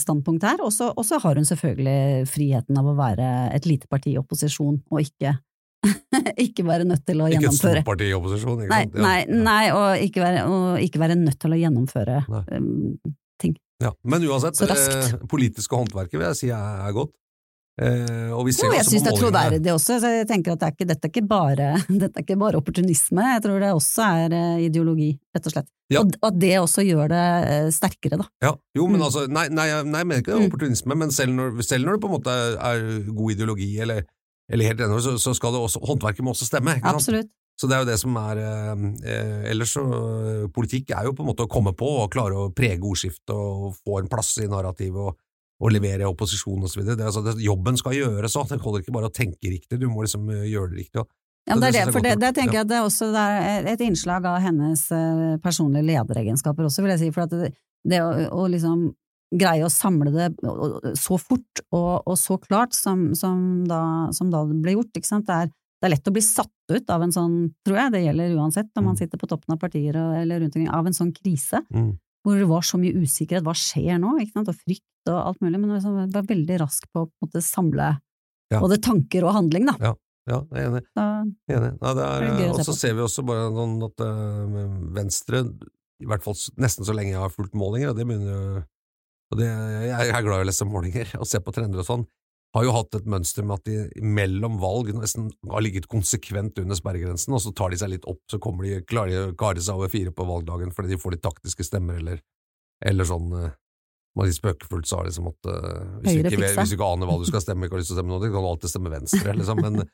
standpunktet 0.02 0.48
her, 0.48 0.62
og 0.64 0.72
så 0.74 1.18
har 1.22 1.38
hun 1.38 1.46
selvfølgelig 1.46 2.26
friheten 2.30 2.80
av 2.80 2.88
å 2.90 2.96
være 2.98 3.28
et 3.54 3.68
lite 3.70 3.86
parti 3.90 4.16
i 4.16 4.18
opposisjon, 4.18 4.80
og 4.90 5.04
ikke, 5.04 5.36
ikke 6.46 6.66
være 6.66 6.88
nødt 6.90 7.04
til 7.06 7.22
å 7.22 7.28
Ikke 7.30 7.52
et 7.52 7.58
stort 7.60 7.86
parti 7.86 8.10
i 8.10 8.16
opposisjon. 8.16 8.64
Ikke 8.64 8.72
Nei, 8.74 8.82
sant? 8.88 8.98
Ja. 8.98 9.06
nei, 9.06 9.44
nei 9.46 9.62
og, 9.76 10.04
ikke 10.08 10.24
være, 10.24 10.44
og 10.50 10.82
ikke 10.82 11.04
være 11.04 11.18
nødt 11.20 11.38
til 11.40 11.54
å 11.54 11.60
gjennomføre 11.60 12.18
um, 12.50 12.98
ting. 13.40 13.54
Ja. 13.80 13.94
Men 14.02 14.26
uansett, 14.28 14.58
det 14.60 14.76
eh, 14.76 15.14
politiske 15.30 15.76
håndverket 15.76 16.18
vil 16.18 16.26
jeg 16.28 16.40
si 16.42 16.50
er, 16.52 16.82
er 16.84 16.96
godt. 16.96 17.14
Eh, 17.80 18.28
og 18.36 18.42
vi 18.44 18.52
ser 18.52 18.66
Jo, 18.68 18.74
jeg 18.76 18.84
syns 18.84 19.04
det 19.06 19.12
er 19.14 19.16
troverdig 19.16 19.70
også, 19.72 19.94
så 20.02 20.08
jeg 20.12 20.26
tenker 20.28 20.52
at 20.52 20.60
det 20.60 20.66
er 20.68 20.74
ikke, 20.74 20.86
dette, 20.90 21.06
er 21.08 21.12
ikke 21.14 21.22
bare, 21.30 21.68
dette 22.02 22.20
er 22.20 22.24
ikke 22.26 22.36
bare 22.42 22.58
opportunisme, 22.60 23.24
jeg 23.34 23.42
tror 23.46 23.62
det 23.64 23.70
også 23.72 24.08
er 24.26 24.34
eh, 24.36 24.64
ideologi, 24.66 25.10
rett 25.34 25.48
og 25.48 25.54
slett. 25.54 25.68
Ja. 25.90 26.02
Og, 26.04 26.12
at 26.28 26.36
det 26.42 26.52
også 26.60 26.84
gjør 26.84 27.08
det 27.14 27.22
eh, 27.54 27.70
sterkere, 27.74 28.18
da. 28.20 28.28
Ja, 28.44 28.52
jo, 28.76 28.86
men 28.86 29.00
Mm. 29.00 29.06
altså, 29.08 29.24
nei, 29.32 29.46
nei, 29.48 29.66
jeg- 29.72 29.86
nei, 29.88 30.02
jeg 30.04 30.10
mener 30.10 30.20
ikke 30.22 30.34
det 30.34 30.38
er 30.42 30.48
opportunisme, 30.50 30.98
men 31.00 31.10
selv 31.16 31.32
når, 31.38 31.62
selv 31.64 31.88
når 31.88 31.96
det 31.96 32.02
på 32.04 32.10
en 32.12 32.16
måte 32.18 32.36
er, 32.60 32.84
god 33.08 33.32
ideologi, 33.38 33.70
eller, 33.80 34.04
eller 34.52 34.64
helt 34.74 34.80
enig, 34.84 35.00
så, 35.08 35.16
så 35.18 35.32
skal 35.40 35.56
det 35.56 35.64
også, 35.64 35.80
håndverket 35.88 36.22
må 36.26 36.34
også 36.36 36.50
stemme. 36.50 36.76
Ikke 36.76 36.84
sant? 36.90 37.00
Absolutt. 37.00 37.32
Så 37.60 37.68
det 37.68 37.76
er 37.76 37.82
jo 37.82 37.88
det 37.90 37.98
som 38.00 38.14
er 38.16 38.38
eh, 38.40 39.50
Ellers 39.50 39.74
så 39.76 39.82
Politikk 40.54 40.94
er 40.96 41.04
jo 41.08 41.12
på 41.12 41.20
en 41.24 41.28
måte 41.28 41.44
å 41.44 41.50
komme 41.50 41.74
på 41.76 41.88
og 42.04 42.12
klare 42.14 42.32
å 42.32 42.46
prege 42.56 42.80
ordskiftet 42.88 43.34
og 43.34 43.74
få 43.84 43.98
en 44.00 44.08
plass 44.08 44.30
i 44.40 44.46
narrativet 44.48 44.96
og, 45.10 45.18
og 45.60 45.72
levere 45.74 46.08
opposisjon 46.08 46.62
osv. 46.64 46.80
Altså, 46.96 47.22
det- 47.24 47.38
jobben 47.44 47.76
skal 47.76 47.92
gjøres 47.92 48.36
òg, 48.36 48.48
det 48.48 48.60
holder 48.64 48.80
ikke 48.80 48.92
bare 48.96 49.10
å 49.10 49.12
tenke 49.12 49.50
riktig, 49.52 49.78
du 49.78 49.88
må 49.88 50.02
liksom 50.06 50.28
eh, 50.30 50.46
gjøre 50.48 50.70
det 50.72 50.78
riktig. 50.86 51.04
Ja, 51.48 51.54
det 51.56 51.68
er 51.68 51.72
det 51.72 51.84
det, 51.86 51.92
for 51.92 52.00
det, 52.04 52.14
det 52.20 52.34
tenker 52.36 52.52
Ja. 52.54 52.60
jeg 52.60 52.66
at 52.66 52.68
det 52.68 52.76
er 52.78 52.86
også 52.86 53.06
det 53.12 53.26
er 53.26 53.66
et 53.72 53.80
innslag 53.80 54.24
av 54.28 54.40
hennes 54.44 54.82
eh, 54.92 55.36
personlige 55.42 55.84
lederegenskaper 55.88 56.64
også, 56.68 56.82
vil 56.84 56.90
jeg 56.96 56.98
si. 57.00 57.10
For 57.10 57.22
at 57.24 57.30
det, 57.30 57.52
det 57.88 58.00
å, 58.04 58.10
å 58.40 58.48
liksom 58.48 58.90
greie 59.32 59.62
å 59.64 59.70
samle 59.70 60.10
det 60.10 60.26
så 60.98 61.16
fort 61.18 61.62
og, 61.72 62.02
og 62.06 62.16
så 62.18 62.36
klart 62.42 62.74
som, 62.74 63.14
som, 63.14 63.64
da, 63.68 64.10
som 64.12 64.30
da 64.30 64.44
det 64.48 64.58
ble 64.62 64.74
gjort, 64.74 64.90
ikke 64.98 65.06
sant. 65.06 65.26
Det 65.28 65.36
er, 65.36 65.46
det 65.80 65.86
er 65.88 65.94
lett 65.94 66.08
å 66.10 66.12
bli 66.12 66.22
satt 66.22 66.50
ut 66.74 66.90
av 66.90 67.02
en 67.06 67.12
sånn, 67.14 67.36
tror 67.64 67.78
jeg, 67.78 67.92
det 67.94 68.02
gjelder 68.04 68.36
uansett 68.36 68.70
om 68.76 68.84
man 68.90 68.94
Mm. 68.96 68.98
sitter 69.04 69.18
på 69.22 69.28
toppen 69.30 69.54
av 69.54 69.58
partier 69.62 69.96
eller 69.96 70.40
rundt 70.40 70.56
omkring, 70.56 70.68
av 70.68 70.86
en 70.86 70.92
sånn 70.96 71.12
krise. 71.16 71.62
Mm. 71.72 71.92
Hvor 72.20 72.36
det 72.36 72.48
var 72.50 72.64
så 72.66 72.76
mye 72.80 73.00
usikkerhet, 73.00 73.44
hva 73.46 73.54
skjer 73.56 74.00
nå, 74.00 74.12
og 74.20 74.52
frykt 74.52 75.08
og 75.08 75.18
alt 75.30 75.40
mulig, 75.40 75.56
men 75.56 75.72
liksom, 75.72 75.96
jeg 76.02 76.12
var 76.12 76.28
veldig 76.28 76.60
rask 76.60 76.86
på 76.92 77.04
å 77.04 77.08
på 77.08 77.14
en 77.14 77.28
måte 77.28 77.42
samle 77.44 77.90
Ja. 78.50 78.58
både 78.60 78.80
tanker 78.82 79.24
og 79.24 79.36
handling, 79.36 79.68
da. 79.70 79.76
Ja, 79.80 79.92
ja, 80.28 80.40
jeg 80.52 80.64
er 80.64 80.68
enig. 80.68 80.82
Da, 80.98 81.04
Enig. 81.54 81.70
Nei, 81.80 81.92
det 81.96 82.04
er, 82.06 82.26
er 82.28 82.50
og 82.50 82.64
så 82.66 82.74
ser 82.76 82.96
vi 82.98 83.04
også 83.04 83.24
bare 83.26 83.46
noen, 83.54 83.78
at 83.86 84.02
eh, 84.04 84.58
Venstre, 84.96 85.44
i 86.00 86.08
hvert 86.08 86.24
fall 86.24 86.36
nesten 86.60 86.86
så 86.88 86.96
lenge 86.96 87.14
jeg 87.14 87.22
har 87.22 87.32
fulgt 87.32 87.56
målinger, 87.56 87.92
og 87.92 87.98
det 87.98 88.06
begynner 88.08 88.34
jo 88.34 88.62
og 89.30 89.38
det, 89.38 89.46
Jeg 89.46 90.10
er 90.10 90.24
glad 90.26 90.40
i 90.40 90.42
å 90.42 90.48
lese 90.48 90.66
målinger 90.66 91.12
og 91.20 91.28
se 91.30 91.38
på 91.38 91.52
trender 91.54 91.82
og 91.82 91.86
sånn, 91.86 92.04
har 92.56 92.66
jo 92.66 92.74
hatt 92.74 92.96
et 92.98 93.06
mønster 93.10 93.46
med 93.46 93.60
at 93.60 93.68
de 93.68 94.02
mellom 94.02 94.58
valg 94.62 94.90
nesten 94.96 95.28
har 95.52 95.62
ligget 95.62 95.86
konsekvent 95.90 96.58
under 96.58 96.78
sperregrensen, 96.78 97.34
og 97.36 97.42
så 97.44 97.52
tar 97.54 97.70
de 97.70 97.78
seg 97.78 97.92
litt 97.92 98.08
opp, 98.10 98.22
så 98.30 98.40
kommer 98.42 98.66
de, 98.66 98.80
klarer 98.90 99.30
å 99.30 99.36
kare 99.38 99.62
seg 99.62 99.78
over 99.78 99.92
fire 99.92 100.12
på 100.14 100.26
valgdagen 100.26 100.74
fordi 100.74 100.94
de 100.94 101.00
får 101.00 101.16
litt 101.16 101.24
taktiske 101.26 101.66
stemmer, 101.68 102.00
eller, 102.02 102.22
eller 102.90 103.06
sånn 103.06 103.30
eh, 103.38 103.52
man 104.18 104.26
sier 104.26 104.40
spøkefullt 104.40 104.90
sa 104.90 105.04
liksom 105.06 105.30
at 105.30 105.50
eh, 105.52 105.84
hvis, 106.02 106.16
du 106.18 106.30
ikke, 106.32 106.52
hvis 106.58 106.72
du 106.72 106.76
ikke 106.76 106.90
aner 106.96 107.10
hva 107.10 107.20
du 107.20 107.28
skal 107.28 107.44
stemme, 107.44 107.68
ikke 107.68 107.78
har 107.78 107.84
lyst 107.84 107.92
til 107.92 107.98
å 107.98 108.00
stemme 108.00 108.14
noe, 108.16 108.24
så 108.24 108.32
kan 108.34 108.46
du 108.46 108.50
alltid 108.50 108.74
stemme 108.74 108.94
Venstre, 108.96 109.36
liksom. 109.38 109.62
Men, 109.62 109.86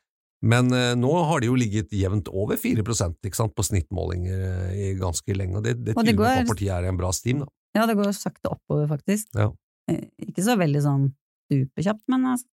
men 0.55 0.73
eh, 0.79 0.95
nå 0.97 1.13
har 1.29 1.43
de 1.43 1.51
jo 1.51 1.59
ligget 1.61 1.93
jevnt 1.93 2.33
over 2.33 2.57
4 2.57 2.81
ikke 2.81 3.37
sant, 3.37 3.53
på 3.53 3.67
snittmålinger 3.69 4.73
i 4.73 4.89
ganske 4.97 5.37
lenge, 5.37 5.61
og 5.61 5.69
det, 5.69 5.77
det 5.85 5.93
tyder 5.93 6.17
på 6.17 6.27
at 6.31 6.49
partiet 6.49 6.73
er 6.73 6.89
i 6.89 6.91
en 6.95 6.97
bra 6.97 7.13
stim. 7.13 7.45
Da. 7.45 7.53
Ja, 7.77 7.85
det 7.85 7.99
går 8.01 8.09
sakte 8.17 8.55
oppover, 8.57 8.89
faktisk. 8.89 9.29
Ja. 9.37 9.51
Ikke 10.25 10.41
så 10.41 10.57
veldig 10.57 10.81
sånn 10.83 11.07
superkjapt, 11.51 12.03
men 12.11 12.25
altså, 12.33 12.49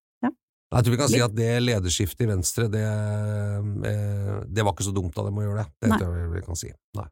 Jeg 0.75 0.85
tror 0.85 0.95
vi 0.95 0.99
kan 1.01 1.09
si 1.13 1.21
at 1.23 1.35
det 1.37 1.51
lederskiftet 1.63 2.25
i 2.27 2.29
Venstre, 2.31 2.69
det, 2.73 2.83
eh, 2.83 4.39
det 4.51 4.65
var 4.67 4.75
ikke 4.75 4.87
så 4.89 4.95
dumt 4.95 5.17
av 5.19 5.29
dem 5.29 5.39
å 5.39 5.45
gjøre 5.47 5.63
det. 5.63 5.67
Det 5.85 5.91
Nei. 5.93 5.99
tror 6.03 6.17
jeg 6.19 6.31
vi 6.35 6.43
kan 6.47 6.59
si. 6.59 6.71
Nei. 6.99 7.09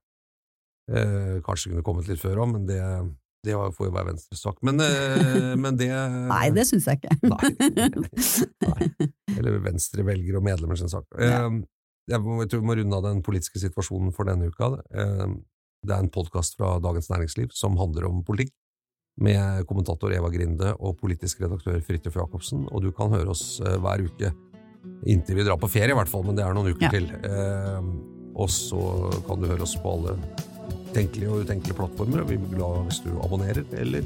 Eh, 0.93 1.37
kanskje 1.47 1.71
kunne 1.73 1.85
kommet 1.87 2.09
litt 2.11 2.21
før 2.21 2.43
òg, 2.43 2.53
men 2.57 2.67
det, 2.67 2.81
det 3.47 3.55
var- 3.57 3.71
får 3.73 3.87
jo 3.87 3.93
være 3.95 4.09
Venstres 4.13 4.43
sak. 4.43 4.59
Men, 4.67 4.81
eh, 4.83 5.55
men 5.65 5.77
det 5.79 5.91
Nei, 5.93 6.51
det 6.51 6.67
syns 6.67 6.87
jeg 6.91 7.01
ikke. 7.01 7.17
Nei. 8.67 9.07
Eller 9.39 9.59
Venstre 9.63 10.05
velger 10.07 10.37
og 10.41 10.45
medlemmer 10.47 10.79
sin 10.79 10.91
sak. 10.93 11.07
Eh, 11.19 11.63
Jeg, 12.11 12.19
må, 12.19 12.41
jeg 12.43 12.51
tror 12.51 12.61
vi 12.65 12.67
må 12.67 12.75
runde 12.75 12.97
av 12.99 13.05
den 13.07 13.21
politiske 13.23 13.61
situasjonen 13.63 14.11
for 14.15 14.27
denne 14.27 14.49
uka. 14.51 14.73
Eh, 14.91 15.27
Det 15.87 15.95
er 15.95 16.03
en 16.03 16.11
podkast 16.15 16.55
fra 16.59 16.77
Dagens 16.83 17.09
Næringsliv 17.11 17.51
som 17.55 17.75
handler 17.79 18.05
om 18.07 18.21
politikk, 18.27 18.53
med 19.21 19.67
kommentator 19.69 20.13
Eva 20.17 20.31
Grinde 20.33 20.73
og 20.81 20.97
politisk 21.01 21.43
redaktør 21.45 21.81
Fridtjof 21.85 22.17
Jacobsen, 22.17 22.65
og 22.73 22.83
du 22.83 22.91
kan 22.97 23.13
høre 23.13 23.31
oss 23.35 23.61
eh, 23.61 23.77
hver 23.83 24.07
uke. 24.07 24.33
Inntil 25.07 25.37
vi 25.39 25.45
drar 25.47 25.59
på 25.61 25.69
ferie, 25.71 25.93
i 25.93 25.99
hvert 25.99 26.11
fall, 26.11 26.25
men 26.27 26.37
det 26.39 26.45
er 26.47 26.55
noen 26.57 26.73
uker 26.73 26.87
Ja. 26.89 26.91
til. 26.95 27.11
Eh, 27.29 27.83
og 28.33 28.49
så 28.49 28.81
kan 29.27 29.41
du 29.43 29.47
høre 29.51 29.63
oss 29.67 29.77
på 29.77 29.93
alle 29.93 30.17
tenkelige 30.95 31.29
og 31.31 31.45
utenkelige 31.45 31.77
plattformer, 31.77 32.23
og 32.23 32.31
vi 32.33 32.39
blir 32.41 32.57
glad 32.57 32.87
hvis 32.89 33.03
du 33.05 33.11
abonnerer, 33.21 33.65
eller 33.77 34.03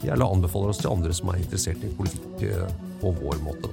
gjerne 0.00 0.28
anbefaler 0.32 0.72
oss 0.72 0.80
til 0.80 0.90
andre 0.92 1.12
som 1.12 1.28
er 1.32 1.40
interessert 1.42 1.84
i 1.84 1.92
politikk 1.98 2.46
eh, 2.48 2.68
på 3.02 3.12
vår 3.20 3.38
måte. 3.44 3.68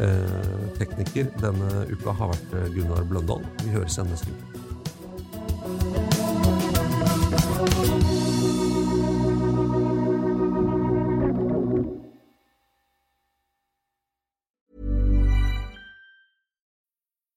Eh, 0.00 0.68
tekniker 0.78 1.28
denne 1.42 1.84
uka 1.92 2.14
har 2.16 2.32
vært 2.32 2.54
eh, 2.56 2.70
Gunnar 2.74 3.04
Bløndal. 3.10 3.44
Vi 3.64 3.74
høres 3.74 3.98
igjen 3.98 4.10
neste 4.10 4.32
uke. 4.32 4.46